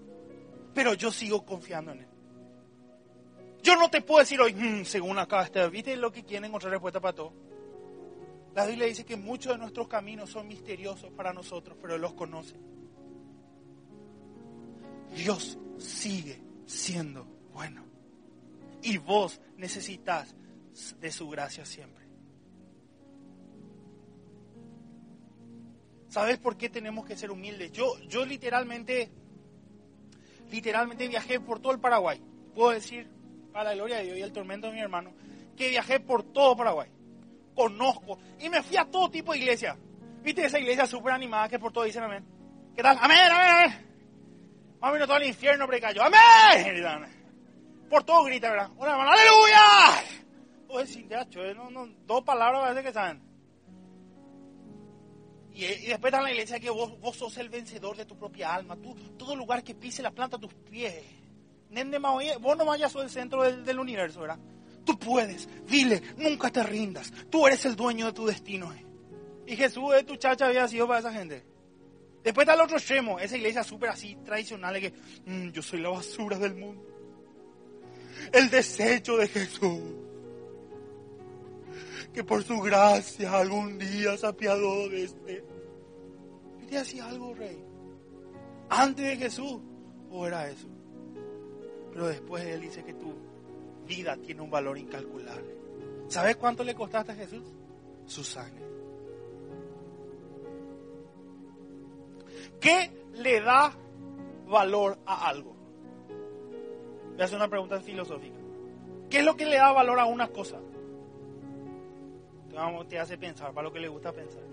Pero 0.74 0.94
yo 0.94 1.12
sigo 1.12 1.46
confiando 1.46 1.92
en 1.92 2.00
Él. 2.00 2.08
Yo 3.62 3.76
no 3.76 3.90
te 3.90 4.02
puedo 4.02 4.20
decir 4.20 4.42
hoy, 4.42 4.54
mm, 4.54 4.86
según 4.86 5.20
acá, 5.20 5.44
este, 5.44 5.68
¿viste 5.70 5.96
lo 5.96 6.12
que 6.12 6.24
quieren 6.24 6.54
otra 6.56 6.70
respuesta 6.70 7.00
para 7.00 7.14
todo? 7.14 7.34
La 8.54 8.66
Biblia 8.66 8.88
dice 8.88 9.06
que 9.06 9.16
muchos 9.16 9.54
de 9.54 9.60
nuestros 9.60 9.88
caminos 9.88 10.30
son 10.30 10.48
misteriosos 10.48 11.12
para 11.14 11.32
nosotros, 11.32 11.78
pero 11.82 11.98
los 11.98 12.14
conoce. 12.14 12.56
Dios 15.16 15.58
sigue 15.78 16.42
siendo 16.66 17.26
bueno. 17.54 17.86
Y 18.82 18.98
vos 18.98 19.40
necesitas 19.56 20.36
de 21.00 21.12
su 21.12 21.30
gracia 21.30 21.66
siempre. 21.66 22.02
¿Sabes 26.10 26.38
por 26.40 26.58
qué 26.58 26.70
tenemos 26.70 27.06
que 27.06 27.16
ser 27.16 27.32
humildes? 27.32 27.72
Yo, 27.72 27.98
yo 28.10 28.26
literalmente, 28.26 29.10
literalmente 30.50 31.08
viajé 31.08 31.40
por 31.40 31.62
todo 31.62 31.72
el 31.72 31.80
Paraguay. 31.80 32.22
Puedo 32.54 32.72
decir, 32.72 33.10
para 33.54 33.70
la 33.70 33.76
gloria 33.76 33.98
de 33.98 34.04
Dios 34.04 34.18
y 34.18 34.22
el 34.22 34.34
tormento 34.34 34.68
de 34.68 34.74
mi 34.74 34.82
hermano, 34.82 35.14
que 35.56 35.70
viajé 35.70 36.02
por 36.02 36.24
todo 36.24 36.58
Paraguay 36.58 36.90
conozco. 37.56 38.20
Y 38.40 38.50
me 38.50 38.62
fui 38.62 38.78
a 38.78 38.86
todo 38.86 39.10
tipo 39.10 39.32
de 39.34 39.40
iglesia. 39.40 39.78
¿Viste 40.22 40.46
esa 40.46 40.60
iglesia 40.60 40.86
súper 40.86 41.14
animada 41.14 41.50
que 41.50 41.60
por 41.60 41.72
todo 41.72 41.84
dicen 41.84 42.04
amén? 42.04 42.26
¿Qué 42.76 42.82
tal? 42.82 42.98
Amén, 43.00 43.32
amén. 43.32 43.92
Vamos 44.80 45.02
a 45.02 45.06
todo 45.06 45.16
al 45.16 45.26
infierno, 45.26 45.68
pero 45.68 45.82
cayó. 45.82 46.04
Amén. 46.04 47.06
Por 47.90 48.04
todo 48.04 48.24
grita, 48.24 48.50
¿verdad? 48.50 48.70
Hola, 48.78 48.92
hermano, 48.92 49.12
aleluya. 49.12 50.04
No, 51.56 51.70
no, 51.70 51.88
dos 52.06 52.24
palabras 52.24 52.62
parece 52.62 52.84
que 52.84 52.94
saben. 52.94 53.22
Y, 55.54 55.66
y, 55.66 55.88
después 55.88 56.12
está 56.12 56.20
en 56.20 56.24
la 56.24 56.32
iglesia 56.32 56.60
que 56.60 56.70
vos, 56.70 56.98
vos 57.00 57.18
sos 57.18 57.38
el 57.38 57.50
vencedor 57.50 57.98
de 57.98 58.06
tu 58.06 58.18
propia 58.18 58.54
alma. 58.54 58.78
Tú, 58.78 58.96
todo 59.18 59.36
lugar 59.36 59.64
que 59.64 59.76
pise 59.76 60.02
la 60.02 60.12
planta 60.12 60.38
tus 60.38 60.54
pies. 60.54 61.04
Vos 62.40 62.58
no 62.58 62.66
vayas 62.66 62.92
el 62.96 63.10
centro 63.10 63.44
del, 63.44 63.64
del 63.64 63.80
universo, 63.80 64.22
¿verdad? 64.22 64.40
Tú 64.86 64.98
puedes, 64.98 65.48
dile, 65.68 66.02
nunca 66.18 66.50
te 66.50 66.64
rindas. 66.64 67.12
Tú 67.30 67.46
eres 67.48 67.66
el 67.66 67.76
dueño 67.76 68.08
de 68.08 68.14
tu 68.14 68.26
destino. 68.26 68.74
Eh. 68.74 68.86
Y 69.48 69.56
Jesús, 69.56 69.94
de 69.94 70.04
tu 70.04 70.16
chacha, 70.16 70.48
había 70.48 70.68
sido 70.68 70.88
para 70.88 71.00
esa 71.00 71.14
gente. 71.14 71.44
Después 72.24 72.46
está 72.46 72.54
el 72.54 72.62
otro 72.62 72.78
extremo, 72.78 73.20
esa 73.20 73.36
iglesia 73.36 73.64
súper 73.64 73.90
así 73.90 74.16
tradicional 74.24 74.80
que 74.80 74.94
mm, 75.26 75.50
yo 75.50 75.62
soy 75.62 75.82
la 75.82 75.90
basura 75.90 76.38
del 76.38 76.56
mundo. 76.56 76.86
El 78.32 78.50
desecho 78.50 79.18
de 79.18 79.28
Jesús. 79.28 79.82
Que 82.14 82.24
por 82.24 82.44
su 82.44 82.60
gracia 82.60 83.32
algún 83.38 83.78
día 83.78 84.18
se 84.18 84.28
apiadó 84.28 84.90
de 84.90 85.04
este. 85.04 85.44
¿Y 86.62 86.66
te 86.68 86.78
hacía 86.78 87.08
algo, 87.08 87.34
rey? 87.34 87.64
Antes 88.70 89.06
de 89.06 89.18
Jesús, 89.18 89.60
o 90.12 90.28
era 90.28 90.50
eso. 90.50 90.68
Pero 91.92 92.08
después 92.08 92.46
él 92.46 92.62
dice 92.62 92.84
que 92.84 92.94
tu 92.94 93.16
vida 93.92 94.16
tiene 94.16 94.42
un 94.42 94.50
valor 94.50 94.78
incalculable. 94.78 95.54
¿Sabes 96.08 96.38
cuánto 96.38 96.64
le 96.64 96.74
costaste 96.74 97.12
a 97.12 97.16
Jesús? 97.16 97.44
Su 98.06 98.24
sangre. 98.24 98.66
¿Qué 102.60 102.92
le 103.16 103.42
da 103.42 103.74
valor 104.48 104.98
a 105.06 105.28
algo? 105.28 105.56
Voy 107.12 107.22
a 107.22 107.26
hacer 107.26 107.36
una 107.36 107.50
pregunta 107.50 107.82
filosófica. 107.82 108.38
¿Qué 109.10 109.20
es 109.20 109.26
lo 109.26 109.36
que 109.36 109.46
le 109.46 109.58
da 109.58 109.74
valor 109.74 110.00
a 110.00 110.06
una 110.06 110.30
cosa? 110.30 110.60
Te 112.88 113.00
hace 113.00 113.18
pensar, 113.18 113.54
para 113.54 113.68
lo 113.68 113.74
que 113.74 113.80
le 113.80 113.88
gusta 113.88 114.12
pensar. 114.12 114.44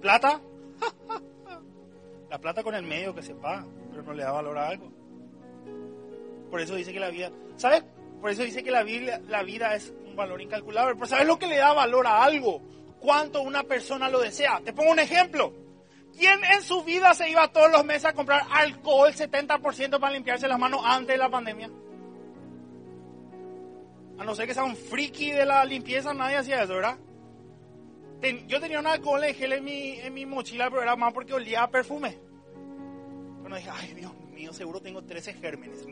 ¿Plata? 0.00 0.40
La 2.30 2.38
plata 2.38 2.62
con 2.62 2.74
el 2.74 2.82
medio 2.82 3.14
que 3.14 3.22
se 3.22 3.34
paga, 3.34 3.66
pero 3.90 4.02
no 4.02 4.12
le 4.12 4.22
da 4.22 4.32
valor 4.32 4.58
a 4.58 4.68
algo. 4.68 4.90
Por 6.50 6.60
eso 6.60 6.74
dice 6.74 6.92
que 6.92 7.00
la 7.00 7.08
vida, 7.08 7.30
¿sabes? 7.56 7.84
Por 8.20 8.30
eso 8.30 8.42
dice 8.42 8.62
que 8.62 8.70
la 8.70 8.82
vida, 8.82 9.20
la 9.28 9.42
vida 9.42 9.74
es 9.74 9.92
un 10.06 10.16
valor 10.16 10.40
incalculable. 10.42 10.94
Pero 10.94 11.06
¿sabes 11.06 11.26
lo 11.26 11.38
que 11.38 11.46
le 11.46 11.56
da 11.56 11.72
valor 11.72 12.06
a 12.06 12.22
algo? 12.22 12.60
Cuánto 13.00 13.42
una 13.42 13.62
persona 13.62 14.08
lo 14.08 14.20
desea. 14.20 14.60
Te 14.64 14.72
pongo 14.72 14.90
un 14.90 14.98
ejemplo. 14.98 15.52
¿Quién 16.16 16.42
en 16.44 16.62
su 16.62 16.82
vida 16.82 17.14
se 17.14 17.30
iba 17.30 17.46
todos 17.52 17.70
los 17.70 17.84
meses 17.84 18.06
a 18.06 18.12
comprar 18.12 18.42
alcohol 18.50 19.12
70% 19.12 20.00
para 20.00 20.12
limpiarse 20.12 20.48
las 20.48 20.58
manos 20.58 20.80
antes 20.84 21.14
de 21.14 21.18
la 21.18 21.30
pandemia? 21.30 21.70
A 24.18 24.24
no 24.24 24.34
ser 24.34 24.48
que 24.48 24.54
sea 24.54 24.64
un 24.64 24.74
friki 24.74 25.30
de 25.30 25.46
la 25.46 25.64
limpieza, 25.64 26.12
nadie 26.12 26.36
hacía 26.36 26.62
eso, 26.62 26.74
¿verdad? 26.74 26.98
yo 28.48 28.60
tenía 28.60 28.80
un 28.80 28.86
alcohol 28.88 29.22
en 29.22 29.34
gel 29.34 29.52
en 29.52 29.64
mi, 29.64 29.92
en 29.92 30.12
mi 30.12 30.26
mochila, 30.26 30.68
pero 30.70 30.82
era 30.82 30.96
más 30.96 31.12
porque 31.12 31.34
olía 31.34 31.62
a 31.62 31.70
perfume. 31.70 32.18
Pero 33.44 33.54
dije, 33.54 33.70
ay 33.72 33.94
Dios 33.94 34.12
mío, 34.32 34.52
seguro 34.52 34.80
tengo 34.80 35.04
13 35.04 35.34
gérmenes. 35.34 35.86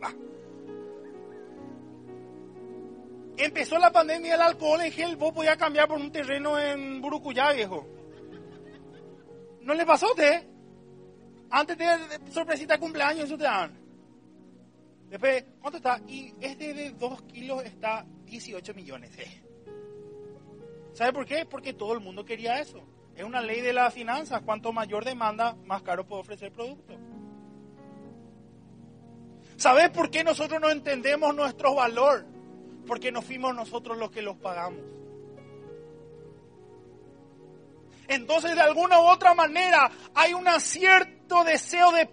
Empezó 3.39 3.79
la 3.79 3.93
pandemia 3.93 4.33
del 4.33 4.41
alcohol 4.41 4.81
en 4.81 4.93
gel, 4.93 5.17
vos 5.17 5.33
podías 5.33 5.57
cambiar 5.57 5.87
por 5.89 5.99
un 5.99 6.11
terreno 6.11 6.59
en 6.59 7.01
Burucuyá, 7.03 7.53
viejo. 7.53 7.87
¿No 9.61 9.75
le 9.75 9.85
pasó 9.85 10.07
a 10.07 10.11
usted? 10.11 10.47
Antes 11.51 11.77
de, 11.77 11.87
sorpresita 12.31 12.75
de 12.75 12.81
cumpleaños, 12.81 13.25
eso 13.27 13.37
te 13.37 13.45
dan. 13.45 13.77
Después, 15.11 15.45
¿cuánto 15.61 15.77
está? 15.77 16.01
Y 16.07 16.33
este 16.41 16.73
de 16.73 16.91
2 16.93 17.23
kilos 17.23 17.65
está 17.65 18.07
18 18.25 18.75
millones. 18.75 19.17
Eh. 19.19 19.43
¿Sabe 20.95 21.13
por 21.13 21.27
qué? 21.27 21.45
Porque 21.45 21.75
todo 21.75 21.93
el 21.93 22.01
mundo 22.01 22.25
quería 22.25 22.59
eso. 22.61 22.83
Es 23.15 23.23
una 23.25 23.41
ley 23.41 23.61
de 23.61 23.73
las 23.73 23.93
finanzas. 23.93 24.43
Cuanto 24.43 24.73
mayor 24.73 25.05
demanda, 25.05 25.57
más 25.65 25.83
caro 25.83 26.07
puede 26.07 26.23
ofrecer 26.23 26.49
el 26.49 26.55
producto. 26.55 26.95
¿Sabes 29.57 29.91
por 29.91 30.11
qué 30.11 30.25
nosotros 30.25 30.61
no 30.61 30.71
entendemos 30.71 31.35
nuestro 31.35 31.75
valor? 31.75 32.36
Porque 32.87 33.11
no 33.11 33.23
fuimos 33.23 33.55
nosotros 33.55 33.99
los 33.99 34.11
que 34.11 34.23
los 34.23 34.37
pagamos. 34.37 34.81
Entonces, 38.09 38.55
de 38.55 38.61
alguna 38.61 39.01
u 39.01 39.05
otra 39.05 39.35
manera, 39.35 39.91
hay 40.15 40.33
un 40.33 40.47
cierto 40.61 41.45
deseo 41.45 41.91
de 41.93 42.09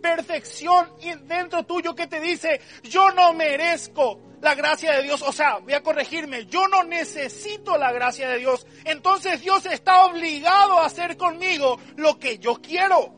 perfección 0.00 0.88
dentro 1.24 1.64
tuyo 1.64 1.94
que 1.94 2.06
te 2.06 2.20
dice, 2.20 2.60
yo 2.82 3.10
no 3.12 3.32
merezco 3.32 4.20
la 4.40 4.54
gracia 4.54 4.92
de 4.94 5.02
Dios. 5.02 5.22
O 5.22 5.32
sea, 5.32 5.58
voy 5.58 5.74
a 5.74 5.82
corregirme, 5.82 6.46
yo 6.46 6.66
no 6.68 6.84
necesito 6.84 7.76
la 7.76 7.92
gracia 7.92 8.28
de 8.28 8.38
Dios. 8.38 8.66
Entonces 8.84 9.40
Dios 9.40 9.66
está 9.66 10.04
obligado 10.06 10.78
a 10.78 10.86
hacer 10.86 11.16
conmigo 11.16 11.78
lo 11.96 12.18
que 12.18 12.38
yo 12.38 12.56
quiero. 12.60 13.14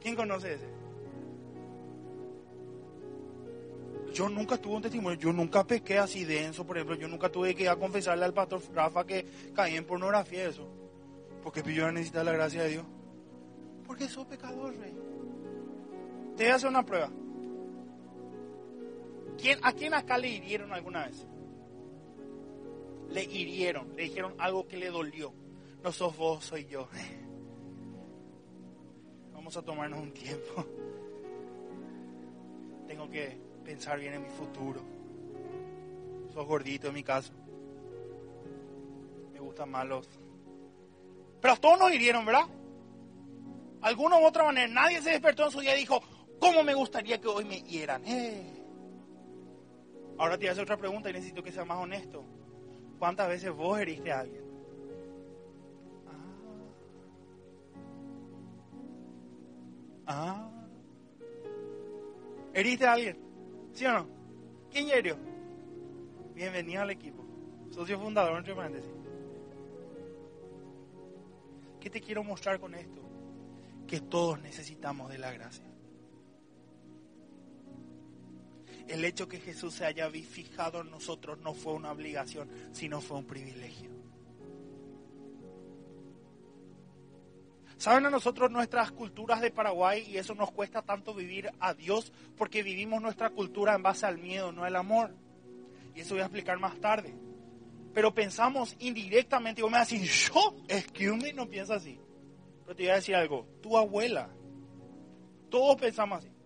¿Quién 0.00 0.16
conoce 0.16 0.54
ese? 0.54 0.77
Yo 4.18 4.28
nunca 4.28 4.58
tuve 4.58 4.74
un 4.74 4.82
testimonio, 4.82 5.16
yo 5.16 5.32
nunca 5.32 5.62
pequé 5.62 5.96
así 5.96 6.24
denso, 6.24 6.66
por 6.66 6.76
ejemplo, 6.76 6.96
yo 6.96 7.06
nunca 7.06 7.28
tuve 7.28 7.54
que 7.54 7.62
ir 7.62 7.68
a 7.68 7.76
confesarle 7.76 8.24
al 8.24 8.34
pastor 8.34 8.60
Rafa 8.74 9.06
que 9.06 9.24
caí 9.54 9.76
en 9.76 9.84
pornografía 9.84 10.48
eso. 10.48 10.68
Porque 11.40 11.62
yo 11.72 11.92
necesitaba 11.92 12.24
la 12.24 12.32
gracia 12.32 12.64
de 12.64 12.70
Dios. 12.70 12.84
Porque 13.86 14.08
soy 14.08 14.24
pecador, 14.24 14.76
rey. 14.76 14.92
Te 16.36 16.42
voy 16.42 16.50
a 16.50 16.56
hacer 16.56 16.68
una 16.68 16.84
prueba. 16.84 17.12
¿Quién, 19.40 19.60
¿A 19.62 19.72
quién 19.72 19.94
acá 19.94 20.18
le 20.18 20.30
hirieron 20.30 20.72
alguna 20.72 21.06
vez? 21.06 21.24
Le 23.10 23.22
hirieron, 23.22 23.94
le 23.94 24.02
dijeron 24.02 24.34
algo 24.38 24.66
que 24.66 24.78
le 24.78 24.90
dolió. 24.90 25.32
No 25.84 25.92
sos 25.92 26.16
vos, 26.16 26.44
soy 26.44 26.66
yo. 26.66 26.88
Vamos 29.32 29.56
a 29.56 29.62
tomarnos 29.62 30.00
un 30.00 30.12
tiempo. 30.12 30.56
Tengo 32.88 33.08
que 33.08 33.47
pensar 33.68 33.98
bien 34.00 34.14
en 34.14 34.22
mi 34.22 34.30
futuro. 34.30 34.80
Sos 36.32 36.46
gordito 36.46 36.88
en 36.88 36.94
mi 36.94 37.02
caso. 37.02 37.34
Me 39.34 39.40
gustan 39.40 39.70
más 39.70 39.86
los... 39.86 40.08
Pero 41.42 41.54
todos 41.56 41.78
nos 41.78 41.92
hirieron, 41.92 42.24
¿verdad? 42.24 42.46
Alguna 43.82 44.16
u 44.16 44.24
otra 44.24 44.44
manera. 44.44 44.68
Nadie 44.68 45.02
se 45.02 45.10
despertó 45.10 45.44
en 45.44 45.50
su 45.50 45.60
día 45.60 45.76
y 45.76 45.80
dijo, 45.80 46.00
¿cómo 46.40 46.62
me 46.64 46.72
gustaría 46.72 47.20
que 47.20 47.28
hoy 47.28 47.44
me 47.44 47.60
hieran? 47.60 48.02
Eh. 48.06 48.64
Ahora 50.16 50.38
te 50.38 50.44
voy 50.44 50.48
a 50.48 50.52
hacer 50.52 50.64
otra 50.64 50.78
pregunta 50.78 51.10
y 51.10 51.12
necesito 51.12 51.42
que 51.42 51.52
sea 51.52 51.66
más 51.66 51.76
honesto. 51.76 52.24
¿Cuántas 52.98 53.28
veces 53.28 53.52
vos 53.52 53.78
heriste 53.78 54.10
a 54.10 54.20
alguien? 54.20 54.44
Ah. 60.06 60.06
ah. 60.06 60.50
¿Heriste 62.54 62.86
a 62.86 62.92
alguien? 62.94 63.27
¿Sí 63.78 63.86
o 63.86 63.92
no? 63.92 64.08
¿Quién 64.72 64.88
hirió? 64.88 65.16
Bienvenido 66.34 66.82
al 66.82 66.90
equipo. 66.90 67.24
Socio 67.70 67.96
fundador, 68.00 68.36
entre 68.36 68.52
paréntesis. 68.52 68.90
¿Qué 71.78 71.88
te 71.88 72.00
quiero 72.00 72.24
mostrar 72.24 72.58
con 72.58 72.74
esto? 72.74 73.00
Que 73.86 74.00
todos 74.00 74.40
necesitamos 74.40 75.08
de 75.10 75.18
la 75.18 75.30
gracia. 75.30 75.64
El 78.88 79.04
hecho 79.04 79.28
que 79.28 79.38
Jesús 79.38 79.74
se 79.74 79.84
haya 79.84 80.10
fijado 80.10 80.80
en 80.80 80.90
nosotros 80.90 81.38
no 81.38 81.54
fue 81.54 81.74
una 81.74 81.92
obligación, 81.92 82.50
sino 82.72 83.00
fue 83.00 83.18
un 83.18 83.26
privilegio. 83.26 83.90
Saben 87.78 88.06
a 88.06 88.10
nosotros 88.10 88.50
nuestras 88.50 88.90
culturas 88.90 89.40
de 89.40 89.50
Paraguay 89.50 90.04
y 90.08 90.18
eso 90.18 90.34
nos 90.34 90.50
cuesta 90.50 90.82
tanto 90.82 91.14
vivir 91.14 91.50
a 91.60 91.74
Dios 91.74 92.12
porque 92.36 92.62
vivimos 92.62 93.00
nuestra 93.00 93.30
cultura 93.30 93.74
en 93.74 93.82
base 93.82 94.04
al 94.04 94.18
miedo, 94.18 94.52
no 94.52 94.64
al 94.64 94.76
amor. 94.76 95.14
Y 95.94 96.00
eso 96.00 96.14
voy 96.14 96.22
a 96.22 96.26
explicar 96.26 96.58
más 96.58 96.78
tarde. 96.80 97.14
Pero 97.94 98.12
pensamos 98.12 98.76
indirectamente, 98.80 99.60
y 99.60 99.62
vos 99.62 99.70
me 99.70 99.78
vas 99.78 99.90
a 99.90 99.94
decir, 99.94 100.10
yo, 100.10 100.56
excuse 100.68 101.16
me, 101.16 101.32
no 101.32 101.48
pienso 101.48 101.72
así. 101.72 101.98
Pero 102.64 102.76
te 102.76 102.82
voy 102.82 102.90
a 102.90 102.96
decir 102.96 103.14
algo, 103.14 103.46
tu 103.62 103.78
abuela, 103.78 104.28
todos 105.48 105.76
pensamos 105.76 106.18
así 106.18 106.37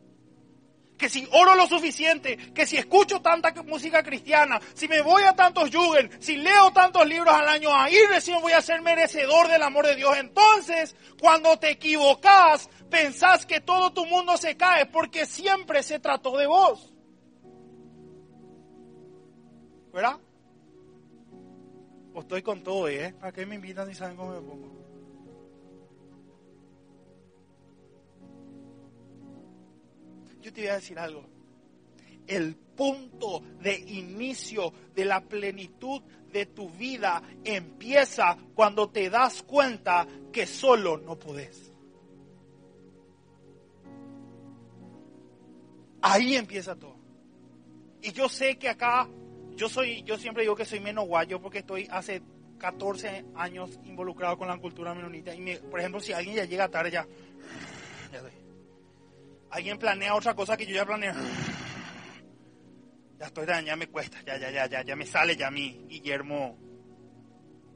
que 1.03 1.09
si 1.09 1.27
oro 1.33 1.57
lo 1.57 1.67
suficiente, 1.67 2.37
que 2.55 2.65
si 2.65 2.77
escucho 2.77 3.21
tanta 3.21 3.53
música 3.65 4.05
cristiana, 4.05 4.61
si 4.73 4.87
me 4.87 5.01
voy 5.01 5.25
a 5.25 5.35
tantos 5.35 5.69
yuguen, 5.69 6.09
si 6.23 6.37
leo 6.37 6.73
tantos 6.73 7.05
libros 7.09 7.35
al 7.35 7.49
año, 7.49 7.75
ahí 7.75 7.97
recién 8.09 8.41
voy 8.41 8.53
a 8.53 8.63
ser 8.63 8.83
merecedor 8.83 9.49
del 9.49 9.65
amor 9.65 9.85
de 9.85 9.97
Dios. 9.97 10.17
Entonces, 10.17 10.95
cuando 11.21 11.59
te 11.59 11.71
equivocas, 11.71 12.71
pensás 12.89 13.47
que 13.47 13.61
todo 13.61 13.93
tu 13.93 14.07
mundo 14.07 14.37
se 14.37 14.57
cae 14.57 14.87
porque 14.87 15.27
siempre 15.27 15.83
se 15.83 15.99
trató 15.99 16.37
de 16.39 16.47
vos. 16.47 16.93
¿Verdad? 19.93 20.21
O 22.15 22.21
estoy 22.21 22.43
con 22.43 22.63
todo, 22.63 22.87
¿eh? 22.89 23.13
¿Para 23.19 23.33
qué 23.33 23.45
me 23.45 23.57
invitan 23.57 23.89
si 23.89 23.97
saben 23.97 24.17
cómo 24.17 24.35
me 24.35 24.41
pongo? 24.41 24.82
Yo 30.43 30.53
te 30.53 30.63
voy 30.63 30.71
a 30.71 30.75
decir 30.75 30.99
algo. 30.99 31.25
El 32.27 32.57
punto 32.57 33.43
de 33.61 33.79
inicio 33.79 34.73
de 34.95 35.05
la 35.05 35.21
plenitud 35.21 36.03
de 36.33 36.47
tu 36.47 36.69
vida 36.71 37.23
empieza 37.45 38.37
cuando 38.55 38.91
te 38.91 39.09
das 39.09 39.43
cuenta 39.43 40.07
que 40.33 40.47
solo 40.47 40.99
no 40.99 41.17
podés. 41.19 41.73
Ahí 46.01 46.35
empieza 46.35 46.75
todo. 46.75 46.97
Y 48.03 48.11
yo 48.13 48.29
sé 48.29 48.59
que 48.59 48.69
acá, 48.69 49.09
yo 49.55 49.69
soy, 49.69 50.03
yo 50.03 50.19
siempre 50.19 50.43
digo 50.43 50.57
que 50.57 50.65
soy 50.65 50.81
menos 50.81 51.07
guayo 51.07 51.41
porque 51.41 51.59
estoy 51.59 51.87
hace 51.89 52.21
14 52.59 53.27
años 53.37 53.79
involucrado 53.85 54.37
con 54.37 54.49
la 54.49 54.59
cultura 54.59 54.95
menonita. 54.95 55.33
Y 55.35 55.57
por 55.71 55.79
ejemplo, 55.79 56.01
si 56.01 56.13
alguien 56.13 56.35
ya 56.35 56.45
llega 56.45 56.69
tarde, 56.69 56.91
ya, 56.91 57.07
ya 58.13 58.23
Alguien 59.53 59.79
planea 59.79 60.15
otra 60.15 60.35
cosa 60.35 60.57
que 60.57 60.67
yo 60.67 60.75
ya 60.75 60.87
planeé. 60.87 61.13
Ya 63.19 63.29
estoy, 63.29 63.47
ya 63.47 63.77
me 63.77 63.87
cuesta, 63.87 64.21
ya, 64.27 64.37
ya, 64.37 64.51
ya, 64.51 64.67
ya, 64.67 64.83
ya 64.83 64.97
me 64.97 65.07
sale 65.07 65.37
ya 65.37 65.49
mi 65.49 65.85
Guillermo 65.87 66.59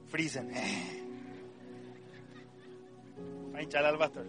Friesen. 0.09 0.51
Pastor. 3.99 4.27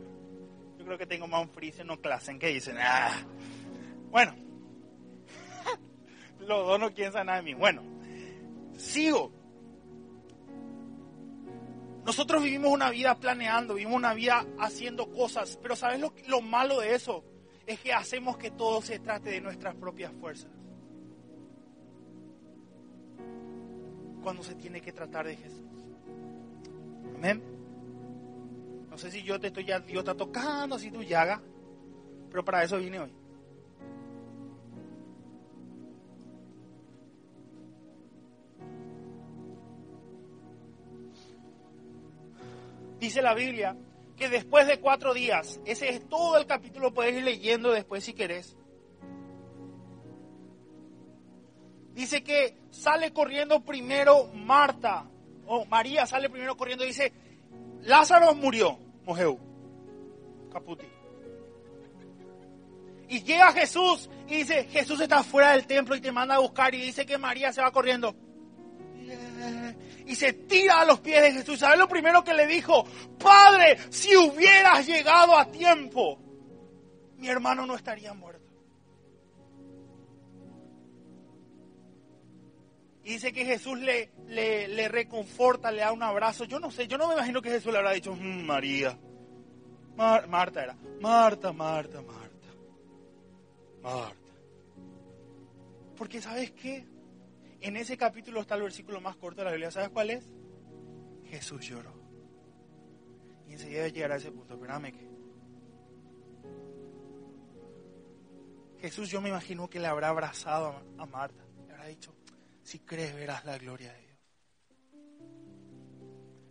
Yo 0.78 0.86
creo 0.86 0.98
que 0.98 1.08
tengo 1.08 1.28
más 1.28 1.42
un 1.42 1.50
Friesen 1.50 1.90
o 1.90 2.00
Klassen 2.00 2.38
que 2.38 2.50
dicen. 2.50 2.78
Ah. 2.80 3.12
Bueno, 4.12 4.36
los 6.40 6.68
dos 6.68 6.80
no 6.80 6.94
quieren 6.94 7.26
nada 7.26 7.38
de 7.38 7.44
mí. 7.44 7.56
Bueno, 7.56 7.82
sigo. 8.78 9.32
Nosotros 12.06 12.44
vivimos 12.44 12.72
una 12.72 12.92
vida 12.92 13.20
planeando, 13.20 13.74
vivimos 13.74 13.98
una 13.98 14.14
vida 14.14 14.46
haciendo 14.60 15.12
cosas, 15.12 15.58
pero 15.62 15.76
¿sabes 15.76 16.00
lo, 16.00 16.14
lo 16.28 16.42
malo 16.42 16.82
de 16.82 16.94
eso? 16.94 17.24
Es 17.68 17.82
que 17.82 17.92
hacemos 17.92 18.38
que 18.38 18.50
todo 18.50 18.82
se 18.82 18.98
trate 19.00 19.30
de 19.30 19.42
nuestras 19.42 19.76
propias 19.76 20.14
fuerzas. 20.14 20.50
Cuando 24.24 24.42
se 24.42 24.56
tiene 24.56 24.82
que 24.82 24.94
tratar 24.94 25.28
de 25.28 25.36
Jesús. 25.36 25.66
Amén. 27.18 27.44
No 28.90 28.98
sé 28.98 29.12
si 29.12 29.22
yo 29.22 29.38
te 29.38 29.48
estoy 29.48 29.66
ya, 29.66 29.82
Dios 29.82 30.00
está 30.00 30.16
tocando 30.16 30.78
así 30.78 30.90
tu 30.90 31.04
llaga, 31.04 31.42
pero 32.32 32.44
para 32.46 32.64
eso 32.64 32.78
vine 32.78 33.02
hoy. 33.02 33.14
Dice 43.00 43.22
la 43.22 43.36
Biblia 43.36 43.78
que 44.18 44.30
después 44.30 44.68
de 44.68 44.80
cuatro 44.80 45.14
días, 45.14 45.60
ese 45.66 45.90
es 45.90 46.10
todo 46.10 46.38
el 46.38 46.48
capítulo, 46.48 46.94
puedes 46.94 47.16
ir 47.16 47.24
leyendo 47.24 47.72
después 47.72 48.04
si 48.04 48.14
querés. 48.14 48.58
Dice 51.94 52.24
que 52.24 52.58
sale 52.72 53.14
corriendo 53.14 53.64
primero 53.64 54.30
Marta, 54.34 55.10
o 55.46 55.66
María 55.66 56.06
sale 56.06 56.30
primero 56.30 56.58
corriendo 56.58 56.84
y 56.84 56.88
dice, 56.88 57.14
Lázaro 57.82 58.34
murió, 58.34 58.78
Mojeu, 59.06 59.40
Caputi. 60.52 60.88
Y 63.10 63.24
llega 63.24 63.54
Jesús 63.54 64.10
y 64.28 64.38
dice, 64.38 64.66
Jesús 64.66 65.00
está 65.00 65.24
fuera 65.24 65.52
del 65.52 65.66
templo 65.66 65.96
y 65.96 66.02
te 66.02 66.12
manda 66.12 66.36
a 66.36 66.40
buscar 66.40 66.74
y 66.76 66.82
dice 66.82 67.06
que 67.06 67.18
María 67.18 67.54
se 67.54 67.62
va 67.62 67.72
corriendo 67.72 68.16
y 70.08 70.16
se 70.16 70.34
tira 70.34 70.82
a 70.82 70.86
los 70.86 71.02
pies 71.02 71.22
de 71.22 71.34
Jesús. 71.34 71.60
¿Sabes 71.60 71.78
lo 71.78 71.88
primero 71.88 72.24
que 72.24 72.34
le 72.34 72.48
dijo? 72.48 72.86
Padre, 73.20 73.78
si 73.90 74.16
hubieras 74.16 74.88
llegado 74.88 75.38
a 75.38 75.46
tiempo, 75.52 76.18
mi 77.18 77.28
hermano 77.28 77.66
no 77.66 77.76
estaría 77.76 78.14
muerto. 78.14 78.48
Y 83.04 83.12
dice 83.12 83.32
que 83.32 83.46
Jesús 83.46 83.80
le, 83.80 84.12
le, 84.28 84.88
reconforta, 84.88 85.72
le 85.72 85.82
da 85.82 85.92
un 85.92 86.04
abrazo. 86.04 86.46
Yo 86.46 86.60
no 86.60 86.72
sé, 86.72 86.88
yo 86.88 86.98
no 86.98 87.08
me 87.08 87.14
imagino 87.14 87.42
que 87.42 87.50
Jesús 87.50 87.72
le 87.72 87.78
habrá 87.78 87.92
dicho, 87.92 88.14
mm, 88.14 88.46
María. 88.46 88.98
Marta 89.96 90.64
era. 90.64 90.76
Marta, 91.02 91.52
Marta, 91.52 92.02
Marta. 92.02 92.48
Marta. 93.82 94.32
Porque 95.98 96.22
¿sabes 96.22 96.52
qué? 96.52 96.86
En 97.68 97.76
ese 97.76 97.98
capítulo 97.98 98.40
está 98.40 98.56
el 98.56 98.62
versículo 98.62 99.02
más 99.02 99.18
corto 99.18 99.42
de 99.42 99.44
la 99.44 99.52
Biblia. 99.52 99.70
¿Sabes 99.70 99.90
cuál 99.90 100.10
es? 100.10 100.24
Jesús 101.26 101.68
lloró. 101.68 101.94
Y 103.46 103.52
enseguida 103.52 103.90
llegar 103.90 104.14
a 104.14 104.16
ese 104.16 104.32
punto. 104.32 104.54
Espérame 104.54 104.94
que. 104.94 105.10
Jesús 108.80 109.10
yo 109.10 109.20
me 109.20 109.28
imagino 109.28 109.70
que 109.70 109.82
le 109.82 109.88
habrá 109.88 110.08
abrazado 110.08 110.82
a 110.98 111.06
Marta. 111.08 111.44
Le 111.68 111.74
habrá 111.74 111.88
dicho, 111.88 112.16
si 112.64 112.80
crees 112.80 113.14
verás 113.14 113.44
la 113.44 113.58
gloria 113.58 113.92
de 113.92 114.00
Dios. 114.00 114.18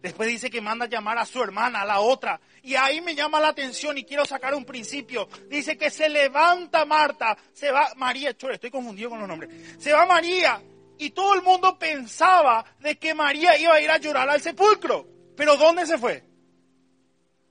Después 0.02 0.29
dice 0.29 0.50
que 0.50 0.61
manda 0.61 0.85
a 0.85 0.88
llamar 0.88 1.16
a 1.16 1.24
su 1.24 1.42
hermana, 1.42 1.81
a 1.81 1.87
la 1.87 2.00
otra. 2.00 2.38
Y 2.62 2.74
ahí 2.74 3.00
me 3.00 3.14
llama 3.14 3.40
la 3.40 3.48
atención 3.48 3.96
y 3.96 4.05
quiero 4.05 4.26
sacar 4.26 4.55
un 4.55 4.66
principio. 4.66 5.31
Dice 5.48 5.79
que 5.79 5.88
se 5.88 6.11
levanta 6.11 6.85
Marta, 6.85 7.38
se 7.55 7.70
va 7.70 7.94
María, 7.96 8.29
estoy 8.29 8.70
confundido 8.70 9.09
con 9.09 9.20
los 9.20 9.29
nombres. 9.29 9.79
Se 9.79 9.94
va 9.94 10.05
María 10.05 10.61
y 10.98 11.11
todo 11.11 11.35
el 11.35 11.42
mundo 11.42 11.78
pensaba 11.78 12.64
de 12.80 12.98
que 12.98 13.14
María 13.14 13.59
iba 13.59 13.74
a 13.74 13.80
ir 13.80 13.90
a 13.90 13.98
llorar 13.98 14.28
al 14.28 14.40
sepulcro. 14.40 15.06
Pero 15.37 15.56
¿dónde 15.56 15.87
se 15.87 15.98
fue? 15.98 16.24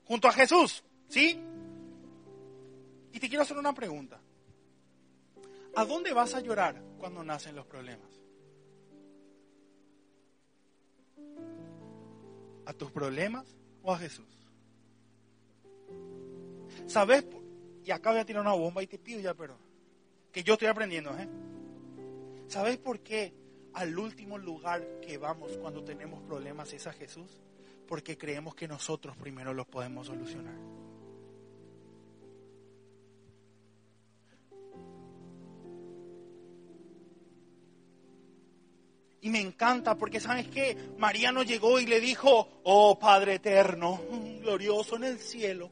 Junto 0.06 0.28
a 0.28 0.32
Jesús, 0.32 0.84
¿sí? 1.08 1.40
Y 3.14 3.20
te 3.20 3.30
quiero 3.30 3.44
hacer 3.44 3.58
una 3.58 3.74
pregunta. 3.74 4.20
¿A 5.76 5.86
dónde 5.86 6.14
vas 6.14 6.34
a 6.34 6.40
llorar 6.40 6.82
cuando 6.98 7.24
nacen 7.24 7.56
los 7.56 7.66
problemas? 7.66 8.10
¿A 12.66 12.74
tus 12.74 12.92
problemas 12.92 13.46
o 13.84 13.94
a 13.94 13.98
Jesús? 13.98 14.26
¿Sabes? 16.88 17.26
Y 17.84 17.92
acá 17.92 18.12
voy 18.12 18.20
a 18.20 18.26
tirar 18.26 18.42
una 18.42 18.54
bomba 18.54 18.82
y 18.82 18.88
te 18.88 18.98
pido 18.98 19.20
ya 19.20 19.34
perdón. 19.34 19.60
Que 20.32 20.44
yo 20.44 20.54
estoy 20.54 20.68
aprendiendo, 20.68 21.16
¿eh? 21.18 21.28
¿Sabes 22.48 22.78
por 22.78 23.00
qué 23.00 23.34
al 23.74 23.98
último 23.98 24.38
lugar 24.38 25.00
que 25.02 25.18
vamos 25.18 25.58
cuando 25.58 25.84
tenemos 25.84 26.22
problemas 26.24 26.72
es 26.74 26.88
a 26.88 26.94
Jesús? 26.94 27.38
Porque 27.88 28.18
creemos 28.18 28.56
que 28.56 28.68
nosotros 28.68 29.16
primero 29.18 29.54
los 29.54 29.68
podemos 29.68 30.08
solucionar. 30.08 30.56
Y 39.22 39.30
me 39.32 39.42
encanta 39.42 39.98
porque 39.98 40.20
sabes 40.20 40.48
que 40.50 40.78
María 41.00 41.32
no 41.32 41.42
llegó 41.42 41.80
y 41.80 41.88
le 41.88 42.00
dijo, 42.00 42.62
oh 42.64 43.00
Padre 43.00 43.36
eterno, 43.36 44.00
glorioso 44.42 44.98
en 44.98 45.04
el 45.06 45.20
cielo. 45.20 45.72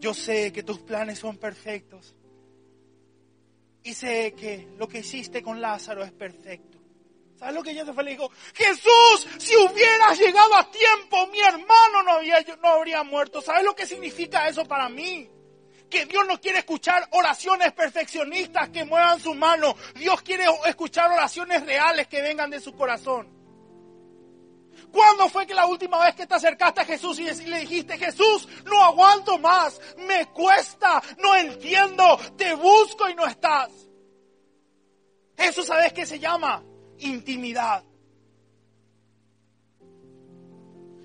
Yo 0.00 0.14
sé 0.14 0.52
que 0.52 0.62
tus 0.62 0.78
planes 0.78 1.18
son 1.18 1.36
perfectos 1.36 2.16
y 3.84 3.94
sé 3.94 4.34
que 4.34 4.68
lo 4.78 4.88
que 4.88 4.98
hiciste 5.00 5.42
con 5.42 5.60
Lázaro 5.60 6.04
es 6.04 6.12
perfecto. 6.12 6.78
¿Sabes 7.38 7.54
lo 7.56 7.62
que 7.64 7.84
fue? 7.92 8.04
Le 8.04 8.12
dijo, 8.12 8.30
Jesús, 8.54 9.28
si 9.38 9.56
hubieras 9.56 10.16
llegado 10.16 10.54
a 10.54 10.70
tiempo, 10.70 11.26
mi 11.26 11.40
hermano 11.40 12.02
no, 12.04 12.20
no 12.62 12.68
habría 12.68 13.02
muerto. 13.02 13.42
¿Sabes 13.42 13.64
lo 13.64 13.74
que 13.74 13.84
significa 13.84 14.46
eso 14.46 14.64
para 14.64 14.88
mí? 14.88 15.28
Que 15.90 16.06
Dios 16.06 16.24
no 16.28 16.40
quiere 16.40 16.60
escuchar 16.60 17.08
oraciones 17.10 17.72
perfeccionistas 17.72 18.68
que 18.68 18.84
muevan 18.84 19.18
su 19.18 19.34
mano. 19.34 19.74
Dios 19.96 20.22
quiere 20.22 20.44
escuchar 20.66 21.10
oraciones 21.10 21.66
reales 21.66 22.06
que 22.06 22.22
vengan 22.22 22.48
de 22.48 22.60
su 22.60 22.74
corazón. 22.74 23.41
¿Cuándo 24.92 25.28
fue 25.30 25.46
que 25.46 25.54
la 25.54 25.66
última 25.66 26.04
vez 26.04 26.14
que 26.14 26.26
te 26.26 26.34
acercaste 26.34 26.82
a 26.82 26.84
Jesús 26.84 27.18
y 27.18 27.24
le 27.24 27.60
dijiste, 27.60 27.96
Jesús, 27.96 28.46
no 28.66 28.84
aguanto 28.84 29.38
más, 29.38 29.80
me 30.06 30.26
cuesta, 30.26 31.02
no 31.18 31.34
entiendo, 31.34 32.18
te 32.36 32.54
busco 32.54 33.08
y 33.08 33.14
no 33.14 33.26
estás? 33.26 33.70
Eso 35.34 35.62
sabes 35.62 35.94
que 35.94 36.04
se 36.04 36.18
llama 36.18 36.62
intimidad. 36.98 37.82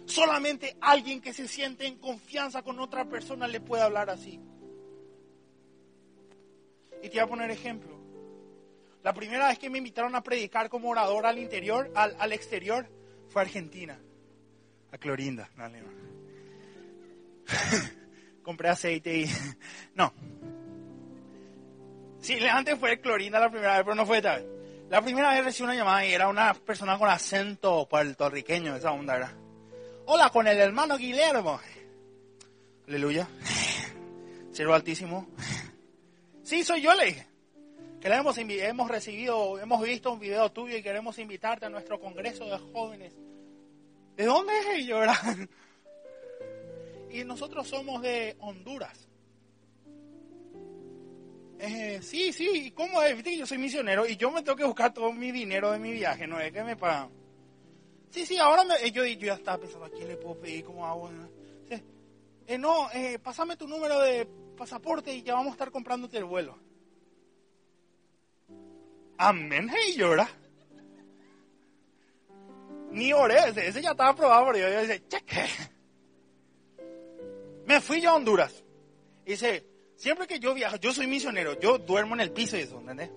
Solamente 0.06 0.78
alguien 0.82 1.22
que 1.22 1.34
se 1.34 1.48
siente 1.48 1.88
en 1.88 1.98
confianza 1.98 2.64
con 2.64 2.80
otra 2.80 3.06
persona 3.06 3.48
le 3.48 3.62
puede 3.62 3.84
hablar 3.84 4.10
así. 4.10 4.40
Y 7.02 7.10
te 7.10 7.10
voy 7.10 7.20
a 7.20 7.28
poner 7.28 7.52
ejemplo. 7.52 7.98
La 9.02 9.14
primera 9.14 9.48
vez 9.48 9.60
que 9.60 9.70
me 9.70 9.78
invitaron 9.78 10.14
a 10.16 10.24
predicar 10.24 10.70
como 10.70 10.90
orador 10.90 11.26
al 11.26 11.40
interior, 11.40 11.90
al, 11.96 12.16
al 12.20 12.34
exterior, 12.34 12.97
a 13.40 13.44
Argentina, 13.44 14.00
a 14.92 14.98
Clorinda. 14.98 15.50
No, 15.56 15.70
Compré 18.44 18.70
aceite 18.70 19.18
y... 19.18 19.26
No. 19.96 20.14
Sí, 22.20 22.38
antes 22.46 22.80
fue 22.80 23.00
Clorinda 23.00 23.40
la 23.40 23.50
primera 23.50 23.76
vez, 23.76 23.84
pero 23.84 23.96
no 23.96 24.06
fue 24.06 24.22
tal. 24.22 24.46
La 24.90 25.02
primera 25.02 25.34
vez 25.34 25.44
recibí 25.44 25.66
una 25.66 25.76
llamada 25.76 26.06
y 26.06 26.14
era 26.14 26.30
una 26.30 26.54
persona 26.54 26.98
con 26.98 27.10
acento 27.10 27.88
puertorriqueño, 27.90 28.76
esa 28.76 28.92
onda 28.92 29.18
era. 29.18 29.34
Hola, 30.06 30.30
con 30.30 30.48
el 30.48 30.58
hermano 30.58 30.98
Guillermo. 30.98 31.60
Aleluya. 32.88 33.28
Siervo 34.52 34.74
altísimo. 34.74 35.28
Sí, 36.44 36.64
soy 36.64 36.82
yo, 36.82 36.96
le 36.96 37.06
dije. 37.06 37.28
Queremos, 38.00 38.38
hemos 38.38 38.90
recibido, 38.90 39.60
hemos 39.60 39.82
visto 39.82 40.12
un 40.12 40.20
video 40.20 40.52
tuyo 40.52 40.78
y 40.78 40.84
queremos 40.84 41.18
invitarte 41.18 41.66
a 41.66 41.70
nuestro 41.70 42.00
congreso 42.00 42.46
de 42.46 42.58
jóvenes. 42.72 43.16
¿De 44.16 44.26
dónde 44.26 44.54
es 44.60 44.66
ellos? 44.80 45.08
Y 47.10 47.24
nosotros 47.24 47.66
somos 47.66 48.02
de 48.02 48.36
Honduras. 48.42 49.08
Eh, 51.58 52.00
sí, 52.04 52.34
sí, 52.34 52.72
¿cómo 52.76 53.02
es? 53.02 53.16
Viste 53.16 53.32
que 53.32 53.38
yo 53.38 53.48
soy 53.48 53.58
misionero 53.58 54.06
y 54.06 54.18
yo 54.18 54.30
me 54.30 54.44
tengo 54.44 54.58
que 54.58 54.66
buscar 54.66 54.94
todo 54.94 55.12
mi 55.14 55.32
dinero 55.32 55.72
de 55.72 55.80
mi 55.80 55.94
viaje, 55.94 56.28
no 56.28 56.40
es 56.40 56.52
que 56.52 56.64
me 56.64 56.76
pagan. 56.76 57.10
Sí, 58.10 58.26
sí, 58.26 58.38
ahora 58.38 58.66
me, 58.66 58.92
yo, 58.92 59.06
yo 59.06 59.28
ya 59.28 59.34
estaba 59.36 59.58
pensando, 59.58 59.86
¿a 59.86 59.90
quién 59.90 60.10
le 60.10 60.18
puedo 60.18 60.40
pedir? 60.40 60.66
¿Cómo 60.66 60.86
hago? 60.86 61.10
Eh, 62.46 62.58
no, 62.58 62.92
eh, 62.92 63.20
pásame 63.20 63.58
tu 63.58 63.68
número 63.68 64.00
de 64.00 64.26
pasaporte 64.56 65.14
y 65.14 65.24
ya 65.24 65.34
vamos 65.34 65.50
a 65.50 65.52
estar 65.54 65.72
comprándote 65.72 66.18
el 66.18 66.26
vuelo. 66.26 66.58
Hey, 69.20 69.96
llora. 69.98 70.30
Ni 72.92 73.12
oré, 73.14 73.50
ese, 73.50 73.82
ya 73.82 73.92
estaba 73.92 74.12
aprobado 74.12 74.46
por 74.46 74.56
Dios. 74.56 74.72
Yo 74.72 74.82
dice, 74.82 75.08
cheque. 75.08 75.46
Me 77.66 77.82
fui 77.82 78.00
yo 78.02 78.12
a 78.12 78.16
Honduras. 78.16 78.64
dice, 79.26 79.66
siempre 79.98 80.26
que 80.26 80.40
yo 80.40 80.54
viajo, 80.54 80.78
yo 80.78 80.94
soy 80.94 81.08
misionero, 81.08 81.60
yo 81.60 81.78
duermo 81.78 82.16
en 82.16 82.22
el 82.22 82.32
piso 82.32 82.56
y 82.56 82.62
eso, 82.62 82.80
¿entendés? 82.80 83.12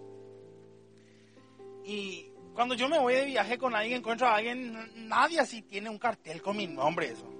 Y 1.84 2.32
cuando 2.54 2.74
yo 2.74 2.88
me 2.88 2.98
voy 2.98 3.14
de 3.14 3.26
viaje 3.26 3.58
con 3.58 3.74
alguien, 3.74 3.98
encuentro 3.98 4.26
a 4.26 4.36
alguien, 4.36 5.08
nadie 5.08 5.38
así 5.38 5.62
tiene 5.62 5.88
un 5.88 5.98
cartel 5.98 6.42
con 6.42 6.56
mi 6.56 6.66
nombre, 6.66 7.06
eso. 7.10 7.32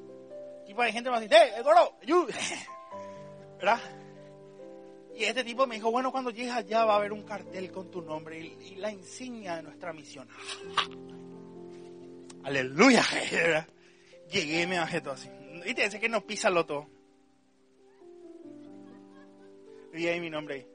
Tipo, 0.67 0.83
hay 0.83 0.93
gente 0.93 1.11
más 1.11 1.21
así, 1.21 1.29
¡eh, 1.35 1.63
Goro! 1.63 1.99
¿Verdad? 3.59 3.81
Y 5.21 5.25
este 5.25 5.45
tipo 5.45 5.67
me 5.67 5.75
dijo, 5.75 5.91
bueno, 5.91 6.11
cuando 6.11 6.31
llegues 6.31 6.55
allá 6.55 6.87
va 6.87 6.95
a 6.95 6.97
haber 6.97 7.13
un 7.13 7.25
cartel 7.25 7.71
con 7.71 7.91
tu 7.91 8.01
nombre 8.01 8.39
y, 8.39 8.77
la 8.77 8.91
insignia 8.91 9.57
de 9.57 9.65
nuestra 9.65 9.93
misión. 9.93 10.27
Aleluya. 12.43 13.05
Llegué 14.31 14.63
y 14.63 14.67
me 14.67 14.79
bajé 14.79 15.03
todo 15.03 15.13
así. 15.13 15.29
Y 15.67 15.75
te 15.75 15.85
dice 15.85 16.01
que 16.01 16.09
no 16.09 16.23
pisa 16.23 16.49
lo 16.49 16.65
todo. 16.65 16.89
Vi 19.93 20.09
ahí 20.09 20.21
mi 20.21 20.31
nombre. 20.31 20.67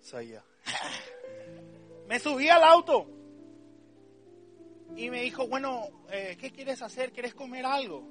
Soy 0.00 0.28
yo. 0.28 0.40
Me 2.08 2.18
subí 2.18 2.48
al 2.48 2.64
auto. 2.64 3.06
Y 4.96 5.10
me 5.10 5.20
dijo, 5.20 5.46
bueno, 5.48 5.88
eh, 6.10 6.38
¿qué 6.40 6.50
quieres 6.50 6.80
hacer? 6.80 7.12
¿Quieres 7.12 7.34
comer 7.34 7.66
algo? 7.66 8.06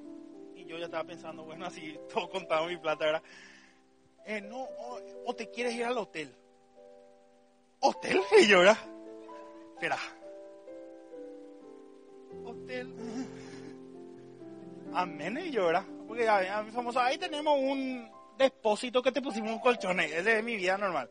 Y 0.54 0.64
yo 0.64 0.78
ya 0.78 0.84
estaba 0.84 1.04
pensando, 1.04 1.42
bueno, 1.44 1.66
así 1.66 1.98
todo 2.14 2.30
contado 2.30 2.68
mi 2.68 2.76
plata, 2.76 3.04
¿verdad? 3.04 3.22
Eh, 4.24 4.40
no, 4.40 4.68
o, 5.26 5.34
te 5.34 5.50
quieres 5.50 5.74
ir 5.74 5.84
al 5.84 5.98
hotel. 5.98 6.34
¿Hotel? 7.80 8.20
Y 8.40 8.46
yo, 8.46 8.60
¿verdad? 8.60 8.78
Espera. 9.74 9.98
Hotel. 12.44 12.94
Amén, 14.94 15.38
y 15.44 15.50
yo, 15.50 15.66
¿verdad? 15.66 15.86
Porque 16.06 16.28
a, 16.28 16.64
famoso, 16.66 17.00
ahí 17.00 17.18
tenemos 17.18 17.58
un 17.58 18.10
depósito 18.36 19.02
que 19.02 19.12
te 19.12 19.22
pusimos 19.22 19.50
un 19.50 19.58
colchón. 19.58 20.00
Ese 20.00 20.38
es 20.38 20.44
mi 20.44 20.56
vida 20.56 20.76
normal. 20.76 21.10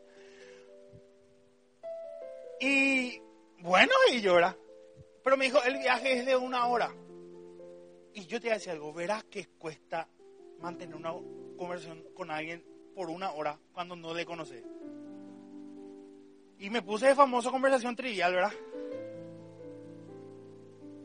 Y 2.60 3.20
bueno, 3.58 3.92
y 4.12 4.20
yo, 4.20 4.34
¿verdad? 4.34 4.56
Pero 5.24 5.36
me 5.36 5.46
dijo, 5.46 5.62
el 5.64 5.78
viaje 5.78 6.12
es 6.18 6.26
de 6.26 6.36
una 6.36 6.66
hora. 6.66 6.94
Y 8.14 8.26
yo 8.26 8.40
te 8.40 8.46
voy 8.46 8.50
a 8.52 8.54
decir 8.54 8.72
algo, 8.72 8.92
verás 8.92 9.24
que 9.24 9.48
cuesta 9.58 10.08
mantener 10.58 10.94
una 10.94 11.12
conversación 11.56 12.04
con 12.14 12.30
alguien 12.30 12.71
por 12.94 13.10
una 13.10 13.32
hora 13.32 13.58
cuando 13.72 13.96
no 13.96 14.14
le 14.14 14.24
conoce. 14.24 14.62
Y 16.58 16.70
me 16.70 16.82
puse 16.82 17.08
de 17.08 17.14
famoso 17.14 17.50
conversación 17.50 17.96
trivial, 17.96 18.34
¿verdad? 18.34 18.52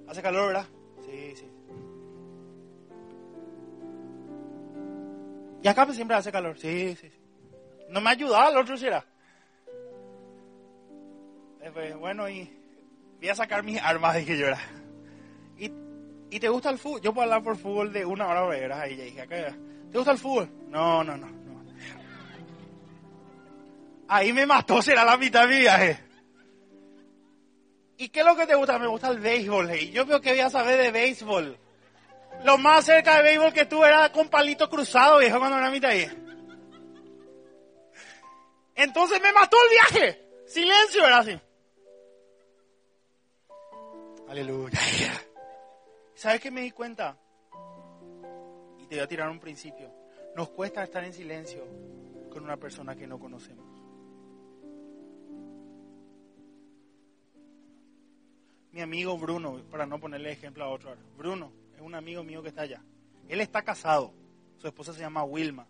Hace 0.07 0.21
calor, 0.21 0.47
¿verdad? 0.47 0.67
Sí, 1.05 1.35
sí. 1.35 1.51
Y 5.63 5.67
acá 5.67 5.85
pues 5.85 5.95
siempre 5.95 6.15
hace 6.15 6.31
calor. 6.31 6.57
Sí, 6.57 6.95
sí, 6.95 7.09
sí. 7.09 7.19
No 7.89 8.01
me 8.01 8.11
ayudaba 8.11 8.49
el 8.49 8.57
otro, 8.57 8.77
será. 8.77 9.03
Bueno, 11.99 12.29
y 12.29 12.49
voy 13.19 13.29
a 13.29 13.35
sacar 13.35 13.63
mis 13.63 13.81
armas, 13.81 14.15
dije 14.17 14.37
yo, 14.37 14.45
¿verdad? 14.45 14.61
¿Y, 15.57 15.71
¿Y 16.29 16.39
te 16.39 16.49
gusta 16.49 16.69
el 16.69 16.77
fútbol? 16.77 17.01
Yo 17.01 17.13
puedo 17.13 17.23
hablar 17.23 17.43
por 17.43 17.57
fútbol 17.57 17.91
de 17.91 18.05
una 18.05 18.27
hora, 18.27 18.45
¿verdad? 18.45 18.87
Y 18.87 18.95
dije, 18.95 19.21
acá, 19.21 19.55
¿te 19.91 19.97
gusta 19.97 20.11
el 20.11 20.17
fútbol? 20.17 20.49
No, 20.69 21.03
no, 21.03 21.17
no. 21.17 21.36
Ahí 24.07 24.31
me 24.33 24.45
mató, 24.45 24.81
será 24.81 25.03
la 25.03 25.17
mitad 25.17 25.41
de 25.41 25.47
mi 25.47 25.59
viaje. 25.59 25.99
¿Y 27.97 28.09
qué 28.09 28.19
es 28.19 28.25
lo 28.25 28.35
que 28.35 28.45
te 28.45 28.55
gusta? 28.55 28.77
Me 28.77 28.87
gusta 28.87 29.09
el 29.09 29.19
béisbol. 29.19 29.75
Y 29.75 29.91
yo 29.91 30.05
veo 30.05 30.21
que 30.21 30.31
voy 30.31 30.39
a 30.39 30.49
saber 30.49 30.79
de 30.79 30.91
béisbol. 30.91 31.57
Lo 32.43 32.57
más 32.57 32.85
cerca 32.85 33.17
de 33.17 33.23
béisbol 33.23 33.53
que 33.53 33.65
tú 33.65 33.83
era 33.83 34.11
con 34.11 34.29
palito 34.29 34.69
cruzado, 34.69 35.19
viejo, 35.19 35.39
cuando 35.39 35.57
era 35.57 35.71
mitad 35.71 35.91
ahí. 35.91 36.07
Entonces 38.75 39.19
me 39.21 39.33
mató 39.33 39.57
el 39.63 39.69
viaje. 39.69 40.27
Silencio, 40.45 41.05
era 41.05 41.17
así. 41.17 41.39
Aleluya. 44.29 44.79
¿Sabes 46.13 46.39
qué 46.39 46.51
me 46.51 46.61
di 46.61 46.71
cuenta? 46.71 47.17
Y 48.79 48.85
te 48.85 48.95
voy 48.95 49.03
a 49.03 49.07
tirar 49.07 49.29
un 49.29 49.39
principio. 49.39 49.91
Nos 50.35 50.49
cuesta 50.49 50.83
estar 50.83 51.03
en 51.03 51.13
silencio 51.13 51.65
con 52.31 52.43
una 52.43 52.57
persona 52.57 52.95
que 52.95 53.07
no 53.07 53.17
conocemos. 53.19 53.76
Mi 58.71 58.81
amigo 58.81 59.17
Bruno, 59.17 59.61
para 59.71 59.85
no 59.85 59.99
ponerle 59.99 60.31
ejemplo 60.31 60.63
a 60.63 60.69
otro. 60.69 60.95
Bruno 61.17 61.51
es 61.75 61.81
un 61.81 61.95
amigo 61.95 62.23
mío 62.23 62.41
que 62.41 62.49
está 62.49 62.61
allá. 62.63 62.81
Él 63.27 63.41
está 63.41 63.61
casado. 63.61 64.13
Su 64.57 64.67
esposa 64.67 64.93
se 64.93 65.01
llama 65.01 65.23
Wilma. 65.23 65.67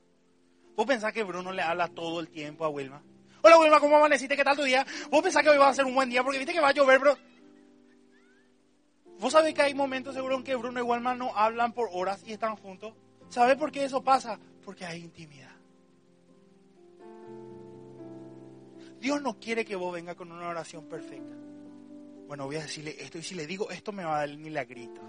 ¿Vos 0.75 0.85
pensás 0.85 1.11
que 1.11 1.23
Bruno 1.23 1.51
le 1.51 1.61
habla 1.61 1.87
todo 1.87 2.19
el 2.19 2.29
tiempo 2.29 2.65
a 2.65 2.69
Wilma? 2.69 3.01
Hola 3.41 3.59
Wilma, 3.59 3.79
¿cómo 3.79 3.97
amaneciste? 3.97 4.35
¿Qué 4.35 4.43
tal 4.43 4.55
tu 4.55 4.63
día? 4.63 4.85
¿Vos 5.09 5.21
pensás 5.21 5.43
que 5.43 5.49
hoy 5.49 5.57
va 5.57 5.69
a 5.69 5.73
ser 5.73 5.85
un 5.85 5.95
buen 5.95 6.09
día? 6.09 6.23
Porque 6.23 6.37
viste 6.37 6.53
que 6.53 6.59
va 6.59 6.69
a 6.69 6.73
llover, 6.73 6.99
bro. 6.99 7.17
¿Vos 9.19 9.33
sabés 9.33 9.53
que 9.53 9.63
hay 9.63 9.73
momentos 9.73 10.13
seguro 10.13 10.35
en 10.35 10.43
que 10.43 10.55
Bruno 10.55 10.79
y 10.79 10.83
Wilma 10.83 11.15
no 11.15 11.35
hablan 11.35 11.73
por 11.73 11.89
horas 11.91 12.23
y 12.25 12.33
están 12.33 12.55
juntos? 12.55 12.93
¿Sabés 13.29 13.57
por 13.57 13.71
qué 13.71 13.83
eso 13.83 14.03
pasa? 14.03 14.39
Porque 14.63 14.85
hay 14.85 15.03
intimidad. 15.03 15.55
Dios 18.99 19.21
no 19.21 19.39
quiere 19.39 19.65
que 19.65 19.75
vos 19.75 19.93
vengas 19.93 20.15
con 20.15 20.31
una 20.31 20.47
oración 20.47 20.87
perfecta 20.87 21.46
bueno, 22.27 22.45
voy 22.45 22.57
a 22.57 22.61
decirle 22.61 22.95
esto 22.99 23.17
y 23.17 23.23
si 23.23 23.35
le 23.35 23.47
digo 23.47 23.69
esto 23.71 23.91
me 23.91 24.03
va 24.03 24.15
a 24.15 24.19
dar 24.19 24.29
el 24.29 24.37
milagrito. 24.37 25.01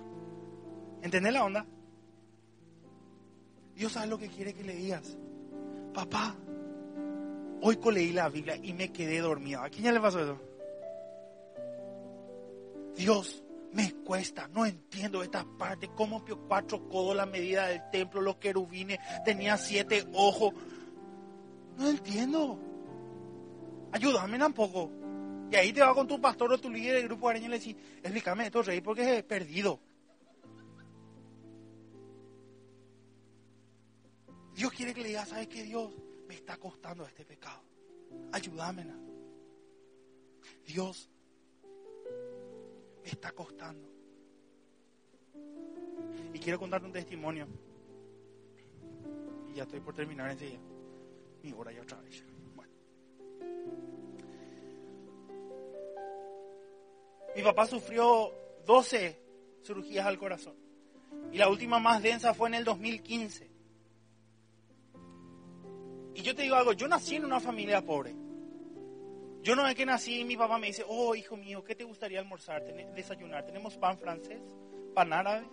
¿Entendés 1.03 1.33
la 1.33 1.45
onda? 1.45 1.67
Dios 3.75 3.93
sabe 3.93 4.07
lo 4.07 4.19
que 4.19 4.29
quiere 4.29 4.55
que 4.55 4.65
le 4.65 4.75
digas. 4.75 5.17
Papá, 5.95 6.37
hoy 7.63 7.79
leí 7.93 8.13
la 8.13 8.29
Biblia 8.29 8.57
y 8.57 8.73
me 8.73 8.93
quedé 8.93 9.21
dormido. 9.21 9.63
¿A 9.63 9.69
quién 9.69 9.85
ya 9.85 9.93
le 9.93 10.01
pasó 10.01 10.21
eso? 10.21 10.41
Dios, 12.97 13.45
me 13.73 13.93
cuesta, 14.05 14.49
no 14.49 14.67
entiendo 14.67 15.23
esta 15.23 15.45
parte. 15.59 15.89
¿Cómo 15.95 16.25
pio 16.25 16.41
cuatro 16.49 16.89
codos 16.89 17.15
la 17.17 17.27
medida 17.27 17.69
del 17.69 17.83
templo, 17.91 18.21
los 18.21 18.37
querubines, 18.37 18.99
tenía 19.25 19.57
siete 19.57 20.05
ojos? 20.13 20.55
No 21.77 21.89
entiendo. 21.89 22.59
Ayúdame 23.93 24.39
tampoco. 24.39 24.91
Y 25.51 25.57
ahí 25.57 25.73
te 25.73 25.81
va 25.81 25.95
con 25.95 26.07
tu 26.07 26.21
pastor 26.21 26.53
o 26.53 26.59
tu 26.59 26.71
líder 26.71 26.97
del 26.97 27.09
grupo 27.09 27.29
areño 27.29 27.47
y 27.47 27.51
le 27.51 27.59
decís, 27.59 27.77
explícame 28.03 28.47
esto, 28.47 28.63
rey, 28.63 28.81
porque 28.81 29.19
he 29.19 29.23
perdido. 29.23 29.81
Dios 34.55 34.73
quiere 34.73 34.93
que 34.93 35.03
le 35.03 35.09
digas, 35.09 35.29
¿sabes 35.29 35.47
qué 35.47 35.63
Dios? 35.63 35.93
Me 36.27 36.35
está 36.35 36.57
costando 36.57 37.07
este 37.07 37.25
pecado. 37.25 37.63
Ayúdame. 38.33 38.87
Dios, 40.67 41.09
me 43.03 43.09
está 43.09 43.33
costando. 43.33 43.89
Y 46.35 46.39
quiero 46.39 46.59
contarte 46.59 46.87
un 46.87 46.93
testimonio. 46.93 47.47
Y 49.49 49.55
ya 49.55 49.63
estoy 49.63 49.81
por 49.81 49.95
terminar 49.95 50.31
enseguida. 50.31 50.61
Mi 51.43 51.53
hora 51.53 51.73
ya 51.73 51.83
otra 51.83 52.01
vez. 52.01 52.23
Mi 57.39 57.45
papá 57.45 57.67
sufrió 57.67 58.33
12 58.67 59.17
cirugías 59.63 60.05
al 60.05 60.19
corazón. 60.19 60.57
Y 61.31 61.39
la 61.39 61.49
última 61.49 61.79
más 61.79 62.03
densa 62.03 62.35
fue 62.35 62.49
en 62.49 62.57
el 62.57 62.65
2015. 62.65 63.49
Y 66.17 66.23
yo 66.23 66.35
te 66.35 66.43
digo 66.43 66.57
algo, 66.57 66.73
yo 66.73 66.89
nací 66.89 67.15
en 67.15 67.25
una 67.25 67.39
familia 67.39 67.81
pobre. 67.81 68.13
Yo 69.45 69.55
no 69.55 69.69
es 69.69 69.77
que 69.77 69.87
nací 69.87 70.19
y 70.19 70.25
mi 70.25 70.37
papá 70.37 70.59
me 70.59 70.67
dice, 70.67 70.85
oh, 70.89 71.15
hijo 71.15 71.37
mío, 71.37 71.63
¿qué 71.63 71.77
te 71.77 71.85
gustaría 71.85 72.19
almorzar, 72.19 72.65
desayunar? 72.97 73.47
¿Tenemos 73.47 73.77
pan 73.77 73.97
francés? 73.97 74.41
¿Pan 74.93 75.13
árabe? 75.13 75.47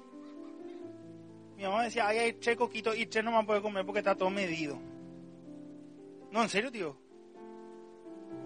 Mi 1.55 1.65
mamá 1.65 1.83
decía, 1.83 2.07
ay, 2.07 2.17
hay 2.17 2.33
tres 2.33 2.57
coquitos 2.57 2.97
y 2.97 3.05
tres 3.05 3.23
no 3.23 3.29
me 3.31 3.45
puede 3.45 3.61
comer 3.61 3.85
porque 3.85 3.99
está 3.99 4.15
todo 4.15 4.31
medido. 4.31 4.75
No, 6.31 6.41
en 6.41 6.49
serio, 6.49 6.71
tío. 6.71 6.97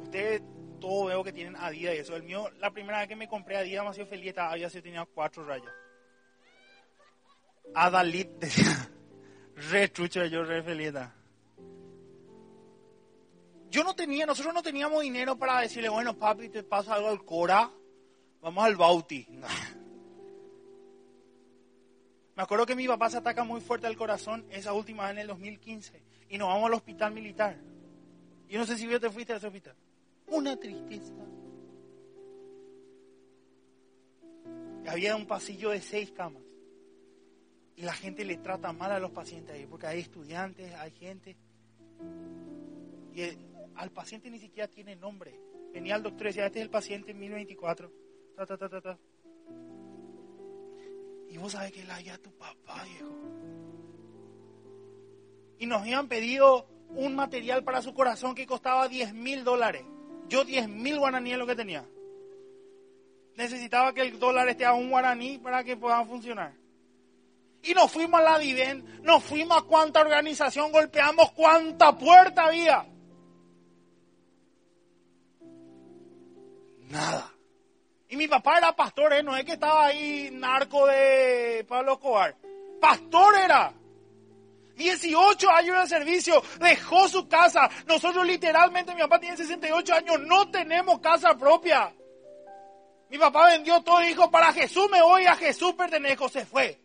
Ustedes 0.03 0.41
todo 0.79 1.05
veo 1.05 1.23
que 1.23 1.33
tienen 1.33 1.55
Adidas 1.55 1.95
y 1.95 1.97
eso. 1.97 2.15
El 2.15 2.23
mío, 2.23 2.49
la 2.59 2.71
primera 2.71 2.99
vez 2.99 3.07
que 3.07 3.15
me 3.15 3.27
compré 3.27 3.57
Adidas 3.57 3.83
me 3.83 3.89
ha 3.89 3.93
sido 3.93 4.07
feliz, 4.07 4.29
estaba 4.29 4.55
tenía 4.57 5.05
cuatro 5.05 5.45
rayas. 5.45 5.73
Adalit 7.73 8.29
decía, 8.39 8.89
re 9.55 9.89
trucho 9.89 10.25
yo, 10.25 10.43
re 10.43 10.63
feliz. 10.63 10.93
Yo 13.69 13.83
no 13.83 13.95
tenía, 13.95 14.25
nosotros 14.25 14.53
no 14.53 14.63
teníamos 14.63 15.03
dinero 15.03 15.37
para 15.37 15.61
decirle, 15.61 15.89
bueno, 15.89 16.17
papi, 16.17 16.49
te 16.49 16.63
pasa 16.63 16.95
algo 16.95 17.09
al 17.09 17.23
Cora, 17.23 17.69
vamos 18.41 18.65
al 18.65 18.75
Bauti. 18.75 19.27
Me 22.35 22.43
acuerdo 22.43 22.65
que 22.65 22.75
mi 22.75 22.87
papá 22.87 23.09
se 23.09 23.17
ataca 23.17 23.43
muy 23.43 23.59
fuerte 23.59 23.85
al 23.85 23.97
corazón 23.97 24.45
esa 24.49 24.71
última 24.71 25.03
vez 25.03 25.11
en 25.11 25.17
el 25.19 25.27
2015 25.27 26.01
y 26.29 26.37
nos 26.37 26.47
vamos 26.47 26.67
al 26.67 26.73
hospital 26.75 27.13
militar. 27.13 27.57
Yo 28.47 28.59
no 28.59 28.65
sé 28.65 28.77
si 28.77 28.87
vos 28.87 29.01
te 29.01 29.09
fuiste 29.09 29.33
a 29.33 29.35
ese 29.35 29.47
hospital. 29.47 29.75
Una 30.31 30.55
tristeza. 30.57 31.13
Había 34.87 35.15
un 35.15 35.27
pasillo 35.27 35.69
de 35.69 35.81
seis 35.81 36.11
camas. 36.11 36.43
Y 37.75 37.83
la 37.83 37.93
gente 37.93 38.25
le 38.25 38.37
trata 38.37 38.73
mal 38.73 38.91
a 38.91 38.99
los 38.99 39.11
pacientes 39.11 39.55
ahí, 39.55 39.65
porque 39.65 39.87
hay 39.87 39.99
estudiantes, 39.99 40.73
hay 40.73 40.91
gente. 40.91 41.37
Y 43.13 43.21
al 43.75 43.91
paciente 43.91 44.29
ni 44.29 44.39
siquiera 44.39 44.67
tiene 44.67 44.95
nombre. 44.95 45.39
Venía 45.71 45.95
el 45.95 46.03
doctor 46.03 46.23
y 46.23 46.29
decía, 46.29 46.47
este 46.47 46.59
es 46.59 46.63
el 46.65 46.71
paciente 46.71 47.11
en 47.11 47.19
1024. 47.19 47.91
Ta, 48.35 48.45
ta, 48.45 48.57
ta, 48.57 48.81
ta, 48.81 48.97
Y 51.29 51.37
vos 51.37 51.51
sabés 51.51 51.71
que 51.71 51.83
la 51.83 52.01
ya 52.01 52.17
tu 52.17 52.31
papá, 52.31 52.83
viejo. 52.83 53.15
Y 55.59 55.67
nos 55.67 55.81
habían 55.81 56.07
pedido 56.07 56.67
un 56.89 57.15
material 57.15 57.63
para 57.63 57.81
su 57.81 57.93
corazón 57.93 58.33
que 58.33 58.47
costaba 58.47 58.87
10 58.87 59.13
mil 59.13 59.43
dólares. 59.43 59.85
Yo 60.29 60.45
10 60.45 60.69
mil 60.69 60.99
guaraníes 60.99 61.37
lo 61.37 61.47
que 61.47 61.55
tenía. 61.55 61.83
Necesitaba 63.35 63.93
que 63.93 64.01
el 64.01 64.19
dólar 64.19 64.47
esté 64.47 64.65
a 64.65 64.73
un 64.73 64.89
guaraní 64.89 65.37
para 65.39 65.63
que 65.63 65.75
pueda 65.75 66.05
funcionar. 66.05 66.53
Y 67.63 67.73
nos 67.73 67.91
fuimos 67.91 68.19
a 68.19 68.23
la 68.23 68.37
Viven, 68.37 69.01
nos 69.01 69.23
fuimos 69.23 69.57
a 69.57 69.61
cuánta 69.63 70.01
organización, 70.01 70.71
golpeamos 70.71 71.31
cuánta 71.31 71.97
puerta 71.97 72.45
había. 72.45 72.85
Nada. 76.89 77.33
Y 78.07 78.15
mi 78.15 78.27
papá 78.27 78.57
era 78.57 78.75
pastor, 78.75 79.13
¿eh? 79.13 79.23
no 79.23 79.35
es 79.35 79.45
que 79.45 79.53
estaba 79.53 79.85
ahí 79.85 80.29
narco 80.31 80.87
de 80.87 81.65
Pablo 81.67 81.93
Escobar. 81.93 82.35
Pastor 82.79 83.35
era. 83.35 83.73
18 84.79 85.51
años 85.51 85.77
de 85.81 85.87
servicio, 85.87 86.41
dejó 86.59 87.07
su 87.09 87.27
casa. 87.27 87.69
Nosotros 87.85 88.25
literalmente, 88.25 88.95
mi 88.95 89.01
papá 89.01 89.19
tiene 89.19 89.35
68 89.35 89.93
años, 89.93 90.19
no 90.21 90.49
tenemos 90.49 90.99
casa 90.99 91.37
propia. 91.37 91.93
Mi 93.09 93.17
papá 93.17 93.47
vendió 93.47 93.81
todo 93.81 94.01
y 94.01 94.07
dijo, 94.07 94.31
para 94.31 94.53
Jesús 94.53 94.89
me 94.89 95.01
voy, 95.01 95.25
a 95.25 95.35
Jesús 95.35 95.73
pertenezco, 95.73 96.29
se 96.29 96.45
fue. 96.45 96.79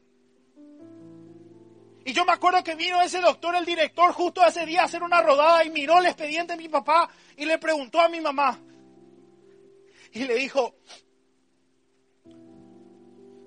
Y 2.05 2.13
yo 2.13 2.25
me 2.25 2.33
acuerdo 2.33 2.63
que 2.65 2.75
vino 2.75 3.01
ese 3.01 3.21
doctor, 3.21 3.55
el 3.55 3.65
director, 3.65 4.13
justo 4.13 4.45
ese 4.45 4.67
día 4.67 4.83
a 4.83 4.85
hacer 4.85 5.03
una 5.03 5.23
rodada 5.23 5.65
y 5.65 5.71
miró 5.71 6.01
el 6.01 6.07
expediente 6.07 6.55
de 6.55 6.63
mi 6.63 6.69
papá 6.69 7.09
y 7.37 7.45
le 7.45 7.59
preguntó 7.59 8.01
a 8.01 8.09
mi 8.09 8.21
mamá. 8.21 8.59
Y 10.13 10.25
le 10.25 10.35
dijo, 10.35 10.75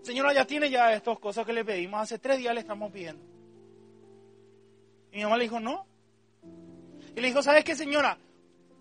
señora, 0.03 0.33
ya 0.33 0.45
tiene 0.45 0.69
ya 0.69 0.93
estas 0.93 1.19
cosas 1.19 1.45
que 1.45 1.53
le 1.53 1.65
pedimos, 1.65 2.01
hace 2.01 2.17
tres 2.17 2.37
días 2.39 2.53
le 2.53 2.61
estamos 2.61 2.91
pidiendo. 2.91 3.36
Mi 5.17 5.23
mamá 5.23 5.35
le 5.35 5.45
dijo, 5.45 5.59
no. 5.59 5.83
Y 7.15 7.19
le 7.19 7.29
dijo, 7.29 7.41
¿sabes 7.41 7.63
qué, 7.63 7.75
señora? 7.75 8.19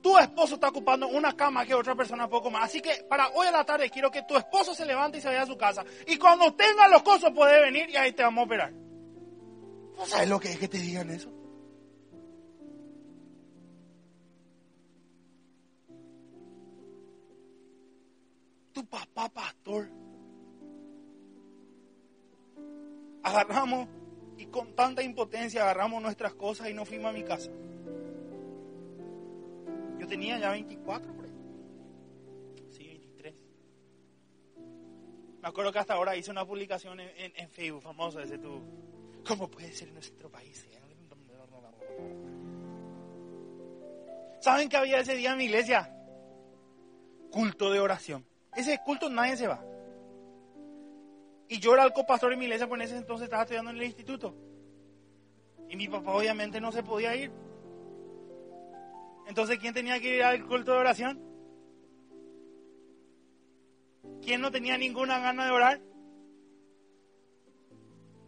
Tu 0.03 0.19
esposo 0.19 0.57
está 0.57 0.69
ocupando 0.69 1.09
una 1.09 1.35
cama 1.35 1.65
que 1.65 1.73
otra 1.73 1.95
persona 1.95 2.29
poco 2.29 2.51
más. 2.51 2.65
Así 2.65 2.83
que 2.83 3.07
para 3.09 3.29
hoy 3.29 3.47
a 3.47 3.53
la 3.53 3.65
tarde 3.65 3.89
quiero 3.89 4.11
que 4.11 4.21
tu 4.25 4.37
esposo 4.37 4.75
se 4.75 4.85
levante 4.85 5.17
y 5.17 5.23
se 5.23 5.29
vaya 5.29 5.45
a 5.45 5.47
su 5.47 5.57
casa. 5.57 5.83
Y 6.07 6.19
cuando 6.19 6.53
tenga 6.53 6.89
los 6.89 7.03
cosas 7.03 7.33
puede 7.35 7.59
venir 7.63 7.89
y 7.89 7.97
ahí 7.97 8.13
te 8.13 8.23
vamos 8.23 8.43
a 8.43 8.45
operar. 8.45 8.71
¿No 8.71 10.05
sabes 10.05 10.29
lo 10.29 10.39
que 10.39 10.53
es 10.53 10.59
que 10.59 10.69
te 10.69 10.77
digan 10.77 11.09
eso? 11.09 11.33
Tu 18.75 18.85
papá 18.85 19.31
pastor. 19.31 19.89
Agarramos 23.23 23.89
y 24.39 24.47
con 24.47 24.75
tanta 24.75 25.03
impotencia 25.03 25.63
agarramos 25.63 26.03
nuestras 26.03 26.35
cosas 26.35 26.69
y 26.69 26.75
nos 26.75 26.89
fuimos 26.89 27.11
a 27.11 27.13
mi 27.13 27.23
casa. 27.23 27.51
Yo 29.99 30.07
tenía 30.07 30.39
ya 30.39 30.51
24 30.51 31.13
por 31.15 31.25
ahí. 31.25 31.33
Sí, 32.71 32.87
23. 32.87 33.35
Me 35.43 35.49
acuerdo 35.49 35.73
que 35.73 35.79
hasta 35.79 35.95
ahora 35.95 36.17
hice 36.17 36.31
una 36.31 36.45
publicación 36.45 37.01
en, 37.01 37.49
Facebook 37.51 37.83
famosa 37.83 38.23
ese 38.23 38.39
tu 38.39 38.61
¿Cómo 39.27 39.51
puede 39.51 39.73
ser 39.73 39.93
nuestro 39.93 40.31
país? 40.31 40.67
¿Saben 44.41 44.69
que 44.69 44.77
había 44.77 45.01
ese 45.01 45.17
día 45.17 45.33
en 45.33 45.39
mi 45.39 45.47
iglesia? 45.47 45.93
Culto 47.33 47.73
de 47.73 47.81
oración. 47.81 48.25
Ese 48.55 48.79
culto 48.85 49.11
nadie 49.11 49.37
se 49.37 49.49
va. 49.49 49.61
Y 51.49 51.59
yo 51.59 51.75
era 51.75 51.85
el 51.85 51.93
copastor 51.93 52.33
en 52.33 52.39
mi 52.39 52.47
iglesia, 52.47 52.69
pues 52.69 52.81
en 52.81 52.87
ese 52.87 52.97
entonces 52.97 53.25
estaba 53.25 53.43
estudiando 53.43 53.71
en 53.71 53.77
el 53.77 53.85
instituto. 53.85 54.35
Y 55.69 55.77
mi 55.77 55.89
papá 55.89 56.13
obviamente 56.13 56.61
no 56.61 56.73
se 56.73 56.83
podía 56.83 57.15
ir. 57.15 57.31
Entonces, 59.27 59.59
¿quién 59.59 59.75
tenía 59.75 60.01
que 60.01 60.17
ir 60.17 60.23
al 60.23 60.45
culto 60.47 60.73
de 60.73 60.79
oración? 60.79 61.21
¿Quién 64.23 64.41
no 64.41 64.51
tenía 64.51 64.79
ninguna 64.79 65.19
gana 65.19 65.47
de 65.47 65.51
orar? 65.51 65.81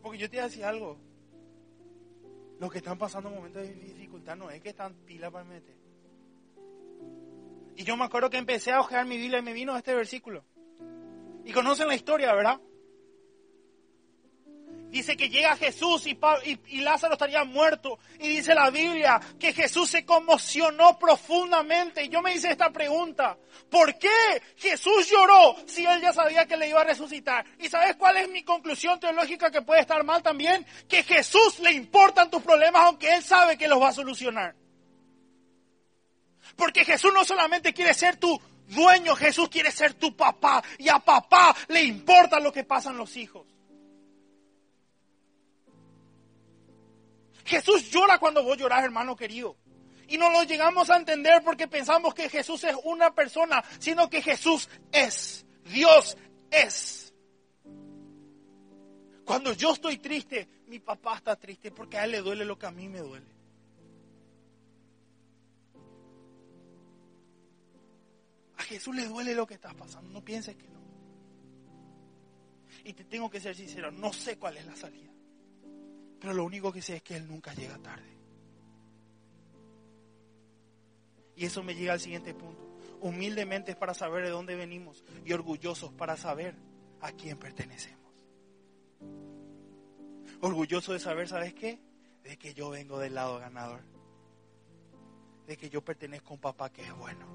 Porque 0.02 0.18
yo 0.18 0.30
te 0.30 0.40
decía 0.40 0.68
algo. 0.68 0.98
Los 2.58 2.72
que 2.72 2.78
están 2.78 2.98
pasando 2.98 3.30
momentos 3.30 3.62
de 3.62 3.74
dificultad 3.74 4.36
no 4.36 4.50
es 4.50 4.60
que 4.60 4.70
están 4.70 4.94
pila 5.06 5.30
para 5.30 5.44
meter. 5.44 5.76
Y 7.76 7.84
yo 7.84 7.96
me 7.96 8.04
acuerdo 8.04 8.30
que 8.30 8.38
empecé 8.38 8.72
a 8.72 8.80
ojear 8.80 9.06
mi 9.06 9.16
Biblia 9.16 9.38
y 9.38 9.42
me 9.42 9.52
vino 9.52 9.76
este 9.76 9.94
versículo. 9.94 10.44
Y 11.44 11.52
conocen 11.52 11.86
la 11.86 11.94
historia, 11.94 12.34
¿verdad? 12.34 12.60
Dice 14.90 15.18
que 15.18 15.28
llega 15.28 15.54
Jesús 15.56 16.06
y, 16.06 16.80
Lázaro 16.80 17.12
estaría 17.12 17.44
muerto. 17.44 17.98
Y 18.18 18.28
dice 18.28 18.54
la 18.54 18.70
Biblia 18.70 19.20
que 19.38 19.52
Jesús 19.52 19.90
se 19.90 20.04
conmocionó 20.04 20.98
profundamente. 20.98 22.04
Y 22.04 22.08
yo 22.08 22.22
me 22.22 22.34
hice 22.34 22.50
esta 22.50 22.70
pregunta. 22.70 23.36
¿Por 23.70 23.98
qué 23.98 24.42
Jesús 24.56 25.10
lloró 25.10 25.56
si 25.66 25.84
él 25.84 26.00
ya 26.00 26.12
sabía 26.12 26.46
que 26.46 26.56
le 26.56 26.68
iba 26.68 26.80
a 26.80 26.84
resucitar? 26.84 27.44
¿Y 27.58 27.68
sabes 27.68 27.96
cuál 27.96 28.16
es 28.16 28.30
mi 28.30 28.42
conclusión 28.44 28.98
teológica 28.98 29.50
que 29.50 29.60
puede 29.60 29.82
estar 29.82 30.02
mal 30.04 30.22
también? 30.22 30.66
Que 30.88 31.02
Jesús 31.02 31.58
le 31.58 31.72
importan 31.72 32.30
tus 32.30 32.42
problemas 32.42 32.82
aunque 32.86 33.14
él 33.14 33.22
sabe 33.22 33.58
que 33.58 33.68
los 33.68 33.80
va 33.80 33.88
a 33.88 33.92
solucionar. 33.92 34.54
Porque 36.56 36.84
Jesús 36.86 37.12
no 37.12 37.26
solamente 37.26 37.74
quiere 37.74 37.92
ser 37.92 38.16
tu 38.16 38.40
dueño, 38.68 39.14
Jesús 39.16 39.50
quiere 39.50 39.70
ser 39.70 39.94
tu 39.94 40.16
papá. 40.16 40.62
Y 40.78 40.88
a 40.88 40.98
papá 40.98 41.54
le 41.68 41.82
importa 41.82 42.40
lo 42.40 42.50
que 42.50 42.64
pasan 42.64 42.96
los 42.96 43.14
hijos. 43.18 43.57
Jesús 47.48 47.90
llora 47.90 48.18
cuando 48.18 48.42
vos 48.44 48.58
llorás, 48.58 48.84
hermano 48.84 49.16
querido. 49.16 49.56
Y 50.06 50.18
no 50.18 50.30
lo 50.30 50.42
llegamos 50.44 50.90
a 50.90 50.96
entender 50.96 51.42
porque 51.42 51.66
pensamos 51.66 52.14
que 52.14 52.28
Jesús 52.28 52.62
es 52.64 52.76
una 52.84 53.14
persona, 53.14 53.64
sino 53.78 54.08
que 54.08 54.22
Jesús 54.22 54.68
es. 54.92 55.46
Dios 55.64 56.16
es. 56.50 57.14
Cuando 59.24 59.52
yo 59.54 59.72
estoy 59.72 59.98
triste, 59.98 60.48
mi 60.66 60.78
papá 60.78 61.16
está 61.16 61.36
triste 61.36 61.70
porque 61.70 61.96
a 61.98 62.04
él 62.04 62.12
le 62.12 62.20
duele 62.20 62.44
lo 62.44 62.58
que 62.58 62.66
a 62.66 62.70
mí 62.70 62.88
me 62.88 63.00
duele. 63.00 63.26
A 68.56 68.62
Jesús 68.62 68.94
le 68.94 69.06
duele 69.06 69.34
lo 69.34 69.46
que 69.46 69.54
está 69.54 69.72
pasando, 69.72 70.10
no 70.10 70.22
pienses 70.22 70.54
que 70.56 70.68
no. 70.68 70.80
Y 72.84 72.92
te 72.92 73.04
tengo 73.04 73.30
que 73.30 73.40
ser 73.40 73.54
sincero, 73.54 73.90
no 73.90 74.12
sé 74.12 74.38
cuál 74.38 74.56
es 74.56 74.66
la 74.66 74.76
salida. 74.76 75.12
Pero 76.20 76.34
lo 76.34 76.44
único 76.44 76.72
que 76.72 76.82
sé 76.82 76.96
es 76.96 77.02
que 77.02 77.16
Él 77.16 77.26
nunca 77.26 77.54
llega 77.54 77.78
tarde. 77.78 78.18
Y 81.36 81.44
eso 81.44 81.62
me 81.62 81.74
llega 81.74 81.92
al 81.92 82.00
siguiente 82.00 82.34
punto. 82.34 82.68
Humildemente 83.00 83.70
es 83.70 83.76
para 83.76 83.94
saber 83.94 84.24
de 84.24 84.30
dónde 84.30 84.56
venimos 84.56 85.04
y 85.24 85.32
orgullosos 85.32 85.92
para 85.92 86.16
saber 86.16 86.56
a 87.00 87.12
quién 87.12 87.38
pertenecemos. 87.38 88.12
Orgulloso 90.40 90.92
de 90.92 90.98
saber, 90.98 91.28
¿sabes 91.28 91.54
qué? 91.54 91.78
De 92.24 92.36
que 92.36 92.54
yo 92.54 92.70
vengo 92.70 92.98
del 92.98 93.14
lado 93.14 93.38
ganador. 93.38 93.82
De 95.46 95.56
que 95.56 95.70
yo 95.70 95.84
pertenezco 95.84 96.30
a 96.30 96.34
un 96.34 96.40
papá 96.40 96.72
que 96.72 96.82
es 96.82 96.96
bueno. 96.96 97.26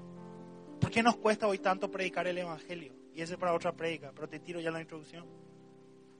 ¿Por 0.80 0.90
qué 0.90 1.02
nos 1.02 1.16
cuesta 1.16 1.46
hoy 1.46 1.58
tanto 1.58 1.90
predicar 1.90 2.26
el 2.26 2.36
Evangelio? 2.36 2.94
Y 3.14 3.22
ese 3.22 3.34
es 3.34 3.38
para 3.38 3.54
otra 3.54 3.72
predica, 3.72 4.12
pero 4.14 4.28
te 4.28 4.40
tiro 4.40 4.60
ya 4.60 4.70
la 4.70 4.82
introducción. 4.82 5.26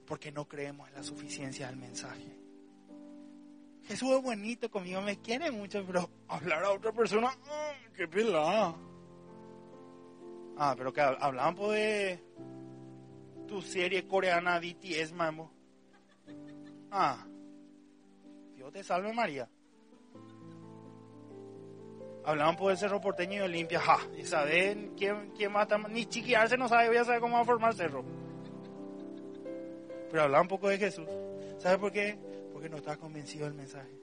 Porque 0.07 0.31
no 0.31 0.47
creemos 0.47 0.87
en 0.89 0.95
la 0.95 1.03
suficiencia 1.03 1.67
del 1.67 1.77
mensaje. 1.77 2.44
Jesús 3.87 4.11
es 4.11 4.21
bonito 4.21 4.69
conmigo, 4.69 5.01
me 5.01 5.19
quiere 5.19 5.51
mucho, 5.51 5.83
pero 5.85 6.09
hablar 6.27 6.63
a 6.63 6.71
otra 6.71 6.91
persona, 6.91 7.29
qué 7.95 8.07
pelada. 8.07 8.75
Ah, 10.57 10.73
pero 10.75 10.91
que 10.91 11.01
hablaban 11.01 11.53
pues, 11.53 11.71
de 11.71 12.23
tu 13.47 13.61
serie 13.61 14.07
coreana 14.07 14.59
BTS, 14.59 15.13
mambo. 15.13 15.51
Ah, 16.89 17.27
Dios 18.55 18.71
te 18.71 18.83
salve 18.83 19.13
María. 19.13 19.47
Hablaban 22.23 22.55
por 22.55 22.71
el 22.71 22.77
cerro 22.77 22.99
porteño 22.99 23.37
y 23.37 23.41
Olimpia, 23.41 23.79
ja, 23.79 23.99
y 24.17 24.25
saben 24.25 24.95
quién, 24.97 25.31
quién 25.37 25.51
mata, 25.51 25.77
ni 25.77 26.07
chiquearse 26.07 26.57
no 26.57 26.67
sabe, 26.67 26.87
voy 26.87 26.97
a 26.97 27.03
saber 27.03 27.21
cómo 27.21 27.35
va 27.35 27.41
a 27.41 27.45
formar 27.45 27.75
cerro. 27.75 28.03
Pero 30.09 30.23
hablaban 30.23 30.45
un 30.45 30.49
poco 30.49 30.69
de 30.69 30.79
Jesús. 30.79 31.07
¿Sabe 31.59 31.77
por 31.77 31.91
qué? 31.91 32.17
Porque 32.65 32.73
no 32.73 32.77
está 32.79 32.97
convencido 32.97 33.45
del 33.45 33.53
mensaje. 33.53 33.95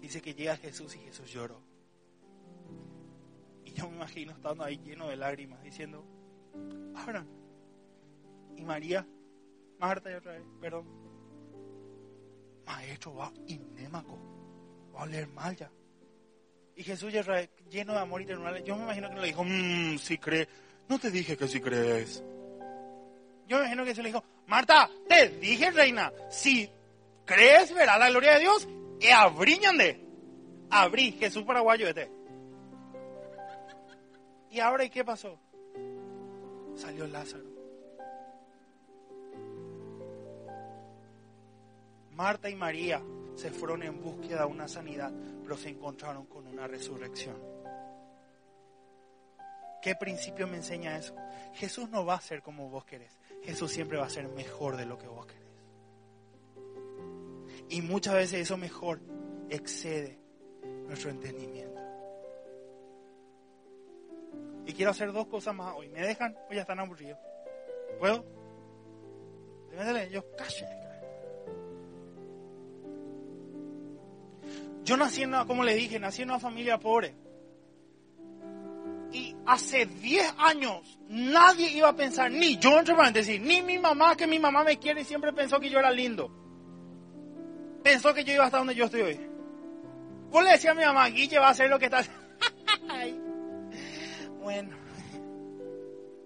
Dice 0.00 0.22
que 0.22 0.32
llega 0.32 0.56
Jesús 0.56 0.94
y 0.94 1.00
Jesús 1.00 1.28
lloró. 1.28 1.60
Y 3.64 3.72
yo 3.72 3.88
me 3.90 3.96
imagino 3.96 4.30
estando 4.30 4.62
ahí 4.62 4.78
lleno 4.78 5.08
de 5.08 5.16
lágrimas, 5.16 5.60
diciendo, 5.64 6.04
abran. 6.94 7.26
Y 8.56 8.62
María, 8.62 9.04
Marta 9.80 10.12
y 10.12 10.14
otra 10.14 10.34
vez, 10.34 10.44
perdón. 10.60 10.86
Maestro, 12.64 13.16
va 13.16 13.32
inémaco. 13.48 14.16
Va 14.94 15.02
a 15.02 15.06
leer 15.06 15.26
mal 15.30 15.56
ya. 15.56 15.68
Y 16.76 16.84
Jesús 16.84 17.12
lleno 17.12 17.92
de 17.92 17.98
amor 17.98 18.22
y 18.22 18.26
ternura. 18.26 18.60
Yo 18.60 18.76
me 18.76 18.84
imagino 18.84 19.10
que 19.10 19.16
le 19.16 19.26
dijo, 19.26 19.42
mmm, 19.42 19.98
si 19.98 20.16
crees. 20.16 20.46
No 20.88 20.96
te 21.00 21.10
dije 21.10 21.36
que 21.36 21.48
si 21.48 21.60
crees. 21.60 22.22
Yo 23.46 23.56
me 23.56 23.64
imagino 23.64 23.84
que 23.84 23.94
se 23.94 24.02
le 24.02 24.08
dijo, 24.08 24.24
Marta, 24.46 24.88
te 25.08 25.28
dije, 25.28 25.70
reina, 25.70 26.12
si 26.30 26.70
crees, 27.24 27.72
verá 27.74 27.98
la 27.98 28.10
gloria 28.10 28.34
de 28.34 28.40
Dios. 28.40 28.68
Y 29.00 29.06
de 29.06 30.00
Abrí, 30.70 31.12
Jesús 31.12 31.44
paraguayo 31.44 31.88
este. 31.88 32.10
Y 34.50 34.60
ahora, 34.60 34.84
¿y 34.84 34.90
qué 34.90 35.04
pasó? 35.04 35.38
Salió 36.76 37.06
Lázaro. 37.06 37.44
Marta 42.12 42.48
y 42.48 42.54
María 42.54 43.02
se 43.34 43.50
fueron 43.50 43.82
en 43.82 44.00
búsqueda 44.00 44.40
de 44.40 44.46
una 44.46 44.68
sanidad, 44.68 45.12
pero 45.42 45.56
se 45.56 45.70
encontraron 45.70 46.26
con 46.26 46.46
una 46.46 46.66
resurrección. 46.66 47.36
¿Qué 49.82 49.94
principio 49.96 50.46
me 50.46 50.56
enseña 50.56 50.96
eso? 50.96 51.14
Jesús 51.54 51.90
no 51.90 52.06
va 52.06 52.14
a 52.14 52.20
ser 52.20 52.40
como 52.40 52.70
vos 52.70 52.84
querés. 52.84 53.18
Jesús 53.44 53.70
siempre 53.70 53.98
va 53.98 54.06
a 54.06 54.10
ser 54.10 54.28
mejor 54.28 54.76
de 54.76 54.86
lo 54.86 54.98
que 54.98 55.06
vos 55.06 55.26
querés. 55.26 55.42
Y 57.68 57.82
muchas 57.82 58.14
veces 58.14 58.40
eso 58.40 58.56
mejor 58.56 59.00
excede 59.50 60.18
nuestro 60.86 61.10
entendimiento. 61.10 61.80
Y 64.66 64.72
quiero 64.72 64.92
hacer 64.92 65.12
dos 65.12 65.26
cosas 65.26 65.54
más 65.54 65.74
hoy. 65.76 65.88
¿Me 65.88 66.00
dejan 66.00 66.34
o 66.50 66.54
ya 66.54 66.62
están 66.62 66.78
aburridos? 66.78 67.18
¿Puedo? 67.98 68.24
Yo 70.10 70.24
calle. 70.36 70.66
Yo 74.84 74.96
nací 74.96 75.22
en 75.22 75.30
una, 75.30 75.46
como 75.46 75.64
le 75.64 75.74
dije, 75.74 75.98
nací 75.98 76.22
en 76.22 76.30
una 76.30 76.38
familia 76.38 76.78
pobre. 76.78 77.14
Y 79.14 79.34
hace 79.46 79.86
10 79.86 80.34
años 80.38 80.98
nadie 81.08 81.70
iba 81.70 81.88
a 81.88 81.94
pensar, 81.94 82.32
ni 82.32 82.58
yo 82.58 82.80
entre 82.80 82.96
paréntesis, 82.96 83.40
ni 83.40 83.62
mi 83.62 83.78
mamá, 83.78 84.16
que 84.16 84.26
mi 84.26 84.40
mamá 84.40 84.64
me 84.64 84.80
quiere 84.80 85.02
y 85.02 85.04
siempre 85.04 85.32
pensó 85.32 85.60
que 85.60 85.70
yo 85.70 85.78
era 85.78 85.92
lindo. 85.92 86.28
Pensó 87.84 88.12
que 88.12 88.24
yo 88.24 88.32
iba 88.32 88.44
hasta 88.44 88.58
donde 88.58 88.74
yo 88.74 88.86
estoy 88.86 89.02
hoy. 89.02 89.20
Vos 90.30 90.42
le 90.42 90.50
decía 90.50 90.72
a 90.72 90.74
mi 90.74 90.84
mamá, 90.84 91.06
Guille 91.06 91.38
va 91.38 91.46
a 91.46 91.50
hacer 91.50 91.70
lo 91.70 91.78
que 91.78 91.84
está 91.84 92.02
bueno. 94.42 94.76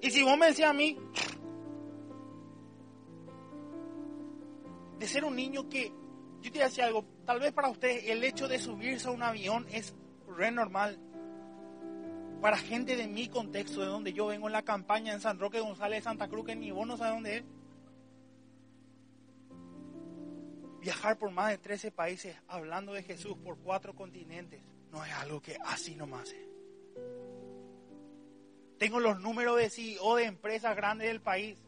Y 0.01 0.11
si 0.11 0.23
vos 0.23 0.39
me 0.39 0.47
decías 0.47 0.71
a 0.71 0.73
mí, 0.73 0.97
de 4.99 5.07
ser 5.07 5.27
un 5.27 5.37
niño 5.37 5.69
que 5.69 5.93
yo 6.41 6.51
te 6.51 6.61
decía 6.61 6.87
algo, 6.87 7.05
tal 7.27 7.39
vez 7.39 7.53
para 7.53 7.69
usted 7.69 8.09
el 8.09 8.25
hecho 8.25 8.49
de 8.49 8.59
subirse 8.59 9.09
a 9.09 9.11
un 9.11 9.23
avión 9.23 9.67
es 9.71 9.95
re 10.27 10.51
normal. 10.51 10.99
Para 12.41 12.57
gente 12.57 12.97
de 12.97 13.09
mi 13.09 13.29
contexto, 13.29 13.81
de 13.81 13.87
donde 13.87 14.13
yo 14.13 14.27
vengo 14.27 14.47
en 14.47 14.53
la 14.53 14.63
campaña 14.63 15.13
en 15.13 15.21
San 15.21 15.39
Roque 15.39 15.61
González, 15.61 16.05
Santa 16.05 16.29
Cruz, 16.29 16.47
que 16.47 16.57
ni 16.57 16.71
vos 16.71 16.87
no 16.87 16.97
sabes 16.97 17.15
dónde 17.15 17.37
es. 17.39 17.45
Viajar 20.81 21.19
por 21.19 21.31
más 21.33 21.51
de 21.51 21.59
13 21.59 21.91
países 21.91 22.37
hablando 22.47 22.93
de 22.93 23.03
Jesús 23.03 23.37
por 23.45 23.59
cuatro 23.59 23.95
continentes 23.95 24.63
no 24.93 25.05
es 25.05 25.13
algo 25.13 25.43
que 25.43 25.59
así 25.65 25.97
nomás 25.97 26.31
es. 26.31 26.49
Tengo 28.79 29.01
los 29.01 29.21
números 29.21 29.57
de 29.57 29.71
CEO 29.71 30.15
de 30.17 30.25
empresas 30.25 30.77
grandes 30.77 31.09
del 31.09 31.21
país 31.21 31.59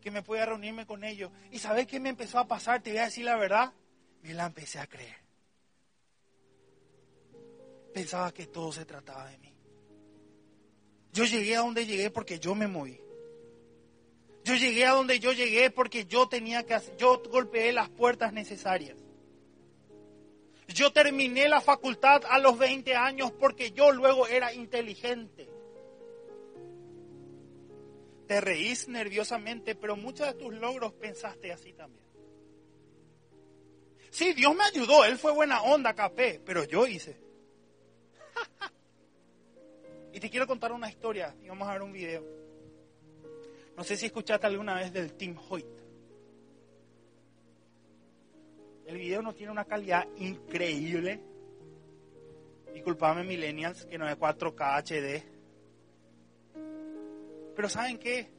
que 0.00 0.10
me 0.10 0.22
pueda 0.22 0.46
reunirme 0.46 0.84
con 0.84 1.04
ellos. 1.04 1.30
¿Y 1.52 1.60
sabes 1.60 1.86
qué 1.86 2.00
me 2.00 2.08
empezó 2.08 2.38
a 2.38 2.48
pasar? 2.48 2.82
Te 2.82 2.90
voy 2.90 2.98
a 2.98 3.04
decir 3.04 3.24
la 3.24 3.36
verdad 3.36 3.72
me 4.22 4.34
la 4.34 4.46
empecé 4.46 4.78
a 4.78 4.86
creer. 4.86 5.16
Pensaba 7.94 8.32
que 8.32 8.46
todo 8.46 8.72
se 8.72 8.84
trataba 8.84 9.26
de 9.26 9.38
mí. 9.38 9.49
Yo 11.12 11.24
llegué 11.24 11.56
a 11.56 11.60
donde 11.60 11.86
llegué 11.86 12.10
porque 12.10 12.38
yo 12.38 12.54
me 12.54 12.68
moví. 12.68 13.00
Yo 14.44 14.54
llegué 14.54 14.86
a 14.86 14.92
donde 14.92 15.18
yo 15.20 15.32
llegué 15.32 15.70
porque 15.70 16.06
yo 16.06 16.28
tenía 16.28 16.64
que 16.64 16.74
hacer, 16.74 16.96
yo 16.96 17.22
golpeé 17.30 17.72
las 17.72 17.88
puertas 17.90 18.32
necesarias. 18.32 18.96
Yo 20.68 20.92
terminé 20.92 21.48
la 21.48 21.60
facultad 21.60 22.22
a 22.28 22.38
los 22.38 22.56
20 22.56 22.94
años 22.94 23.32
porque 23.32 23.72
yo 23.72 23.90
luego 23.92 24.28
era 24.28 24.54
inteligente. 24.54 25.48
Te 28.28 28.40
reís 28.40 28.88
nerviosamente, 28.88 29.74
pero 29.74 29.96
muchos 29.96 30.28
de 30.28 30.34
tus 30.34 30.54
logros 30.54 30.92
pensaste 30.92 31.52
así 31.52 31.72
también. 31.72 32.04
Sí, 34.10 34.32
Dios 34.32 34.54
me 34.54 34.64
ayudó, 34.64 35.04
Él 35.04 35.18
fue 35.18 35.32
buena 35.32 35.62
onda, 35.62 35.94
capé, 35.94 36.40
pero 36.44 36.64
yo 36.64 36.86
hice. 36.86 37.29
Y 40.12 40.20
te 40.20 40.30
quiero 40.30 40.46
contar 40.46 40.72
una 40.72 40.88
historia 40.88 41.34
y 41.42 41.48
vamos 41.48 41.68
a 41.68 41.72
ver 41.72 41.82
un 41.82 41.92
video. 41.92 42.24
No 43.76 43.84
sé 43.84 43.96
si 43.96 44.06
escuchaste 44.06 44.46
alguna 44.46 44.74
vez 44.74 44.92
del 44.92 45.14
Team 45.14 45.36
Hoyt. 45.48 45.66
El 48.86 48.98
video 48.98 49.22
no 49.22 49.32
tiene 49.34 49.52
una 49.52 49.64
calidad 49.64 50.06
increíble. 50.16 51.20
Disculpame, 52.74 53.24
millennials, 53.24 53.86
que 53.86 53.98
no 53.98 54.08
es 54.08 54.16
4K 54.16 54.82
HD. 54.82 55.22
Pero 57.54 57.68
¿saben 57.68 57.98
qué? 57.98 58.30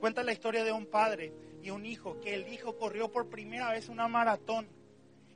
Cuenta 0.00 0.22
la 0.22 0.32
historia 0.32 0.64
de 0.64 0.72
un 0.72 0.86
padre 0.86 1.32
y 1.62 1.70
un 1.70 1.86
hijo, 1.86 2.20
que 2.20 2.34
el 2.34 2.52
hijo 2.52 2.76
corrió 2.76 3.10
por 3.10 3.28
primera 3.28 3.70
vez 3.70 3.88
una 3.88 4.08
maratón 4.08 4.68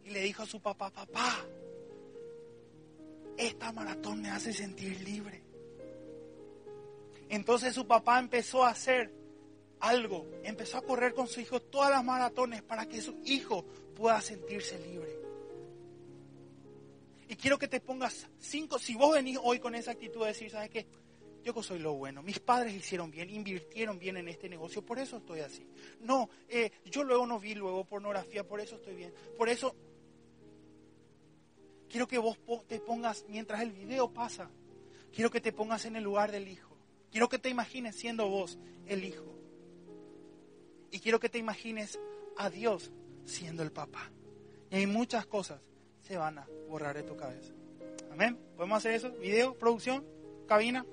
y 0.05 0.11
le 0.11 0.21
dijo 0.21 0.43
a 0.43 0.47
su 0.47 0.61
papá, 0.61 0.91
papá, 0.91 1.45
esta 3.37 3.73
maratón 3.73 4.21
me 4.21 4.31
hace 4.31 4.53
sentir 4.53 5.01
libre. 5.01 5.48
Entonces 7.29 7.75
su 7.75 7.87
papá 7.87 8.19
empezó 8.19 8.65
a 8.65 8.71
hacer 8.71 9.13
algo, 9.81 10.27
empezó 10.43 10.79
a 10.79 10.83
correr 10.83 11.15
con 11.15 11.27
su 11.27 11.41
hijo 11.41 11.61
todas 11.61 11.91
las 11.91 12.05
maratones 12.05 12.63
para 12.63 12.87
que 12.87 13.01
su 13.01 13.17
hijo 13.25 13.65
pueda 13.95 14.21
sentirse 14.21 14.79
libre. 14.79 15.17
Y 17.29 17.37
quiero 17.37 17.59
que 17.59 17.69
te 17.69 17.81
pongas 17.81 18.27
cinco, 18.39 18.79
si 18.79 18.95
vos 18.95 19.13
venís 19.15 19.39
hoy 19.43 19.59
con 19.59 19.75
esa 19.75 19.91
actitud 19.91 20.21
de 20.21 20.29
decir, 20.29 20.51
¿sabes 20.51 20.71
qué? 20.71 20.87
Yo 21.45 21.63
soy 21.63 21.79
lo 21.79 21.95
bueno, 21.95 22.23
mis 22.23 22.41
padres 22.41 22.75
hicieron 22.75 23.11
bien, 23.11 23.31
invirtieron 23.31 23.99
bien 23.99 24.17
en 24.17 24.29
este 24.29 24.49
negocio, 24.49 24.85
por 24.85 24.99
eso 24.99 25.19
estoy 25.19 25.41
así. 25.41 25.67
No, 26.01 26.29
eh, 26.49 26.71
yo 26.87 27.05
luego 27.05 27.27
no 27.27 27.39
vi 27.39 27.55
luego 27.55 27.85
pornografía, 27.85 28.45
por 28.45 28.61
eso 28.61 28.77
estoy 28.77 28.97
bien. 28.97 29.15
Por 29.37 29.49
eso 29.49 29.75
Quiero 31.89 32.07
que 32.07 32.19
vos 32.19 32.39
te 32.67 32.81
pongas, 32.81 33.25
mientras 33.29 33.63
el 33.63 33.73
video 33.73 34.13
pasa, 34.13 34.51
quiero 35.13 35.31
que 35.31 35.41
te 35.41 35.53
pongas 35.53 35.87
en 35.87 35.97
el 35.97 36.05
lugar 36.05 36.31
del 36.31 36.49
hijo. 36.49 36.68
Quiero 37.11 37.29
que 37.29 37.39
te 37.39 37.49
imagines 37.49 37.97
siendo 37.97 38.29
vos 38.29 38.59
el 38.87 39.05
hijo. 39.05 39.35
Y 40.91 41.01
quiero 41.01 41.21
que 41.21 41.29
te 41.29 41.39
imagines 41.39 41.99
a 42.37 42.51
Dios 42.51 42.91
siendo 43.25 43.63
el 43.63 43.73
papá. 43.73 44.11
Y 44.71 44.77
hay 44.77 44.87
muchas 44.87 45.27
cosas 45.27 45.61
se 46.03 46.17
van 46.17 46.39
a 46.39 46.47
borrar 46.69 46.97
de 46.97 47.03
tu 47.03 47.17
cabeza. 47.17 47.53
Amén. 48.11 48.39
¿Podemos 48.57 48.79
hacer 48.79 48.95
eso? 48.95 49.13
¿Video? 49.13 49.57
¿Producción? 49.59 50.05
¿Cabina? 50.47 50.85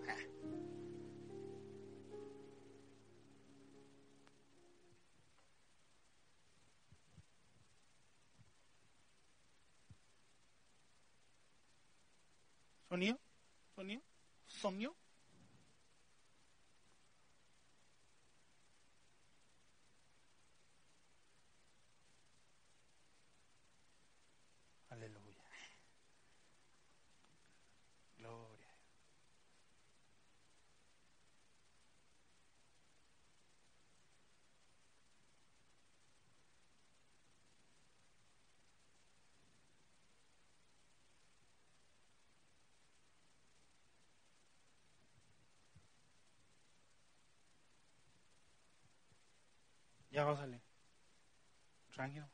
¿Sonido? 12.89 13.19
¿Sonido? 13.75 14.01
¿Sonido? 14.47 15.04
Ya 50.15 50.23
va 50.23 50.31
a 50.31 50.37
salir. 50.37 50.61
Tranquilo. 51.93 52.27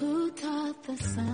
Who 0.00 0.30
taught 0.32 0.82
the 0.82 0.96
sun 0.96 1.31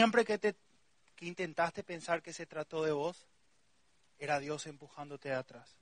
Siempre 0.00 0.24
que, 0.24 0.38
te, 0.38 0.56
intentaste 1.20 1.84
pensar 1.84 2.22
que 2.22 2.32
se 2.32 2.46
trató 2.46 2.82
de 2.84 2.90
vos, 2.90 3.28
era 4.18 4.40
Dios 4.40 4.66
empujándote 4.66 5.30
atrás. 5.30 5.76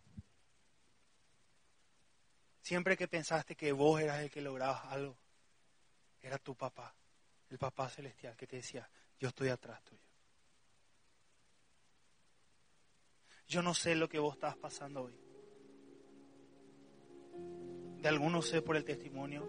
Siempre 2.61 2.97
que 2.97 3.07
pensaste 3.07 3.55
que 3.55 3.71
vos 3.71 4.01
eras 4.01 4.19
el 4.19 4.29
que 4.29 4.41
lograbas 4.41 4.87
algo, 4.87 5.17
era 6.21 6.37
tu 6.37 6.57
papá, 6.57 6.93
el 7.49 7.59
papá 7.59 7.89
celestial, 7.89 8.37
que 8.37 8.49
te 8.49 8.57
decía, 8.57 8.91
yo 9.21 9.29
estoy 9.29 9.51
atrás 9.51 9.81
tuyo. 9.85 10.03
Yo 13.47 13.63
no 13.63 13.73
sé 13.73 13.95
lo 13.95 14.09
que 14.09 14.19
vos 14.19 14.35
estás 14.35 14.57
pasando 14.57 15.03
hoy. 15.03 15.17
De 18.03 18.09
algunos 18.09 18.49
sé 18.49 18.63
por 18.63 18.75
el 18.75 18.85
testimonio, 18.85 19.47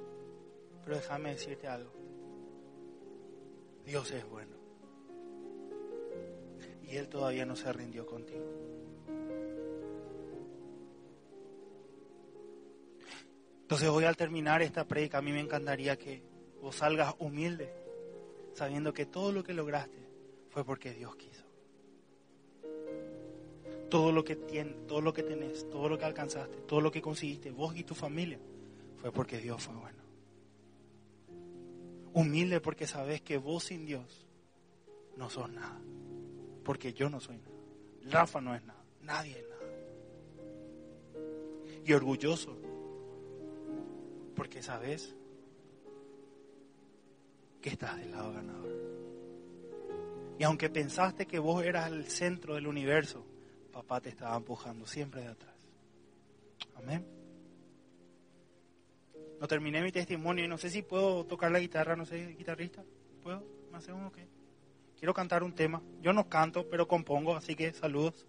pero 0.83 0.97
déjame 0.97 1.31
decirte 1.31 1.67
algo. 1.67 1.98
Dios 3.89 4.11
es 4.11 4.23
bueno. 4.29 4.55
Y 6.83 6.95
Él 6.95 7.09
todavía 7.09 7.43
no 7.43 7.55
se 7.55 7.73
rindió 7.73 8.05
contigo. 8.05 8.45
Entonces 13.61 13.89
hoy 13.89 14.03
al 14.03 14.15
terminar 14.15 14.61
esta 14.61 14.87
predica, 14.87 15.17
a 15.17 15.21
mí 15.23 15.31
me 15.31 15.39
encantaría 15.39 15.97
que 15.97 16.21
vos 16.61 16.75
salgas 16.75 17.15
humilde, 17.17 17.73
sabiendo 18.53 18.93
que 18.93 19.07
todo 19.07 19.31
lo 19.31 19.43
que 19.43 19.53
lograste 19.53 20.07
fue 20.49 20.63
porque 20.63 20.93
Dios 20.93 21.15
quiso. 21.15 21.45
Todo 23.89 24.11
lo 24.11 24.23
que 24.23 24.35
tienes, 24.35 24.85
todo 24.85 25.01
lo 25.01 25.13
que 25.13 25.23
tenés, 25.23 25.67
todo 25.67 25.89
lo 25.89 25.97
que 25.97 26.05
alcanzaste, 26.05 26.57
todo 26.67 26.79
lo 26.79 26.91
que 26.91 27.01
conseguiste, 27.01 27.49
vos 27.49 27.75
y 27.75 27.83
tu 27.83 27.95
familia, 27.95 28.39
fue 28.97 29.11
porque 29.11 29.39
Dios 29.39 29.63
fue 29.63 29.73
bueno. 29.73 29.98
Humilde 32.13 32.59
porque 32.61 32.87
sabes 32.87 33.21
que 33.21 33.37
vos 33.37 33.65
sin 33.65 33.85
Dios 33.85 34.25
no 35.15 35.29
sos 35.29 35.49
nada. 35.51 35.79
Porque 36.63 36.93
yo 36.93 37.09
no 37.09 37.19
soy 37.19 37.37
nada. 37.37 37.49
Rafa 38.05 38.41
no 38.41 38.55
es 38.55 38.63
nada. 38.63 38.83
Nadie 39.01 39.39
es 39.39 39.49
nada. 39.49 39.59
Y 41.85 41.93
orgulloso 41.93 42.57
porque 44.35 44.63
sabes 44.63 45.13
que 47.61 47.69
estás 47.69 47.97
del 47.97 48.11
lado 48.11 48.31
ganador. 48.33 48.69
Y 50.37 50.43
aunque 50.43 50.69
pensaste 50.69 51.25
que 51.25 51.39
vos 51.39 51.63
eras 51.65 51.91
el 51.91 52.07
centro 52.07 52.55
del 52.55 52.67
universo, 52.67 53.25
papá 53.73 53.99
te 53.99 54.09
estaba 54.09 54.37
empujando 54.37 54.87
siempre 54.87 55.21
de 55.21 55.27
atrás. 55.27 55.55
Amén. 56.75 57.18
No 59.39 59.47
terminé 59.47 59.81
mi 59.81 59.91
testimonio 59.91 60.43
y 60.43 60.47
no 60.47 60.57
sé 60.57 60.69
si 60.69 60.81
puedo 60.81 61.25
tocar 61.25 61.51
la 61.51 61.59
guitarra, 61.59 61.95
no 61.95 62.05
sé, 62.05 62.35
guitarrista. 62.37 62.83
¿Puedo? 63.23 63.43
¿Me 63.71 63.77
hace 63.77 63.93
uno 63.93 64.11
qué? 64.11 64.27
Quiero 64.97 65.13
cantar 65.13 65.43
un 65.43 65.53
tema. 65.53 65.81
Yo 66.01 66.11
no 66.11 66.27
canto, 66.27 66.67
pero 66.69 66.87
compongo, 66.87 67.35
así 67.35 67.55
que 67.55 67.71
saludos. 67.71 68.27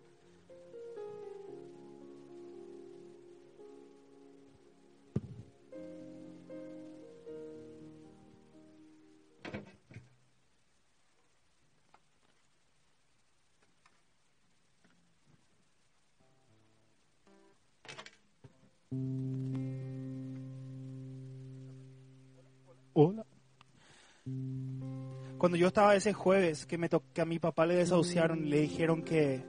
Cuando 25.51 25.63
yo 25.63 25.67
estaba 25.67 25.97
ese 25.97 26.13
jueves 26.13 26.65
que 26.65 26.79
me 26.79 26.89
que 27.13 27.21
a 27.21 27.25
mi 27.25 27.41
papá 27.41 27.67
le 27.67 27.75
desahuciaron 27.75 28.47
y 28.47 28.51
le 28.51 28.61
dijeron 28.61 29.03
que 29.03 29.43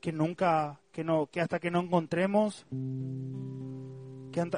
que 0.00 0.12
nunca 0.12 0.80
que 0.92 1.02
no 1.02 1.26
que 1.26 1.40
hasta 1.40 1.58
que 1.58 1.72
no 1.72 1.80
encontremos 1.80 2.64
que, 4.30 4.48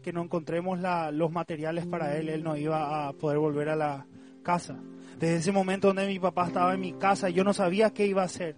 que 0.00 0.12
no 0.12 0.22
encontremos 0.22 0.78
los 1.10 1.32
materiales 1.32 1.86
para 1.86 2.16
él 2.16 2.28
él 2.28 2.44
no 2.44 2.56
iba 2.56 3.08
a 3.08 3.12
poder 3.14 3.38
volver 3.38 3.70
a 3.70 3.74
la 3.74 4.06
casa. 4.44 4.78
Desde 5.18 5.38
ese 5.38 5.50
momento 5.50 5.88
donde 5.88 6.06
mi 6.06 6.20
papá 6.20 6.46
estaba 6.46 6.74
en 6.74 6.80
mi 6.80 6.92
casa 6.92 7.28
yo 7.28 7.42
no 7.42 7.52
sabía 7.52 7.90
qué 7.90 8.06
iba 8.06 8.22
a 8.22 8.26
hacer. 8.26 8.54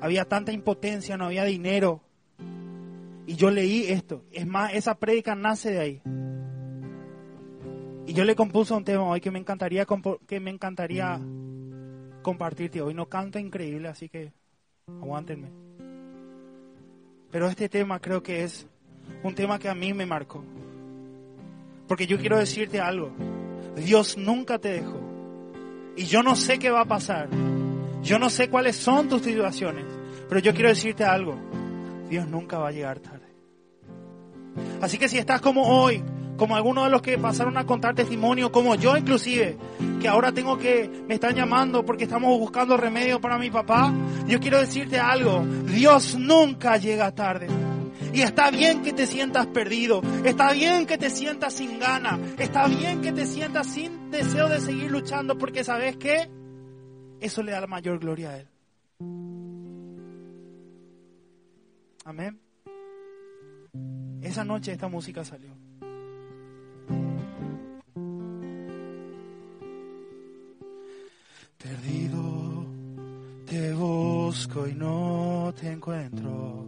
Había 0.00 0.24
tanta 0.24 0.50
impotencia, 0.50 1.16
no 1.16 1.26
había 1.26 1.44
dinero. 1.44 2.02
Y 3.24 3.36
yo 3.36 3.52
leí 3.52 3.84
esto. 3.84 4.24
Es 4.32 4.48
más, 4.48 4.74
esa 4.74 4.96
prédica 4.96 5.36
nace 5.36 5.70
de 5.70 5.78
ahí. 5.78 6.02
Y 8.06 8.14
yo 8.14 8.24
le 8.24 8.34
compuse 8.34 8.74
un 8.74 8.84
tema 8.84 9.04
hoy 9.04 9.20
que 9.20 9.30
me 9.30 9.38
encantaría 9.38 9.86
que 10.26 10.40
me 10.40 10.50
encantaría 10.50 11.20
compartirte 12.22 12.80
hoy. 12.80 12.94
No 12.94 13.06
canta 13.06 13.38
increíble, 13.40 13.88
así 13.88 14.08
que 14.08 14.32
aguántenme. 14.86 15.50
Pero 17.30 17.48
este 17.48 17.68
tema 17.68 18.00
creo 18.00 18.22
que 18.22 18.44
es 18.44 18.66
un 19.22 19.34
tema 19.34 19.58
que 19.58 19.68
a 19.68 19.74
mí 19.74 19.94
me 19.94 20.06
marcó. 20.06 20.44
Porque 21.86 22.06
yo 22.06 22.18
quiero 22.18 22.38
decirte 22.38 22.80
algo. 22.80 23.12
Dios 23.76 24.16
nunca 24.16 24.58
te 24.58 24.68
dejó. 24.70 25.00
Y 25.96 26.04
yo 26.04 26.22
no 26.22 26.36
sé 26.36 26.58
qué 26.58 26.70
va 26.70 26.82
a 26.82 26.86
pasar. 26.86 27.28
Yo 28.02 28.18
no 28.18 28.30
sé 28.30 28.48
cuáles 28.48 28.76
son 28.76 29.08
tus 29.08 29.22
situaciones. 29.22 29.84
Pero 30.28 30.40
yo 30.40 30.52
quiero 30.54 30.68
decirte 30.68 31.04
algo. 31.04 31.36
Dios 32.08 32.26
nunca 32.28 32.58
va 32.58 32.68
a 32.68 32.72
llegar 32.72 33.00
tarde. 33.00 33.26
Así 34.80 34.98
que 34.98 35.08
si 35.08 35.18
estás 35.18 35.40
como 35.40 35.62
hoy, 35.62 36.02
como 36.42 36.56
algunos 36.56 36.86
de 36.86 36.90
los 36.90 37.02
que 37.02 37.18
pasaron 37.18 37.56
a 37.56 37.64
contar 37.64 37.94
testimonio, 37.94 38.50
como 38.50 38.74
yo 38.74 38.96
inclusive, 38.96 39.56
que 40.00 40.08
ahora 40.08 40.32
tengo 40.32 40.58
que, 40.58 40.90
me 41.06 41.14
están 41.14 41.36
llamando 41.36 41.84
porque 41.84 42.02
estamos 42.02 42.36
buscando 42.36 42.76
remedio 42.76 43.20
para 43.20 43.38
mi 43.38 43.48
papá, 43.48 43.94
yo 44.26 44.40
quiero 44.40 44.58
decirte 44.58 44.98
algo, 44.98 45.46
Dios 45.66 46.16
nunca 46.18 46.78
llega 46.78 47.14
tarde. 47.14 47.46
Y 48.12 48.22
está 48.22 48.50
bien 48.50 48.82
que 48.82 48.92
te 48.92 49.06
sientas 49.06 49.46
perdido, 49.46 50.02
está 50.24 50.50
bien 50.52 50.84
que 50.84 50.98
te 50.98 51.10
sientas 51.10 51.54
sin 51.54 51.78
gana, 51.78 52.18
está 52.36 52.66
bien 52.66 53.02
que 53.02 53.12
te 53.12 53.24
sientas 53.24 53.68
sin 53.68 54.10
deseo 54.10 54.48
de 54.48 54.58
seguir 54.58 54.90
luchando 54.90 55.38
porque 55.38 55.62
sabes 55.62 55.96
que 55.96 56.28
eso 57.20 57.44
le 57.44 57.52
da 57.52 57.60
la 57.60 57.68
mayor 57.68 58.00
gloria 58.00 58.30
a 58.30 58.38
Él. 58.40 58.48
Amén. 62.04 62.40
Esa 64.22 64.44
noche 64.44 64.72
esta 64.72 64.88
música 64.88 65.24
salió. 65.24 65.51
Perdido, 71.62 72.66
te 73.46 73.72
busco 73.72 74.66
y 74.66 74.74
no 74.74 75.54
te 75.58 75.70
encuentro. 75.70 76.66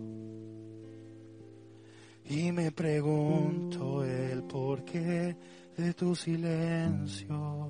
Y 2.29 2.53
me 2.53 2.71
pregunto 2.71 4.05
el 4.05 4.45
porqué 4.45 5.37
de 5.77 5.95
tu 5.95 6.15
silencio. 6.15 7.69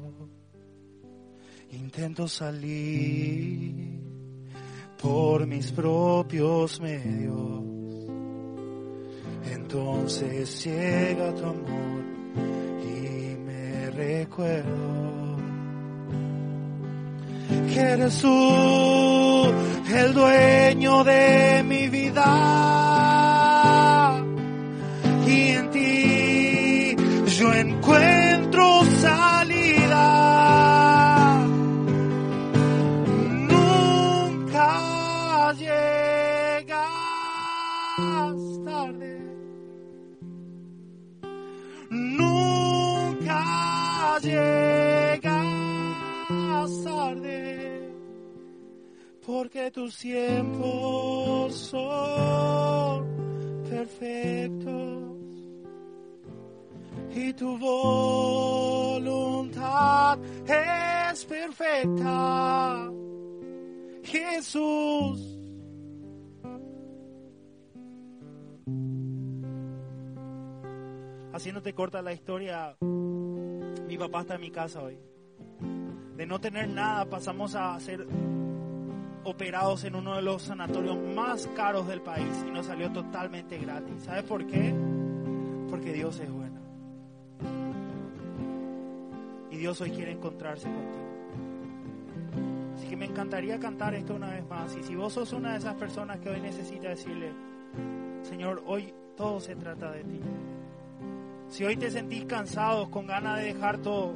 Intento 1.72 2.28
salir 2.28 4.00
por 5.00 5.46
mis 5.46 5.72
propios 5.72 6.78
medios. 6.78 7.64
Entonces 9.50 10.62
llega 10.62 11.34
tu 11.34 11.44
amor 11.46 12.04
y 12.82 13.36
me 13.38 13.90
recuerdo 13.90 15.13
tú 18.20 19.52
el 19.94 20.14
dueño 20.14 21.04
de 21.04 21.62
mi 21.64 21.88
vida 21.88 22.24
y 25.26 25.48
en 25.50 25.70
ti 25.70 26.96
yo 27.38 27.54
encuentro 27.54 28.84
salida. 29.00 29.33
Porque 49.54 49.70
tus 49.70 49.96
tiempos 49.98 51.54
son 51.54 53.06
perfectos 53.70 55.16
y 57.14 57.32
tu 57.34 57.56
voluntad 57.56 59.08
es 60.44 61.24
perfecta. 61.24 62.90
Jesús. 64.02 65.38
Haciéndote 71.32 71.72
corta 71.74 72.02
la 72.02 72.12
historia, 72.12 72.76
mi 72.80 73.96
papá 73.98 74.22
está 74.22 74.34
en 74.34 74.40
mi 74.40 74.50
casa 74.50 74.82
hoy. 74.82 74.98
De 76.16 76.26
no 76.26 76.40
tener 76.40 76.68
nada 76.68 77.04
pasamos 77.04 77.54
a 77.54 77.78
ser 77.78 78.04
operados 79.24 79.84
en 79.84 79.94
uno 79.94 80.16
de 80.16 80.22
los 80.22 80.42
sanatorios 80.42 80.96
más 81.14 81.46
caros 81.56 81.86
del 81.86 82.00
país 82.00 82.44
y 82.46 82.50
nos 82.50 82.66
salió 82.66 82.90
totalmente 82.92 83.58
gratis. 83.58 84.04
¿Sabes 84.04 84.24
por 84.24 84.46
qué? 84.46 84.74
Porque 85.70 85.92
Dios 85.92 86.20
es 86.20 86.30
bueno. 86.30 86.60
Y 89.50 89.56
Dios 89.56 89.80
hoy 89.80 89.90
quiere 89.90 90.12
encontrarse 90.12 90.68
contigo. 90.68 91.04
Así 92.74 92.88
que 92.88 92.96
me 92.96 93.06
encantaría 93.06 93.58
cantar 93.58 93.94
esto 93.94 94.14
una 94.14 94.30
vez 94.30 94.46
más. 94.48 94.76
Y 94.76 94.82
si 94.82 94.94
vos 94.94 95.12
sos 95.12 95.32
una 95.32 95.52
de 95.52 95.58
esas 95.58 95.74
personas 95.74 96.18
que 96.18 96.28
hoy 96.28 96.40
necesita 96.40 96.88
decirle, 96.88 97.32
Señor, 98.22 98.62
hoy 98.66 98.92
todo 99.16 99.40
se 99.40 99.54
trata 99.54 99.92
de 99.92 100.04
ti. 100.04 100.20
Si 101.48 101.64
hoy 101.64 101.76
te 101.76 101.90
sentís 101.90 102.24
cansado, 102.24 102.90
con 102.90 103.06
ganas 103.06 103.38
de 103.38 103.54
dejar 103.54 103.78
todo, 103.78 104.12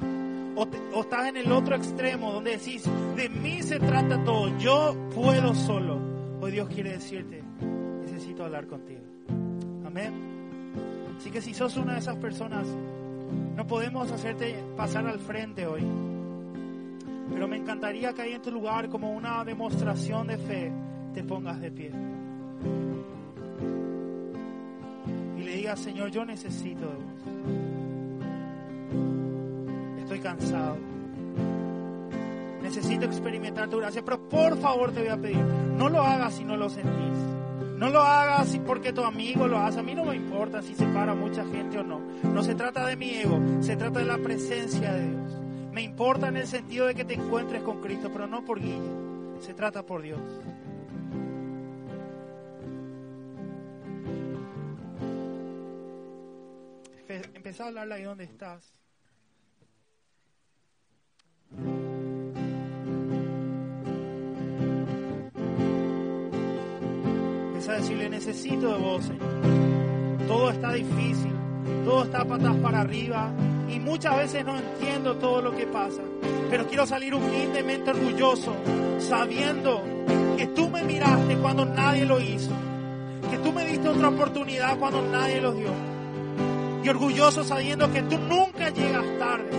o, 0.59 1.01
estás 1.01 1.29
en 1.29 1.37
el 1.37 1.53
otro 1.53 1.77
extremo 1.77 2.33
donde 2.33 2.53
decís, 2.53 2.85
de 3.17 3.29
mí 3.29 3.63
se 3.63 3.79
trata 3.79 4.23
todo, 4.25 4.57
yo 4.59 4.97
puedo 5.15 5.55
solo. 5.55 5.99
Hoy 6.41 6.53
Dios 6.53 6.69
quiere 6.69 6.93
decirte, 6.93 7.43
necesito 8.01 8.45
hablar 8.45 8.67
contigo. 8.67 9.01
Amén. 9.87 10.13
Así 11.17 11.31
que 11.31 11.41
si 11.41 11.55
sos 11.55 11.77
una 11.77 11.95
de 11.95 11.99
esas 12.01 12.17
personas, 12.17 12.67
no 13.57 13.67
podemos 13.67 14.11
hacerte 14.11 14.57
pasar 14.77 15.07
al 15.07 15.19
frente 15.19 15.67
hoy. 15.67 15.83
Pero 17.33 17.47
me 17.47 17.57
encantaría 17.57 18.13
que 18.13 18.23
ahí 18.23 18.33
en 18.33 18.43
tu 18.43 18.51
lugar, 18.51 18.89
como 18.89 19.13
una 19.13 19.45
demostración 19.45 20.27
de 20.29 20.39
fe, 20.39 20.73
te 21.15 21.23
pongas 21.23 21.61
de 21.61 21.71
pie. 21.71 21.91
Y 25.37 25.41
le 25.43 25.57
digas, 25.57 25.79
Señor, 25.79 26.11
yo 26.11 26.25
necesito 26.25 26.81
de 26.81 26.95
vos. 26.95 27.68
Estoy 30.09 30.21
cansado. 30.21 30.75
Necesito 32.63 33.05
experimentar 33.05 33.69
tu 33.69 33.77
gracia, 33.77 34.03
pero 34.03 34.27
por 34.27 34.57
favor 34.57 34.91
te 34.91 35.01
voy 35.01 35.11
a 35.11 35.19
pedir, 35.19 35.37
no 35.37 35.91
lo 35.91 36.01
hagas 36.03 36.33
si 36.35 36.45
no 36.45 36.57
lo 36.57 36.71
sentís. 36.71 37.19
No 37.77 37.91
lo 37.91 38.01
hagas 38.01 38.59
porque 38.67 38.91
tu 38.95 39.05
amigo 39.05 39.47
lo 39.47 39.59
hace. 39.59 39.81
A 39.81 39.83
mí 39.83 39.95
no 39.95 40.07
me 40.07 40.17
importa 40.17 40.63
si 40.63 40.75
se 40.75 40.87
para 40.87 41.15
mucha 41.15 41.45
gente 41.45 41.79
o 41.79 41.85
no. 41.85 42.01
No 42.25 42.43
se 42.43 42.55
trata 42.55 42.87
de 42.87 42.97
mi 42.97 43.11
ego, 43.17 43.39
se 43.61 43.77
trata 43.77 43.99
de 43.99 44.07
la 44.07 44.17
presencia 44.17 44.95
de 44.95 45.11
Dios. 45.11 45.33
Me 45.73 45.83
importa 45.83 46.29
en 46.29 46.39
el 46.39 46.47
sentido 46.47 46.87
de 46.87 46.95
que 46.95 47.05
te 47.05 47.13
encuentres 47.15 47.63
con 47.63 47.83
Cristo, 47.83 48.09
pero 48.11 48.27
no 48.27 48.45
por 48.47 48.59
Guille. 48.61 48.91
Se 49.43 49.53
trata 49.53 49.85
por 49.85 50.01
Dios. 50.01 50.21
Empe- 57.07 57.31
Empezá 57.35 57.65
a 57.65 57.67
hablarle 57.69 57.95
ahí 57.95 58.03
donde 58.03 58.25
estás. 58.25 58.73
Empieza 67.47 67.73
a 67.73 67.77
decirle, 67.77 68.09
necesito 68.09 68.73
de 68.73 68.79
vos, 68.79 69.05
Señor. 69.05 69.29
Todo 70.27 70.51
está 70.51 70.73
difícil, 70.73 71.33
todo 71.85 72.05
está 72.05 72.25
patas 72.25 72.55
para 72.57 72.81
arriba 72.83 73.33
y 73.69 73.79
muchas 73.81 74.17
veces 74.17 74.45
no 74.45 74.59
entiendo 74.59 75.17
todo 75.17 75.41
lo 75.41 75.57
que 75.57 75.67
pasa. 75.67 76.03
Pero 76.51 76.67
quiero 76.67 76.87
salir 76.87 77.15
humildemente 77.15 77.91
orgulloso, 77.91 78.55
sabiendo 78.99 79.83
que 80.37 80.47
tú 80.49 80.69
me 80.69 80.83
miraste 80.83 81.37
cuando 81.39 81.65
nadie 81.65 82.05
lo 82.05 82.21
hizo, 82.21 82.53
que 83.31 83.39
tú 83.39 83.53
me 83.53 83.67
diste 83.67 83.89
otra 83.89 84.09
oportunidad 84.09 84.79
cuando 84.79 85.03
nadie 85.03 85.41
lo 85.41 85.53
dio. 85.53 85.71
Y 86.85 86.89
orgulloso 86.89 87.43
sabiendo 87.43 87.93
que 87.93 88.03
tú 88.03 88.19
nunca 88.19 88.71
llegas 88.71 89.05
tarde, 89.19 89.51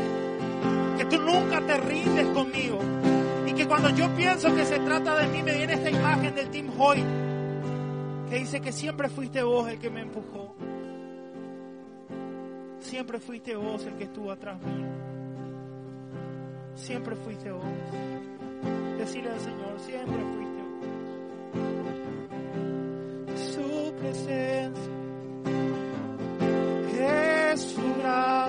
tú 1.09 1.21
nunca 1.21 1.61
te 1.61 1.77
rindes 1.77 2.27
conmigo. 2.27 2.79
Y 3.47 3.53
que 3.53 3.67
cuando 3.67 3.89
yo 3.89 4.09
pienso 4.15 4.53
que 4.55 4.65
se 4.65 4.79
trata 4.79 5.17
de 5.17 5.27
mí, 5.27 5.43
me 5.43 5.55
viene 5.55 5.73
esta 5.73 5.89
imagen 5.89 6.35
del 6.35 6.49
Team 6.49 6.69
Hoy, 6.79 7.03
que 8.29 8.37
dice 8.37 8.61
que 8.61 8.71
siempre 8.71 9.09
fuiste 9.09 9.41
vos 9.43 9.67
el 9.69 9.79
que 9.79 9.89
me 9.89 10.01
empujó. 10.01 10.55
Siempre 12.79 13.19
fuiste 13.19 13.55
vos 13.55 13.85
el 13.85 13.95
que 13.95 14.05
estuvo 14.05 14.31
atrás 14.31 14.59
mío. 14.61 14.87
Siempre 16.75 17.15
fuiste 17.15 17.51
vos. 17.51 17.63
Decirle 18.97 19.31
al 19.31 19.39
Señor, 19.39 19.79
siempre 19.79 20.23
fuiste 20.35 20.63
vos. 20.63 20.79
Su 23.53 23.93
presencia 23.99 24.99
es 27.51 27.61
su 27.61 27.81
gracia. 27.99 28.48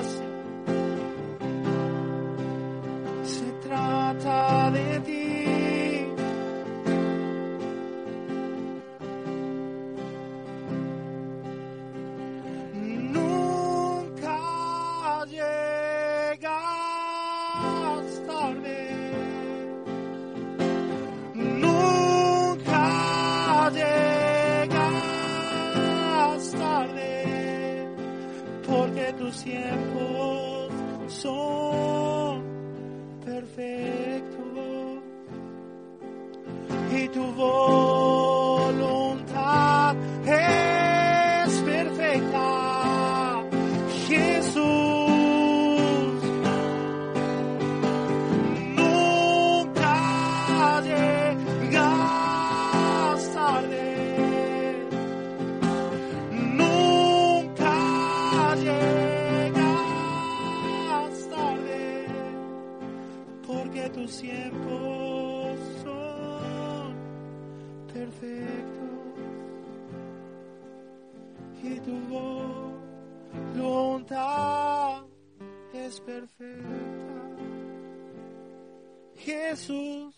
Tus 29.20 29.44
tiempos 29.44 30.72
son 31.08 32.42
perfectos. 33.24 35.02
Y 36.92 37.08
tu 37.08 37.24
voluntad 37.34 38.29
Jesús. 79.16 80.14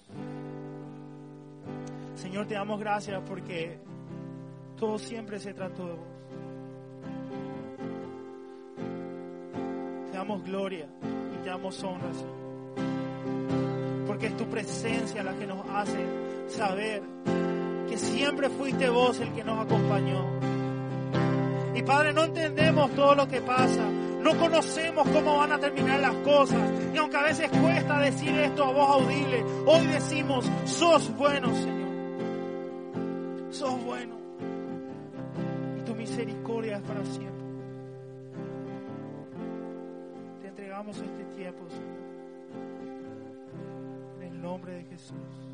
Señor, 2.15 2.47
te 2.47 2.55
damos 2.55 2.79
gracias 2.79 3.21
porque 3.29 3.79
todo 4.79 4.99
siempre 4.99 5.39
se 5.39 5.53
trató 5.55 5.87
de 5.87 5.93
vos. 5.93 6.07
Te 10.11 10.17
damos 10.17 10.45
gloria 10.45 10.87
y 11.35 11.43
te 11.43 11.49
damos 11.49 11.83
honra, 11.83 12.13
Señor. 12.15 12.43
Porque 14.07 14.27
es 14.27 14.37
tu 14.37 14.47
presencia 14.47 15.23
la 15.23 15.35
que 15.35 15.47
nos 15.47 15.69
hace 15.69 16.07
saber 16.49 17.03
que 17.89 17.99
siempre 17.99 18.49
fuiste 18.49 18.89
vos 18.89 19.21
el 19.21 19.33
que 19.33 19.45
nos 19.45 19.65
acompañó. 19.65 20.25
Y 21.75 21.83
Padre, 21.83 22.13
no 22.13 22.25
entendemos 22.25 22.91
todo 22.93 23.15
lo 23.15 23.27
que 23.27 23.41
pasa. 23.41 24.02
No 24.23 24.39
conocemos 24.39 25.09
cómo 25.09 25.39
van 25.39 25.53
a 25.53 25.59
terminar 25.59 26.01
las 26.01 26.15
cosas. 26.17 26.71
Y 26.95 26.97
aunque 26.97 27.17
a 27.17 27.23
veces 27.23 27.51
cuesta 27.51 27.99
decir 27.99 28.31
esto 28.39 28.65
a 28.65 28.73
voz 28.73 29.03
audible, 29.03 29.45
hoy 29.67 29.87
decimos, 29.87 30.49
sos 30.65 31.15
bueno, 31.17 31.53
Señor. 31.55 31.89
Sos 33.51 33.85
bueno. 33.85 34.17
Y 35.79 35.83
tu 35.83 35.95
misericordia 35.95 36.77
es 36.77 36.83
para 36.83 37.05
siempre. 37.05 37.33
Te 40.41 40.49
entregamos 40.49 40.97
este 40.97 41.25
tiempo, 41.37 41.69
Señor. 41.69 42.03
En 44.17 44.23
el 44.23 44.41
nombre 44.41 44.75
de 44.75 44.85
Jesús. 44.85 45.52